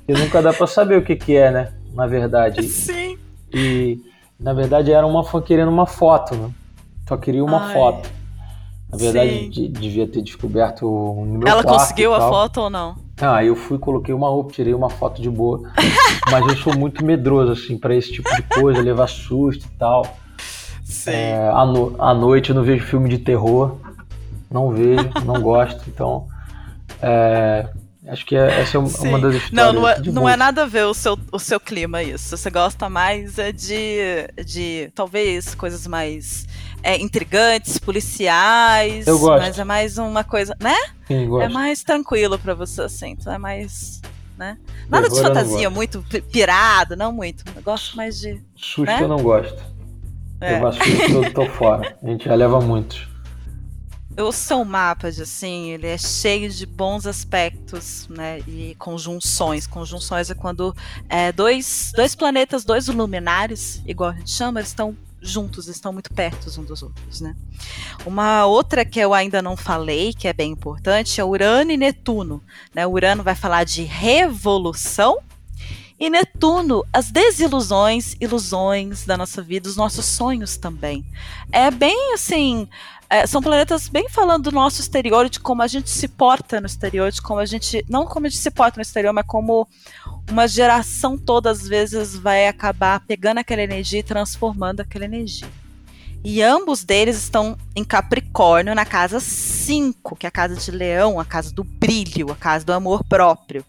E 0.07 0.13
nunca 0.13 0.41
dá 0.41 0.53
pra 0.53 0.67
saber 0.69 0.99
o 0.99 1.03
que 1.03 1.17
que 1.17 1.37
é, 1.37 1.51
né? 1.51 1.73
Na 1.93 2.07
verdade. 2.07 2.63
Sim. 2.71 3.19
E, 3.53 3.99
na 4.39 4.53
verdade, 4.53 4.93
era 4.93 5.05
uma 5.05 5.25
fã 5.25 5.43
querendo 5.43 5.71
uma 5.71 5.87
foto, 5.87 6.37
né? 6.37 6.51
Só 7.09 7.17
queria 7.17 7.45
uma 7.45 7.67
Ai. 7.67 7.73
foto. 7.73 8.09
Na 8.89 8.97
verdade, 8.97 9.49
de, 9.49 9.69
devia 9.69 10.07
ter 10.07 10.23
descoberto 10.23 10.85
no 10.87 11.39
meu 11.39 11.49
Ela 11.49 11.65
quarto 11.65 11.81
conseguiu 11.81 12.15
a 12.15 12.21
foto 12.21 12.61
ou 12.61 12.71
não? 12.71 12.95
Ah, 13.21 13.45
eu 13.45 13.57
fui, 13.57 13.79
coloquei 13.79 14.15
uma 14.15 14.29
roupa, 14.29 14.53
tirei 14.53 14.73
uma 14.73 14.89
foto 14.89 15.21
de 15.21 15.29
boa. 15.29 15.63
Mas 16.31 16.47
eu 16.47 16.57
sou 16.59 16.79
muito 16.79 17.05
medroso, 17.05 17.51
assim, 17.51 17.77
pra 17.77 17.97
esse 17.97 18.13
tipo 18.13 18.33
de 18.37 18.43
coisa, 18.43 18.81
levar 18.81 19.09
susto 19.09 19.67
e 19.67 19.71
tal. 19.77 20.07
Sim. 21.07 21.13
É, 21.17 21.49
à, 21.53 21.65
no- 21.65 21.97
à 21.99 22.13
noite 22.15 22.51
eu 22.51 22.55
não 22.57 22.63
vejo 22.63 22.85
filme 22.85 23.09
de 23.09 23.19
terror. 23.19 23.77
Não 24.51 24.71
vejo, 24.71 25.09
não 25.25 25.41
gosto. 25.41 25.83
Então, 25.89 26.27
é, 27.03 27.69
acho 28.09 28.25
que 28.27 28.37
é- 28.37 28.61
essa 28.61 28.77
é 28.77 28.81
uma 28.81 28.89
Sim. 28.89 29.11
das 29.21 29.35
histórias. 29.35 29.53
Não, 29.53 29.73
não 29.73 29.89
é, 29.89 29.99
não 30.01 30.29
é 30.29 30.37
nada 30.37 30.63
a 30.63 30.67
ver 30.67 30.85
o 30.85 30.95
seu, 30.95 31.19
o 31.33 31.39
seu 31.39 31.59
clima, 31.59 32.03
isso. 32.03 32.37
Você 32.37 32.51
gosta 32.51 32.89
mais 32.89 33.39
é 33.39 33.53
de, 33.53 34.29
de 34.45 34.91
talvez 34.95 35.55
coisas 35.55 35.87
mais 35.87 36.47
é, 36.83 36.97
intrigantes, 37.01 37.79
policiais. 37.79 39.07
Eu 39.07 39.19
gosto. 39.19 39.43
Mas 39.43 39.59
é 39.59 39.65
mais 39.65 39.99
uma 39.99 40.25
coisa, 40.25 40.57
né? 40.61 40.75
Sim, 41.07 41.25
É 41.25 41.27
gosto. 41.27 41.53
mais 41.53 41.83
tranquilo 41.83 42.39
pra 42.39 42.55
você, 42.55 42.83
assim. 42.83 43.11
Então 43.11 43.33
é 43.33 43.39
mais. 43.39 44.01
Né? 44.39 44.59
Nada 44.91 45.09
de 45.09 45.15
Terror 45.15 45.29
fantasia, 45.29 45.71
muito 45.71 46.03
pi- 46.11 46.21
pirado, 46.21 46.95
não 46.95 47.11
muito. 47.11 47.43
Eu 47.57 47.63
gosto 47.63 47.97
mais 47.97 48.19
de. 48.21 48.39
Susto 48.55 48.85
né? 48.85 48.99
eu 49.01 49.09
não 49.09 49.17
gosto. 49.23 49.57
É. 50.41 50.53
Levar 50.53 50.73
susto 50.73 51.13
eu 51.13 51.33
tô 51.33 51.47
fora. 51.47 51.97
A 52.03 52.07
gente 52.07 52.25
já 52.25 52.35
leva 52.35 52.61
muitos. 52.61 53.09
O 54.19 54.33
seu 54.33 54.65
mapa, 54.65 55.13
de, 55.13 55.23
assim, 55.23 55.73
ele 55.73 55.87
é 55.87 55.99
cheio 55.99 56.49
de 56.49 56.65
bons 56.65 57.07
aspectos, 57.07 58.09
né? 58.09 58.39
E 58.49 58.75
conjunções. 58.79 59.67
Conjunções 59.67 60.31
é 60.31 60.35
quando 60.35 60.75
é, 61.07 61.31
dois, 61.33 61.93
dois 61.95 62.15
planetas, 62.15 62.65
dois 62.65 62.89
luminares, 62.89 63.83
igual 63.87 64.11
a 64.11 64.15
gente 64.15 64.31
chama, 64.31 64.61
eles 64.61 64.71
estão 64.71 64.97
juntos, 65.21 65.69
estão 65.69 65.93
muito 65.93 66.13
perto 66.15 66.47
uns 66.47 66.67
dos 66.67 66.83
outros, 66.83 67.21
né? 67.21 67.37
Uma 68.07 68.47
outra 68.47 68.85
que 68.85 69.01
eu 69.01 69.13
ainda 69.13 69.43
não 69.43 69.57
falei, 69.57 70.15
que 70.15 70.29
é 70.29 70.33
bem 70.33 70.53
importante, 70.53 71.21
é 71.21 71.25
Urano 71.25 71.71
e 71.73 71.77
Netuno. 71.77 72.43
Né? 72.75 72.87
Urano 72.87 73.23
vai 73.23 73.35
falar 73.35 73.65
de 73.65 73.83
revolução 73.83 75.19
e 75.99 76.11
Netuno, 76.11 76.85
as 76.93 77.11
desilusões, 77.11 78.17
ilusões 78.21 79.07
da 79.07 79.17
nossa 79.17 79.41
vida, 79.41 79.69
os 79.69 79.77
nossos 79.77 80.05
sonhos 80.05 80.57
também. 80.57 81.05
É 81.51 81.71
bem 81.71 82.13
assim. 82.13 82.69
é, 83.09 83.27
são 83.27 83.41
planetas 83.41 83.89
bem 83.89 84.09
falando 84.11 84.51
do 84.51 84.53
nosso 84.53 84.81
exterior, 84.81 85.29
de 85.31 85.41
como 85.41 85.63
a 85.63 85.67
gente 85.67 85.89
se 85.89 86.07
porta 86.07 86.61
no 86.61 86.67
exterior, 86.67 87.11
de 87.11 87.23
como 87.23 87.41
a 87.41 87.47
gente. 87.47 87.85
Não 87.89 88.05
como 88.05 88.27
a 88.27 88.29
gente 88.29 88.41
se 88.41 88.51
porta 88.51 88.77
no 88.77 88.83
exterior, 88.83 89.13
mas 89.15 89.25
como 89.27 89.67
uma 90.31 90.47
geração 90.47 91.17
toda, 91.17 91.51
às 91.51 91.67
vezes, 91.67 92.15
vai 92.15 92.47
acabar 92.47 93.01
pegando 93.01 93.39
aquela 93.39 93.63
energia 93.63 94.01
e 94.01 94.03
transformando 94.03 94.81
aquela 94.81 95.07
energia. 95.07 95.49
E 96.29 96.43
ambos 96.43 96.83
deles 96.83 97.17
estão 97.17 97.57
em 97.75 97.85
Capricórnio, 97.85 98.75
na 98.75 98.85
casa 98.85 99.21
5, 99.21 100.17
que 100.17 100.27
é 100.27 100.29
a 100.29 100.33
casa 100.33 100.57
de 100.57 100.71
leão, 100.73 101.21
a 101.21 101.25
casa 101.25 101.55
do 101.55 101.63
brilho, 101.63 102.33
a 102.33 102.37
casa 102.37 102.65
do 102.65 102.73
amor 102.73 103.05
próprio. 103.05 103.65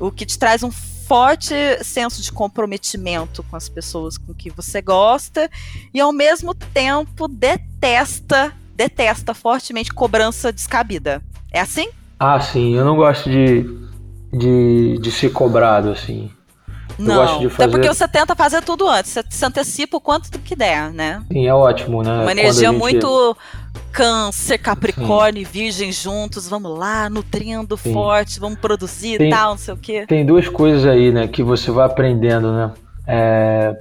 O 0.00 0.10
que 0.10 0.26
te 0.26 0.36
traz 0.36 0.64
um 0.64 0.72
forte 1.12 1.54
senso 1.84 2.22
de 2.22 2.32
comprometimento 2.32 3.42
com 3.42 3.54
as 3.54 3.68
pessoas 3.68 4.16
com 4.16 4.32
que 4.32 4.48
você 4.48 4.80
gosta 4.80 5.50
e 5.92 6.00
ao 6.00 6.10
mesmo 6.10 6.54
tempo 6.54 7.28
detesta, 7.28 8.50
detesta 8.74 9.34
fortemente 9.34 9.92
cobrança 9.92 10.50
descabida. 10.50 11.22
É 11.52 11.60
assim? 11.60 11.90
Ah, 12.18 12.40
sim, 12.40 12.74
eu 12.74 12.82
não 12.86 12.96
gosto 12.96 13.28
de, 13.28 13.62
de, 14.32 14.98
de 15.02 15.10
ser 15.10 15.32
cobrado, 15.32 15.90
assim. 15.90 16.30
Não. 17.06 17.14
gosto 17.16 17.38
de 17.40 17.46
Até 17.46 17.54
fazer- 17.56 17.70
porque 17.70 17.88
você 17.88 18.08
tenta 18.08 18.34
fazer 18.34 18.62
tudo 18.62 18.88
antes, 18.88 19.10
você 19.12 19.22
se 19.28 19.44
antecipa 19.44 19.96
o 19.96 20.00
quanto 20.00 20.30
que 20.38 20.54
der, 20.56 20.90
né? 20.92 21.22
Sim, 21.32 21.46
é 21.46 21.54
ótimo, 21.54 22.02
né? 22.02 22.22
Uma 22.22 22.32
energia 22.32 22.70
gente- 22.70 22.78
muito 22.78 23.36
câncer, 23.90 24.58
capricórnio 24.58 25.40
e 25.42 25.44
virgem 25.44 25.92
juntos, 25.92 26.48
vamos 26.48 26.78
lá, 26.78 27.10
nutrindo 27.10 27.76
Sim. 27.76 27.92
forte, 27.92 28.40
vamos 28.40 28.58
produzir 28.58 29.20
e 29.20 29.30
tal, 29.30 29.50
não 29.50 29.58
sei 29.58 29.74
o 29.74 29.76
quê. 29.76 30.06
Tem 30.06 30.24
duas 30.24 30.48
coisas 30.48 30.86
aí, 30.86 31.12
né, 31.12 31.28
que 31.28 31.42
você 31.42 31.70
vai 31.70 31.84
aprendendo, 31.86 32.52
né? 32.52 32.70
É, 33.06 33.76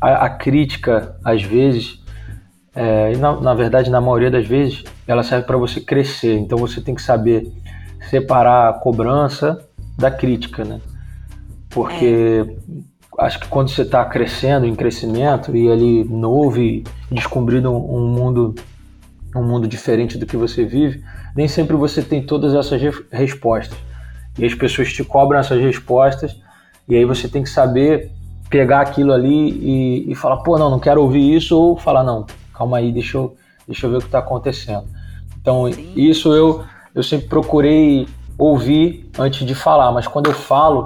a, 0.00 0.26
a 0.26 0.30
crítica, 0.30 1.14
às 1.24 1.42
vezes, 1.42 2.00
é, 2.74 3.12
e 3.12 3.16
na, 3.16 3.40
na 3.40 3.54
verdade, 3.54 3.90
na 3.90 4.00
maioria 4.00 4.30
das 4.30 4.46
vezes, 4.46 4.82
ela 5.06 5.22
serve 5.22 5.46
para 5.46 5.56
você 5.56 5.80
crescer. 5.80 6.36
Então 6.38 6.58
você 6.58 6.80
tem 6.80 6.94
que 6.94 7.02
saber 7.02 7.46
separar 8.10 8.70
a 8.70 8.72
cobrança 8.72 9.58
da 9.96 10.10
crítica, 10.10 10.64
né? 10.64 10.80
Porque 11.72 12.56
acho 13.18 13.40
que 13.40 13.48
quando 13.48 13.70
você 13.70 13.82
está 13.82 14.04
crescendo, 14.04 14.66
em 14.66 14.74
crescimento, 14.74 15.54
e 15.56 15.70
ali 15.70 16.04
novo 16.04 16.60
e 16.60 16.84
descobrindo 17.10 17.70
um, 17.70 17.96
um 17.96 18.06
mundo 18.08 18.54
um 19.34 19.42
mundo 19.42 19.66
diferente 19.66 20.18
do 20.18 20.26
que 20.26 20.36
você 20.36 20.62
vive, 20.62 21.02
nem 21.34 21.48
sempre 21.48 21.74
você 21.74 22.02
tem 22.02 22.22
todas 22.22 22.52
essas 22.54 22.80
re- 22.80 23.04
respostas. 23.10 23.78
E 24.38 24.44
as 24.44 24.54
pessoas 24.54 24.92
te 24.92 25.02
cobram 25.02 25.40
essas 25.40 25.58
respostas, 25.58 26.36
e 26.86 26.94
aí 26.94 27.04
você 27.06 27.26
tem 27.28 27.42
que 27.42 27.48
saber 27.48 28.10
pegar 28.50 28.82
aquilo 28.82 29.10
ali 29.10 29.50
e, 29.50 30.12
e 30.12 30.14
falar, 30.14 30.38
pô, 30.38 30.58
não, 30.58 30.68
não 30.68 30.78
quero 30.78 31.00
ouvir 31.00 31.34
isso, 31.34 31.58
ou 31.58 31.78
falar, 31.78 32.04
não, 32.04 32.26
calma 32.52 32.76
aí, 32.76 32.92
deixa 32.92 33.16
eu, 33.16 33.34
deixa 33.66 33.86
eu 33.86 33.90
ver 33.90 33.96
o 33.96 34.00
que 34.00 34.06
está 34.06 34.18
acontecendo. 34.18 34.84
Então, 35.40 35.72
Sim. 35.72 35.92
isso 35.96 36.34
eu, 36.34 36.62
eu 36.94 37.02
sempre 37.02 37.28
procurei 37.28 38.06
ouvir 38.36 39.10
antes 39.18 39.46
de 39.46 39.54
falar, 39.54 39.90
mas 39.92 40.06
quando 40.06 40.26
eu 40.26 40.34
falo, 40.34 40.84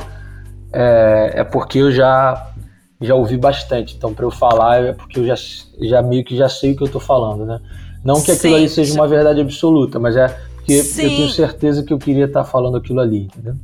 é, 0.73 1.33
é 1.37 1.45
porque 1.45 1.79
eu 1.79 1.91
já, 1.93 2.51
já 3.01 3.15
ouvi 3.15 3.37
bastante. 3.37 3.95
Então, 3.97 4.13
para 4.15 4.25
eu 4.25 4.31
falar, 4.31 4.85
é 4.85 4.93
porque 4.93 5.21
eu 5.21 5.27
já, 5.27 5.35
já 5.81 6.03
meio 6.03 6.25
que 6.25 6.37
já 6.37 6.49
sei 6.49 6.73
o 6.73 6.77
que 6.77 6.83
eu 6.83 6.87
estou 6.87 7.01
falando, 7.01 7.45
né? 7.45 7.61
Não 8.05 8.23
que 8.23 8.31
aquilo 8.31 8.55
Sim, 8.55 8.61
ali 8.61 8.69
seja 8.69 8.95
uma 8.95 9.09
verdade 9.09 9.41
absoluta, 9.41 9.99
mas 9.99 10.17
é 10.17 10.29
porque 10.55 10.73
eu 10.75 10.85
Sim. 10.85 11.17
tenho 11.17 11.29
certeza 11.29 11.83
que 11.83 11.93
eu 11.93 11.99
queria 11.99 12.27
estar 12.27 12.45
falando 12.45 12.77
aquilo 12.77 13.01
ali, 13.01 13.25
entendeu? 13.25 13.55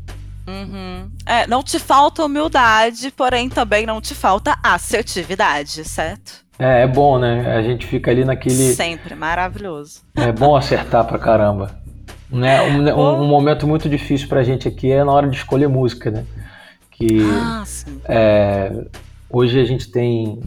Uhum. 0.47 1.09
É, 1.25 1.47
não 1.47 1.63
te 1.63 1.79
falta 1.79 2.25
humildade, 2.25 3.13
porém 3.13 3.49
também 3.49 3.87
não 3.87 4.01
te 4.01 4.15
falta 4.15 4.59
assertividade, 4.63 5.85
certo? 5.85 6.43
É, 6.59 6.83
é 6.83 6.87
bom, 6.87 7.19
né? 7.19 7.55
A 7.57 7.63
gente 7.63 7.87
fica 7.87 8.11
ali 8.11 8.25
naquele. 8.25 8.75
Sempre, 8.75 9.15
maravilhoso. 9.15 10.01
É 10.17 10.33
bom 10.33 10.57
acertar 10.57 11.05
pra 11.07 11.19
caramba. 11.19 11.71
Né? 12.31 12.61
Um, 12.63 12.83
um- 12.89 13.23
um 13.23 13.27
momento 13.29 13.67
muito 13.67 13.89
difícil 13.89 14.27
pra 14.29 14.43
gente 14.43 14.67
aqui 14.67 14.91
é 14.91 15.05
na 15.05 15.13
hora 15.13 15.29
de 15.29 15.37
escolher 15.37 15.69
música, 15.69 16.11
né? 16.11 16.25
Que 17.09 17.19
Ah, 17.33 17.65
é, 18.05 18.85
hoje 19.29 19.59
a 19.59 19.65
gente 19.65 19.91
tem 19.91 20.39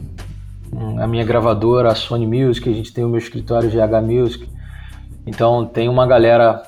a 0.98 1.06
minha 1.06 1.26
gravadora, 1.26 1.92
a 1.92 1.96
Sony 1.96 2.26
Music, 2.26 2.70
a 2.70 2.74
gente 2.74 2.94
tem 2.94 3.04
o 3.04 3.10
meu 3.10 3.18
escritório 3.18 3.70
GH 3.70 4.02
Music. 4.02 4.48
Então 5.28 5.66
tem 5.66 5.90
uma 5.90 6.08
galera, 6.08 6.62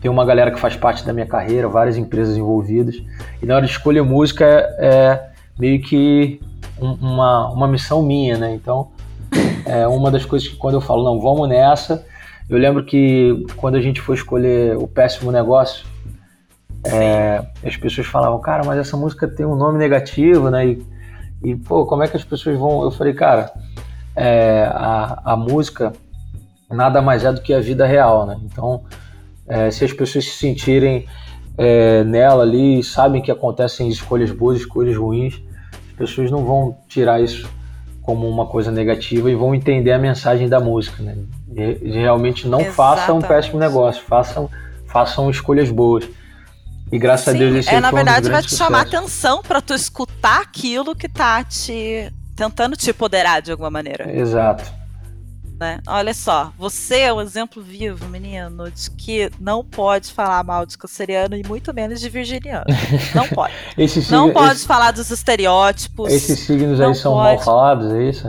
tem 0.00 0.10
uma 0.10 0.24
galera 0.24 0.50
que 0.50 0.58
faz 0.58 0.76
parte 0.76 1.04
da 1.04 1.12
minha 1.12 1.26
carreira, 1.26 1.68
várias 1.68 1.98
empresas 1.98 2.38
envolvidas. 2.38 2.96
E 3.42 3.44
na 3.44 3.56
hora 3.56 3.66
de 3.66 3.70
escolher 3.72 4.00
música 4.02 4.46
é, 4.46 4.76
é 4.78 5.30
meio 5.58 5.82
que 5.82 6.40
um- 6.80 6.94
uma, 6.94 7.50
uma 7.52 7.68
missão 7.68 8.02
minha, 8.02 8.38
né? 8.38 8.54
Então 8.54 8.88
é 9.66 9.86
uma 9.86 10.10
das 10.10 10.24
coisas 10.24 10.48
que 10.48 10.56
quando 10.56 10.74
eu 10.76 10.80
falo, 10.80 11.04
não, 11.04 11.20
vamos 11.20 11.46
nessa. 11.50 12.02
Eu 12.48 12.56
lembro 12.56 12.82
que 12.82 13.44
quando 13.56 13.74
a 13.74 13.80
gente 13.82 14.00
foi 14.00 14.14
escolher 14.14 14.74
o 14.78 14.86
Péssimo 14.88 15.30
Negócio, 15.30 15.84
é, 16.84 17.44
as 17.64 17.76
pessoas 17.76 18.06
falavam, 18.06 18.40
cara, 18.40 18.64
mas 18.64 18.78
essa 18.78 18.96
música 18.96 19.26
tem 19.26 19.44
um 19.44 19.56
nome 19.56 19.78
negativo, 19.78 20.50
né? 20.50 20.66
E, 20.66 20.86
e, 21.42 21.56
pô, 21.56 21.86
como 21.86 22.02
é 22.02 22.08
que 22.08 22.16
as 22.16 22.24
pessoas 22.24 22.58
vão. 22.58 22.82
Eu 22.82 22.90
falei, 22.90 23.14
cara, 23.14 23.52
é, 24.14 24.68
a, 24.72 25.32
a 25.32 25.36
música 25.36 25.92
nada 26.70 27.00
mais 27.00 27.24
é 27.24 27.32
do 27.32 27.40
que 27.40 27.52
a 27.52 27.60
vida 27.60 27.86
real, 27.86 28.26
né? 28.26 28.38
Então, 28.44 28.82
é, 29.46 29.70
se 29.70 29.84
as 29.84 29.92
pessoas 29.92 30.24
se 30.24 30.32
sentirem 30.32 31.06
é, 31.56 32.04
nela 32.04 32.42
ali, 32.42 32.82
sabem 32.82 33.22
que 33.22 33.30
acontecem 33.30 33.88
escolhas 33.88 34.30
boas, 34.30 34.58
escolhas 34.58 34.96
ruins, 34.96 35.42
as 35.90 35.96
pessoas 35.96 36.30
não 36.30 36.44
vão 36.44 36.76
tirar 36.86 37.20
isso 37.20 37.48
como 38.02 38.26
uma 38.28 38.46
coisa 38.46 38.70
negativa 38.70 39.30
e 39.30 39.34
vão 39.34 39.54
entender 39.54 39.92
a 39.92 39.98
mensagem 39.98 40.48
da 40.48 40.60
música, 40.60 41.02
né? 41.02 41.16
De 41.46 41.74
realmente 41.90 42.46
não 42.46 42.64
façam 42.64 43.16
um 43.16 43.18
Exatamente. 43.18 43.26
péssimo 43.28 43.58
negócio, 43.58 44.02
façam, 44.04 44.48
façam 44.86 45.28
escolhas 45.28 45.70
boas. 45.70 46.08
E 46.90 46.98
graças 46.98 47.28
a 47.28 47.32
Sim, 47.32 47.38
Deus 47.38 47.56
esse 47.56 47.68
é, 47.68 47.80
na 47.80 47.90
foi 47.90 48.00
um 48.00 48.04
verdade 48.04 48.30
vai 48.30 48.40
te 48.42 48.46
grandes 48.46 48.56
chamar 48.58 48.80
atenção 48.82 49.42
pra 49.42 49.60
tu 49.60 49.74
escutar 49.74 50.40
aquilo 50.40 50.94
que 50.96 51.08
tá 51.08 51.44
te 51.44 52.10
tentando 52.34 52.76
te 52.76 52.90
empoderar 52.90 53.40
de 53.42 53.50
alguma 53.50 53.70
maneira, 53.70 54.10
Exato. 54.16 54.64
né? 55.60 55.80
Olha 55.86 56.14
só, 56.14 56.52
você 56.56 57.00
é 57.00 57.12
um 57.12 57.20
exemplo 57.20 57.60
vivo, 57.62 58.06
menino, 58.08 58.70
de 58.70 58.90
que 58.92 59.30
não 59.40 59.64
pode 59.64 60.12
falar 60.12 60.42
mal 60.44 60.64
de 60.64 60.78
canceriano 60.78 61.34
e 61.36 61.42
muito 61.46 61.74
menos 61.74 62.00
de 62.00 62.08
virginiano. 62.08 62.64
Não 63.14 63.26
pode. 63.34 63.52
Esses 63.76 64.08
Não 64.08 64.32
pode 64.32 64.52
esses- 64.52 64.64
falar 64.64 64.92
dos 64.92 65.10
estereótipos. 65.10 66.12
Esses 66.12 66.38
signos 66.40 66.80
aí 66.80 66.94
são 66.94 67.16
mal 67.16 67.32
pode. 67.34 67.44
falados, 67.44 67.92
é 67.92 68.04
isso? 68.04 68.28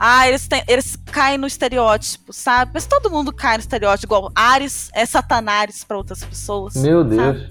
Ah, 0.00 0.26
eles, 0.26 0.48
têm, 0.48 0.62
eles 0.66 0.96
caem 1.12 1.38
no 1.38 1.46
estereótipo, 1.46 2.32
sabe? 2.32 2.72
Mas 2.74 2.84
todo 2.86 3.08
mundo 3.10 3.32
cai 3.32 3.56
no 3.56 3.60
estereótipo, 3.60 4.06
igual 4.06 4.32
Ares 4.34 4.90
é 4.92 5.06
Satanás 5.06 5.84
para 5.84 5.96
outras 5.96 6.24
pessoas. 6.24 6.74
Meu 6.74 7.08
sabe? 7.14 7.48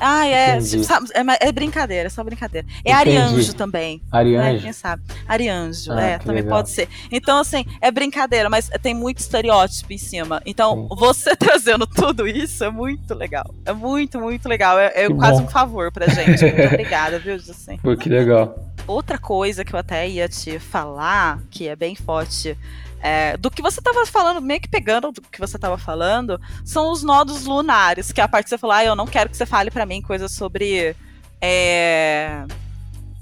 Ah, 0.00 0.26
é, 0.26 0.60
tipo, 0.60 0.84
sabe, 0.84 1.08
é, 1.14 1.48
é, 1.48 1.52
brincadeira, 1.52 2.06
é 2.06 2.10
só 2.10 2.22
brincadeira. 2.22 2.66
É 2.84 2.92
Entendi. 2.92 3.16
Arianjo 3.16 3.54
também. 3.54 4.02
Arianjo. 4.10 4.52
Né, 4.54 4.60
quem 4.60 4.72
sabe? 4.72 5.02
Arianjo, 5.26 5.92
ah, 5.92 6.00
é, 6.00 6.18
também 6.18 6.42
legal. 6.42 6.58
pode 6.58 6.70
ser. 6.70 6.88
Então, 7.10 7.38
assim, 7.38 7.64
é 7.80 7.90
brincadeira, 7.90 8.50
mas 8.50 8.68
tem 8.82 8.94
muito 8.94 9.18
estereótipo 9.18 9.92
em 9.92 9.98
cima. 9.98 10.42
Então, 10.44 10.88
Sim. 10.88 10.96
você 10.96 11.34
trazendo 11.36 11.86
tudo 11.86 12.26
isso 12.26 12.64
é 12.64 12.70
muito 12.70 13.14
legal. 13.14 13.54
É 13.64 13.72
muito, 13.72 14.20
muito 14.20 14.48
legal. 14.48 14.78
É, 14.78 14.92
é 14.94 15.08
quase 15.08 15.40
bom. 15.40 15.46
um 15.46 15.50
favor 15.50 15.90
pra 15.90 16.08
gente. 16.08 16.42
Muito 16.42 16.62
obrigada, 16.74 17.18
viu? 17.18 17.36
Pô, 17.82 17.96
que 17.96 18.08
legal. 18.08 18.72
Outra 18.86 19.18
coisa 19.18 19.64
que 19.64 19.74
eu 19.74 19.78
até 19.78 20.08
ia 20.08 20.28
te 20.28 20.58
falar, 20.58 21.40
que 21.50 21.68
é 21.68 21.74
bem 21.74 21.94
forte 21.94 22.56
é, 23.00 23.36
do 23.36 23.50
que 23.50 23.62
você 23.62 23.80
estava 23.80 24.04
falando, 24.06 24.40
meio 24.40 24.60
que 24.60 24.68
pegando 24.68 25.12
do 25.12 25.20
que 25.20 25.38
você 25.38 25.56
estava 25.56 25.78
falando, 25.78 26.40
são 26.64 26.90
os 26.90 27.02
nodos 27.02 27.44
lunares, 27.44 28.12
que 28.12 28.20
é 28.20 28.24
a 28.24 28.28
parte 28.28 28.44
que 28.44 28.50
você 28.50 28.58
falou, 28.58 28.74
ah, 28.74 28.84
eu 28.84 28.96
não 28.96 29.06
quero 29.06 29.30
que 29.30 29.36
você 29.36 29.46
fale 29.46 29.70
para 29.70 29.86
mim 29.86 30.00
coisas 30.00 30.32
sobre 30.32 30.96
é, 31.40 32.44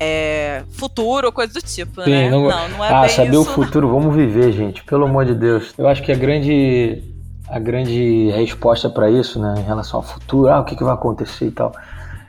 é, 0.01 0.63
futuro 0.73 1.27
ou 1.27 1.33
coisa 1.33 1.53
do 1.53 1.63
tipo, 1.63 2.03
Sim, 2.03 2.11
né? 2.11 2.31
Não, 2.31 2.43
não, 2.49 2.69
não 2.69 2.85
é 2.85 2.93
ah, 2.93 3.09
saber 3.09 3.31
isso, 3.31 3.41
o 3.41 3.45
futuro, 3.45 3.89
não. 3.89 4.01
vamos 4.01 4.15
viver, 4.15 4.53
gente, 4.53 4.83
pelo 4.85 5.05
amor 5.05 5.25
de 5.25 5.35
Deus. 5.35 5.75
Eu 5.77 5.89
acho 5.89 6.03
que 6.03 6.13
a 6.13 6.17
grande, 6.17 7.03
a 7.49 7.59
grande 7.59 8.31
resposta 8.31 8.89
para 8.89 9.11
isso, 9.11 9.41
né, 9.41 9.55
em 9.59 9.65
relação 9.65 10.01
ao 10.01 10.07
futuro, 10.07 10.49
ah, 10.53 10.61
o 10.61 10.65
que, 10.65 10.77
que 10.77 10.85
vai 10.85 10.95
acontecer 10.95 11.47
e 11.47 11.51
tal, 11.51 11.73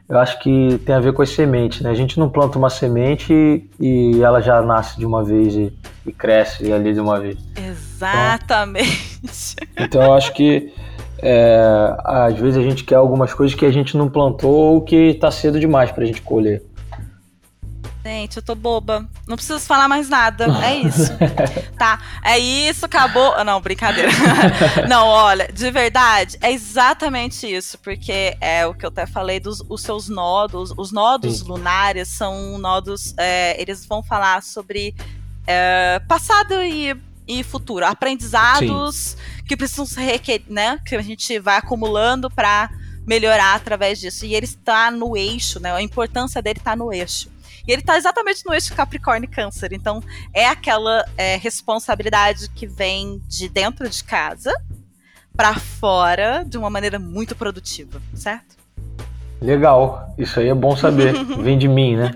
eu 0.08 0.20
acho 0.20 0.40
que 0.40 0.80
tem 0.86 0.94
a 0.94 1.00
ver 1.00 1.14
com 1.14 1.22
as 1.22 1.30
sementes, 1.30 1.82
né? 1.82 1.90
A 1.90 1.96
gente 1.96 2.20
não 2.20 2.30
planta 2.30 2.58
uma 2.58 2.70
semente 2.70 3.68
e 3.80 4.22
ela 4.22 4.40
já 4.40 4.62
nasce 4.62 5.00
de 5.00 5.06
uma 5.06 5.24
vez 5.24 5.56
e, 5.56 5.74
e 6.06 6.12
cresce 6.12 6.72
ali 6.72 6.94
de 6.94 7.00
uma 7.00 7.20
vez. 7.20 7.38
Exatamente. 7.56 9.56
Então, 9.74 9.86
então 9.86 10.04
eu 10.04 10.14
acho 10.14 10.32
que 10.34 10.72
é, 11.20 11.96
às 12.04 12.38
vezes 12.38 12.58
a 12.58 12.62
gente 12.62 12.84
quer 12.84 12.96
algumas 12.96 13.34
coisas 13.34 13.58
que 13.58 13.66
a 13.66 13.72
gente 13.72 13.98
não 13.98 14.08
plantou 14.08 14.76
ou 14.76 14.82
que 14.82 14.96
está 14.96 15.32
cedo 15.32 15.60
demais 15.60 15.92
para 15.92 16.04
a 16.04 16.08
gente 16.08 16.22
colher. 16.22 16.62
Gente, 18.06 18.38
eu 18.38 18.44
tô 18.44 18.54
boba. 18.54 19.10
Não 19.28 19.36
preciso 19.36 19.60
falar 19.62 19.88
mais 19.88 20.08
nada. 20.08 20.46
É 20.64 20.76
isso. 20.76 21.12
tá. 21.76 22.00
É 22.24 22.38
isso, 22.38 22.86
acabou. 22.86 23.34
Ah, 23.34 23.44
não, 23.44 23.60
brincadeira. 23.60 24.12
não, 24.88 25.08
olha, 25.08 25.52
de 25.52 25.72
verdade, 25.72 26.38
é 26.40 26.52
exatamente 26.52 27.52
isso. 27.52 27.80
Porque 27.80 28.38
é 28.40 28.64
o 28.68 28.76
que 28.76 28.86
eu 28.86 28.90
até 28.90 29.08
falei 29.08 29.40
dos 29.40 29.60
os 29.68 29.82
seus 29.82 30.08
nodos. 30.08 30.72
Os 30.78 30.92
nodos 30.92 31.40
Sim. 31.40 31.46
lunares 31.46 32.10
são 32.10 32.60
nodos. 32.60 33.16
É, 33.18 33.60
eles 33.60 33.88
vão 33.88 34.04
falar 34.04 34.44
sobre 34.44 34.94
é, 35.48 36.00
passado 36.08 36.62
e, 36.62 36.96
e 37.28 37.44
futuro. 37.44 37.88
Aprendizados 37.88 38.96
Sim. 38.96 39.18
que 39.48 39.58
precisam 39.58 39.88
ser 39.88 40.02
requer, 40.02 40.44
né? 40.48 40.80
Que 40.86 40.96
a 40.96 41.02
gente 41.02 41.40
vai 41.40 41.58
acumulando 41.58 42.30
para 42.30 42.70
melhorar 43.08 43.56
através 43.56 44.00
disso. 44.00 44.28
E 44.28 44.36
ele 44.36 44.46
está 44.46 44.92
no 44.92 45.18
eixo, 45.18 45.60
né? 45.60 45.72
A 45.72 45.82
importância 45.82 46.40
dele 46.40 46.60
está 46.60 46.76
no 46.76 46.94
eixo. 46.94 47.34
E 47.68 47.72
ele 47.72 47.82
tá 47.82 47.98
exatamente 47.98 48.46
no 48.46 48.54
eixo 48.54 48.76
Capricórnio 48.76 49.26
e 49.26 49.34
Câncer. 49.34 49.74
Então, 49.74 50.04
é 50.34 50.48
aquela 50.48 51.06
é, 51.18 51.36
responsabilidade 51.38 52.50
que 52.50 52.68
vem 52.68 53.22
de 53.28 53.50
dentro 53.50 53.90
de 53.90 54.04
casa 54.04 54.54
para 55.36 55.56
fora 55.56 56.44
de 56.46 56.58
uma 56.58 56.70
maneira 56.70 57.00
muito 57.00 57.36
produtiva, 57.36 58.02
certo? 58.14 58.56
Legal. 59.42 60.14
Isso 60.18 60.40
aí 60.40 60.48
é 60.48 60.56
bom 60.56 60.76
saber. 60.78 61.14
vem 61.42 61.58
de 61.58 61.68
mim, 61.68 61.96
né? 61.96 62.12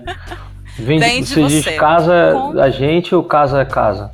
Vem, 0.78 0.98
vem 0.98 1.22
de, 1.22 1.34
de 1.34 1.40
você. 1.40 1.70
Diz 1.70 1.78
casa 1.78 2.32
Com... 2.32 2.54
da 2.54 2.70
gente 2.70 3.14
ou 3.14 3.22
casa 3.22 3.60
é 3.60 3.64
casa? 3.64 4.12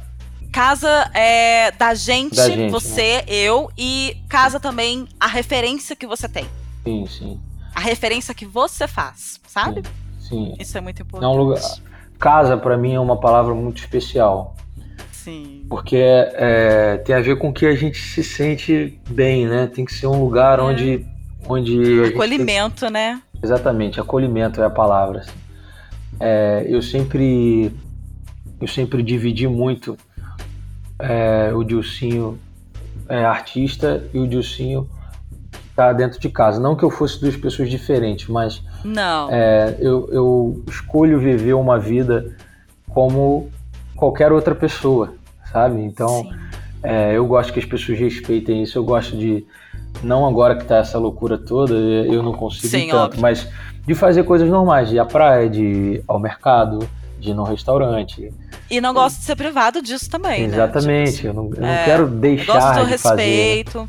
Casa 0.53 1.11
é 1.13 1.71
da 1.73 1.95
gente, 1.95 2.35
da 2.37 2.49
gente 2.49 2.71
você, 2.71 3.17
né? 3.19 3.25
eu, 3.29 3.71
e 3.77 4.17
casa 4.29 4.59
também 4.59 5.07
a 5.21 5.27
referência 5.27 5.95
que 5.95 6.07
você 6.07 6.29
tem. 6.29 6.47
Sim, 6.83 7.07
sim. 7.07 7.41
A 7.75 7.81
referência 7.81 8.35
que 8.35 8.47
você 8.47 8.89
faz, 8.89 9.39
sabe? 9.47 9.83
Sim. 9.83 10.06
Sim. 10.29 10.55
Isso 10.59 10.77
é 10.77 10.81
muito 10.81 11.03
importante. 11.03 11.31
É 11.31 11.35
um 11.35 11.39
lugar... 11.39 11.61
Casa, 12.19 12.57
para 12.57 12.79
mim, 12.79 12.95
é 12.95 13.01
uma 13.01 13.19
palavra 13.19 13.55
muito 13.55 13.79
especial. 13.79 14.57
Sim. 15.13 15.67
Porque 15.69 15.97
é, 15.99 16.99
tem 17.05 17.15
a 17.15 17.21
ver 17.21 17.37
com 17.37 17.53
que 17.53 17.67
a 17.67 17.75
gente 17.75 17.99
se 17.99 18.23
sente 18.23 18.99
bem, 19.11 19.47
né? 19.47 19.67
Tem 19.67 19.85
que 19.85 19.93
ser 19.93 20.07
um 20.07 20.23
lugar 20.23 20.59
é. 20.59 20.63
onde. 20.63 21.07
onde 21.49 22.05
acolhimento, 22.05 22.83
tem... 22.83 22.91
né? 22.91 23.23
Exatamente, 23.43 24.01
acolhimento 24.01 24.63
é 24.63 24.65
a 24.65 24.71
palavra. 24.71 25.21
Assim. 25.21 25.33
É, 26.21 26.65
eu 26.69 26.81
sempre. 26.81 27.73
Eu 28.61 28.69
sempre 28.69 29.03
dividi 29.03 29.47
muito 29.47 29.99
é, 30.99 31.53
o 31.53 31.63
Dilcinho 31.63 32.39
é, 33.09 33.25
artista 33.25 34.09
e 34.15 34.19
o 34.19 34.27
Dilcinho 34.27 34.89
tá 35.77 35.93
dentro 35.93 36.19
de 36.19 36.29
casa. 36.31 36.59
Não 36.59 36.75
que 36.75 36.83
eu 36.83 36.91
fosse 36.91 37.21
duas 37.21 37.37
pessoas 37.37 37.69
diferentes, 37.69 38.27
mas 38.29 38.63
não. 38.83 39.29
É, 39.31 39.77
eu, 39.79 40.09
eu 40.11 40.65
escolho 40.67 41.21
viver 41.21 41.53
uma 41.53 41.79
vida 41.79 42.35
como 42.89 43.51
qualquer 43.95 44.33
outra 44.33 44.55
pessoa, 44.55 45.13
sabe? 45.53 45.83
Então, 45.83 46.29
é, 46.83 47.13
eu 47.15 47.27
gosto 47.27 47.53
que 47.53 47.59
as 47.59 47.67
pessoas 47.67 47.99
respeitem 47.99 48.63
isso. 48.63 48.79
Eu 48.79 48.85
gosto 48.85 49.17
de 49.17 49.47
não 50.03 50.27
agora 50.27 50.57
que 50.57 50.65
tá 50.65 50.79
essa 50.79 50.99
loucura 50.99 51.37
toda, 51.37 51.75
eu 51.75 52.23
não 52.23 52.33
consigo 52.33 52.69
Sim, 52.69 52.89
tanto, 52.89 52.97
óbvio. 53.05 53.21
mas 53.21 53.47
de 53.87 53.95
fazer 53.95 54.25
coisas 54.25 54.49
normais, 54.49 54.89
de 54.89 54.97
ir 54.97 54.99
à 54.99 55.05
praia, 55.05 55.49
de 55.49 55.63
ir 55.63 56.05
ao 56.09 56.19
mercado, 56.19 56.89
de 57.19 57.31
ir 57.31 57.35
no 57.35 57.45
restaurante. 57.45 58.33
E 58.71 58.81
não 58.81 58.93
gosto 58.93 59.19
de 59.19 59.25
ser 59.25 59.37
privado 59.37 59.81
disso 59.81 60.11
também, 60.11 60.45
Exatamente, 60.45 61.11
né? 61.11 61.17
tipo, 61.17 61.27
eu 61.29 61.35
não, 61.35 61.51
eu 61.55 61.65
é, 61.65 61.79
não 61.79 61.85
quero 61.85 62.07
deixar 62.09 62.53
gosto 62.53 62.79
do 62.81 62.85
de 62.85 62.91
respeito. 62.91 63.73
fazer. 63.73 63.89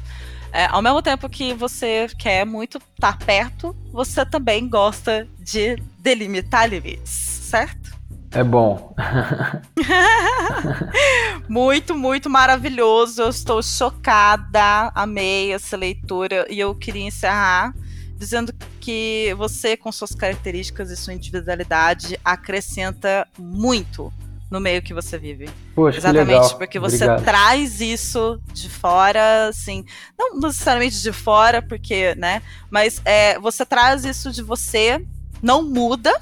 É, 0.57 0.65
ao 0.71 0.81
mesmo 0.81 1.03
tempo 1.03 1.29
que 1.29 1.53
você 1.53 2.07
quer 2.17 2.43
muito 2.43 2.79
estar 2.79 3.15
tá 3.15 3.23
perto, 3.23 3.75
você 3.91 4.25
também 4.25 4.67
gosta 4.67 5.27
de 5.39 5.75
delimitar 5.99 6.67
limites, 6.67 7.11
certo? 7.11 7.95
É 8.31 8.43
bom. 8.43 8.95
muito, 11.47 11.95
muito 11.95 12.27
maravilhoso. 12.27 13.21
Eu 13.21 13.29
estou 13.29 13.61
chocada. 13.61 14.91
Amei 14.95 15.53
essa 15.53 15.77
leitura. 15.77 16.47
E 16.49 16.59
eu 16.59 16.73
queria 16.73 17.05
encerrar 17.05 17.71
dizendo 18.17 18.51
que 18.79 19.35
você, 19.37 19.77
com 19.77 19.91
suas 19.91 20.15
características 20.15 20.89
e 20.89 20.97
sua 20.97 21.13
individualidade, 21.13 22.19
acrescenta 22.25 23.27
muito 23.37 24.11
no 24.49 24.59
meio 24.59 24.81
que 24.81 24.93
você 24.93 25.17
vive. 25.17 25.49
Poxa, 25.75 25.97
Exatamente, 25.97 26.55
porque 26.55 26.79
você 26.79 27.03
Obrigado. 27.03 27.23
traz 27.23 27.81
isso 27.81 28.41
de 28.53 28.69
fora, 28.69 29.47
assim, 29.47 29.85
não 30.17 30.39
necessariamente 30.39 31.01
de 31.01 31.11
fora, 31.11 31.61
porque, 31.61 32.15
né, 32.15 32.41
mas 32.69 33.01
é, 33.03 33.37
você 33.39 33.65
traz 33.65 34.05
isso 34.05 34.31
de 34.31 34.41
você, 34.41 35.05
não 35.41 35.61
muda, 35.61 36.19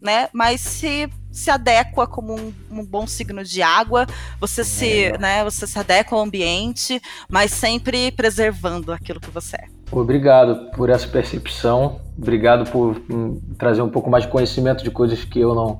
né, 0.00 0.28
mas 0.32 0.60
se 0.60 1.10
se 1.36 1.50
adequa 1.50 2.06
como 2.06 2.34
um, 2.34 2.52
um 2.70 2.82
bom 2.82 3.06
signo 3.06 3.44
de 3.44 3.60
água, 3.60 4.06
você 4.40 4.64
se, 4.64 5.04
é. 5.04 5.18
né, 5.18 5.44
você 5.44 5.66
se 5.66 5.78
adequa 5.78 6.16
ao 6.16 6.22
ambiente, 6.22 6.98
mas 7.28 7.50
sempre 7.50 8.10
preservando 8.10 8.90
aquilo 8.90 9.20
que 9.20 9.30
você 9.30 9.56
é. 9.56 9.64
Obrigado 9.92 10.70
por 10.70 10.88
essa 10.88 11.06
percepção, 11.06 12.00
obrigado 12.16 12.70
por 12.70 13.02
hum, 13.10 13.38
trazer 13.58 13.82
um 13.82 13.90
pouco 13.90 14.08
mais 14.08 14.24
de 14.24 14.30
conhecimento 14.30 14.82
de 14.82 14.90
coisas 14.90 15.24
que 15.24 15.38
eu 15.38 15.54
não 15.54 15.78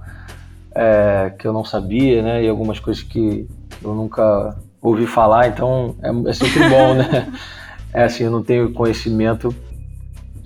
é, 0.76 1.32
que 1.38 1.46
eu 1.46 1.52
não 1.52 1.64
sabia, 1.64 2.22
né? 2.22 2.44
E 2.44 2.48
algumas 2.48 2.78
coisas 2.78 3.02
que 3.02 3.48
eu 3.82 3.94
nunca 3.94 4.56
ouvi 4.80 5.06
falar, 5.06 5.48
então 5.48 5.96
é, 6.02 6.30
é 6.30 6.32
sempre 6.32 6.68
bom, 6.68 6.94
né? 6.94 7.32
É 7.94 8.02
assim, 8.02 8.24
eu 8.24 8.30
não 8.30 8.42
tenho 8.42 8.74
conhecimento 8.74 9.54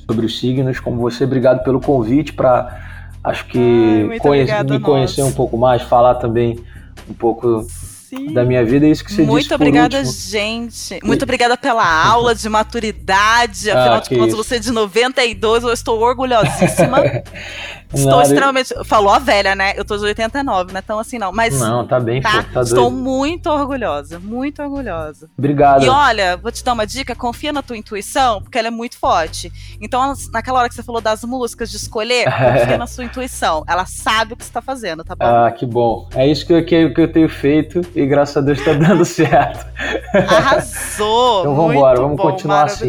sobre 0.07 0.25
os 0.25 0.39
signos 0.39 0.79
como 0.79 1.01
você. 1.01 1.25
Obrigado 1.25 1.65
pelo 1.65 1.81
convite 1.81 2.33
para 2.33 2.79
acho 3.25 3.45
que 3.47 4.09
Ai, 4.09 4.19
conhece, 4.21 4.65
me 4.65 4.79
conhecer 4.79 5.23
um 5.23 5.33
pouco 5.33 5.59
mais, 5.59 5.83
falar 5.83 6.15
também 6.17 6.61
um 7.09 7.15
pouco 7.15 7.67
Sim. 8.11 8.33
da 8.33 8.45
minha 8.45 8.65
vida, 8.65 8.87
é 8.87 8.91
isso 8.91 9.05
que 9.05 9.13
você 9.13 9.23
Muito 9.23 9.43
disse 9.43 9.55
obrigada, 9.55 9.99
último. 9.99 10.13
gente. 10.13 10.99
Muito 11.03 11.23
obrigada 11.23 11.57
pela 11.57 12.05
aula 12.05 12.35
de 12.35 12.49
maturidade. 12.49 13.71
Afinal 13.71 13.95
ah, 13.95 14.01
de 14.01 14.17
contas, 14.17 14.35
você 14.35 14.57
é 14.57 14.59
de 14.59 14.71
92, 14.71 15.65
eu 15.65 15.73
estou 15.73 16.01
orgulhosíssima. 16.01 16.99
Estou 17.93 18.13
Nada. 18.13 18.23
extremamente. 18.23 18.75
Falou 18.85 19.13
a 19.13 19.19
velha, 19.19 19.55
né? 19.55 19.73
Eu 19.77 19.85
tô 19.85 19.97
de 19.97 20.05
89, 20.05 20.73
né? 20.73 20.81
Então, 20.83 20.99
assim, 20.99 21.19
não. 21.19 21.33
Mas. 21.33 21.59
Não, 21.59 21.87
tá 21.87 21.99
bem, 21.99 22.21
tá? 22.21 22.45
Pô, 22.45 22.53
tá 22.55 22.61
Estou 22.63 22.91
doido. 22.91 22.97
muito 23.03 23.51
orgulhosa, 23.51 24.19
muito 24.19 24.63
orgulhosa. 24.63 25.29
Obrigado. 25.37 25.85
E 25.85 25.89
olha, 25.89 26.37
vou 26.37 26.53
te 26.53 26.63
dar 26.63 26.73
uma 26.73 26.87
dica: 26.87 27.15
confia 27.17 27.53
na 27.53 27.63
tua 27.63 27.77
intuição, 27.77 28.41
porque 28.41 28.59
ela 28.59 28.69
é 28.69 28.71
muito 28.71 28.97
forte. 28.97 29.51
Então, 29.81 30.15
naquela 30.33 30.61
hora 30.61 30.69
que 30.69 30.75
você 30.75 30.83
falou 30.83 31.01
das 31.01 31.25
músicas, 31.25 31.71
de 31.71 31.77
escolher, 31.77 32.27
confia 32.31 32.79
na 32.79 32.87
sua 32.87 33.05
intuição. 33.05 33.65
Ela 33.69 33.85
sabe 33.87 34.35
o 34.35 34.37
que 34.37 34.45
você 34.45 34.53
tá 34.53 34.63
fazendo, 34.63 35.03
tá 35.03 35.17
bom? 35.17 35.25
Ah, 35.25 35.51
que 35.51 35.67
bom. 35.67 36.09
É 36.15 36.27
isso 36.27 36.47
que 36.47 36.53
eu, 36.53 36.65
que, 36.65 36.91
que 36.91 37.01
eu 37.01 37.13
tenho 37.13 37.29
feito 37.29 37.81
e 37.95 38.07
graças 38.07 38.37
a 38.37 38.41
Deus 38.41 38.63
tá 38.65 38.73
dando 38.73 39.05
certo. 39.07 39.67
Arrasou! 40.15 41.41
então 41.41 41.55
vamos 41.55 41.75
embora, 41.75 42.01
vamos 42.01 42.17
bom, 42.17 42.31
continuar 42.31 42.65
assim. 42.65 42.89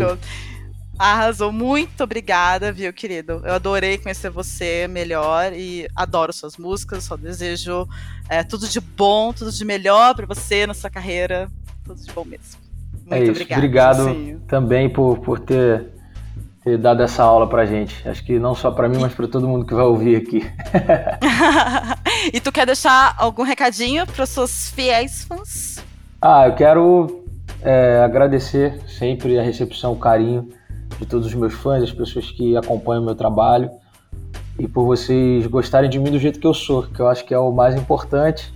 Arrasou. 1.02 1.52
Muito 1.52 2.04
obrigada, 2.04 2.72
viu, 2.72 2.94
querido? 2.94 3.42
Eu 3.44 3.54
adorei 3.54 3.98
conhecer 3.98 4.30
você 4.30 4.88
melhor 4.88 5.52
e 5.52 5.88
adoro 5.96 6.32
suas 6.32 6.58
músicas. 6.58 7.06
Só 7.06 7.18
desejo 7.18 7.88
é, 8.30 8.44
tudo 8.44 8.68
de 8.68 8.80
bom, 8.80 9.34
tudo 9.34 9.52
de 9.52 9.66
melhor 9.66 10.14
para 10.14 10.28
você 10.28 10.68
na 10.68 10.76
sua 10.76 10.92
carreira. 10.92 11.50
Tudo 11.84 12.00
de 12.00 12.14
bom 12.14 12.24
mesmo. 12.24 12.62
Muito 12.94 13.14
é 13.14 13.24
isso. 13.24 13.32
Obrigado 13.32 14.02
Obrigado 14.02 14.42
também 14.48 14.90
por, 14.90 15.18
por 15.18 15.40
ter 15.40 15.90
ter 16.64 16.78
dado 16.78 17.02
essa 17.02 17.24
aula 17.24 17.50
pra 17.50 17.66
gente. 17.66 18.08
Acho 18.08 18.24
que 18.24 18.38
não 18.38 18.54
só 18.54 18.70
para 18.70 18.88
mim, 18.88 19.00
mas 19.00 19.12
para 19.12 19.28
todo 19.28 19.48
mundo 19.48 19.66
que 19.66 19.74
vai 19.74 19.86
ouvir 19.86 20.18
aqui. 20.18 20.46
e 22.32 22.40
tu 22.40 22.52
quer 22.52 22.68
deixar 22.68 23.16
algum 23.18 23.42
recadinho 23.42 24.06
para 24.06 24.28
suas 24.28 24.70
fiéis 24.70 25.24
fãs? 25.24 25.84
Ah, 26.22 26.46
eu 26.46 26.54
quero 26.54 27.26
é, 27.64 28.04
agradecer 28.06 28.80
sempre 28.88 29.40
a 29.40 29.42
recepção, 29.42 29.94
o 29.94 29.98
carinho 29.98 30.61
de 31.02 31.08
todos 31.08 31.26
os 31.26 31.34
meus 31.34 31.54
fãs, 31.54 31.82
as 31.82 31.92
pessoas 31.92 32.30
que 32.30 32.56
acompanham 32.56 33.02
o 33.02 33.06
meu 33.06 33.16
trabalho 33.16 33.72
e 34.60 34.68
por 34.68 34.86
vocês 34.86 35.48
gostarem 35.48 35.90
de 35.90 35.98
mim 35.98 36.12
do 36.12 36.20
jeito 36.20 36.40
que 36.40 36.46
eu 36.46 36.54
sou, 36.54 36.84
que 36.84 37.00
eu 37.00 37.08
acho 37.08 37.26
que 37.26 37.34
é 37.34 37.40
o 37.40 37.52
mais 37.52 37.76
importante. 37.76 38.54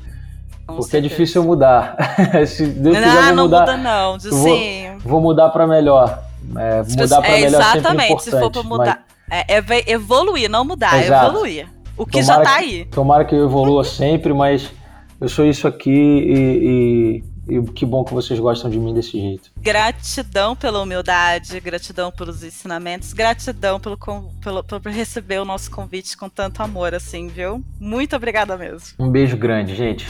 Com 0.68 0.76
porque 0.76 0.92
certeza. 0.92 1.06
é 1.06 1.10
difícil 1.10 1.42
eu 1.42 1.48
mudar. 1.48 1.96
Se 2.46 2.68
Deus 2.68 2.96
não, 2.96 3.04
quiser, 3.04 3.30
eu 3.30 3.36
não 3.36 3.44
muda 3.44 3.78
não. 3.78 4.20
Sim. 4.20 4.98
Vou, 5.00 5.12
vou 5.12 5.22
mudar 5.22 5.50
para 5.50 5.66
melhor. 5.66 6.24
É, 6.56 6.84
mudar 6.84 7.22
para 7.22 7.30
é, 7.30 7.42
melhor 7.42 7.62
Exatamente, 7.62 8.24
se 8.24 8.32
for 8.32 8.52
para 8.52 8.64
mudar. 8.64 9.04
Mas... 9.28 9.46
É, 9.48 9.58
é, 9.58 9.92
evoluir, 9.92 10.48
não 10.48 10.64
mudar, 10.64 10.96
é 10.98 11.06
Exato. 11.06 11.32
evoluir. 11.32 11.68
O 11.98 12.06
que 12.06 12.22
tomara 12.22 12.44
já 12.44 12.50
tá 12.50 12.56
aí. 12.58 12.86
tomara 12.86 13.26
que 13.26 13.34
eu 13.34 13.46
evolua 13.46 13.82
sempre, 13.86 14.34
mas 14.34 14.72
eu 15.20 15.28
sou 15.28 15.46
isso 15.46 15.68
aqui 15.68 15.90
e, 15.90 16.62
e, 16.62 17.24
e, 17.48 17.62
que 17.72 17.86
bom 17.86 18.04
que 18.04 18.14
vocês 18.14 18.40
gostam 18.40 18.70
de 18.70 18.80
mim 18.80 18.94
desse 18.94 19.12
jeito. 19.12 19.52
Gratidão 19.58 20.56
pela 20.56 20.82
humildade, 20.82 21.60
gratidão 21.60 22.12
pelos 22.12 22.44
ensinamentos, 22.44 23.14
gratidão 23.14 23.80
pelo, 23.80 23.98
pelo, 24.42 24.64
por 24.64 24.82
receber 24.92 25.40
o 25.40 25.46
nosso 25.46 25.70
convite 25.70 26.18
com 26.18 26.30
tanto 26.30 26.62
amor, 26.62 26.94
assim, 26.94 27.28
viu? 27.28 27.64
Muito 27.80 28.16
obrigada 28.16 28.58
mesmo. 28.58 28.90
Um 29.00 29.10
beijo 29.10 29.38
grande, 29.38 29.76
gente. 29.76 30.06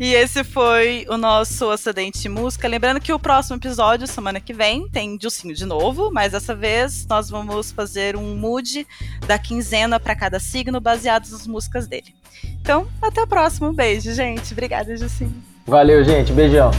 E 0.00 0.14
esse 0.14 0.42
foi 0.42 1.04
o 1.10 1.18
nosso 1.18 1.68
Acidente 1.68 2.26
Música. 2.28 2.66
Lembrando 2.66 3.00
que 3.00 3.12
o 3.12 3.18
próximo 3.18 3.56
episódio, 3.56 4.06
semana 4.06 4.40
que 4.40 4.54
vem, 4.54 4.88
tem 4.88 5.16
Dilcinho 5.16 5.54
de 5.54 5.66
novo, 5.66 6.10
mas 6.10 6.32
dessa 6.32 6.54
vez 6.54 7.06
nós 7.06 7.28
vamos 7.28 7.70
fazer 7.70 8.16
um 8.16 8.34
mood 8.34 8.86
da 9.26 9.38
quinzena 9.38 10.00
para 10.00 10.16
cada 10.16 10.40
signo, 10.40 10.80
baseados 10.80 11.32
nas 11.32 11.46
músicas 11.46 11.86
dele. 11.86 12.14
Então, 12.60 12.88
até 13.02 13.22
o 13.22 13.26
próximo. 13.26 13.68
Um 13.68 13.74
beijo, 13.74 14.14
gente. 14.14 14.52
Obrigada, 14.52 14.96
Dilcinho. 14.96 15.51
Valeu, 15.66 16.02
gente. 16.04 16.32
Beijão. 16.32 16.70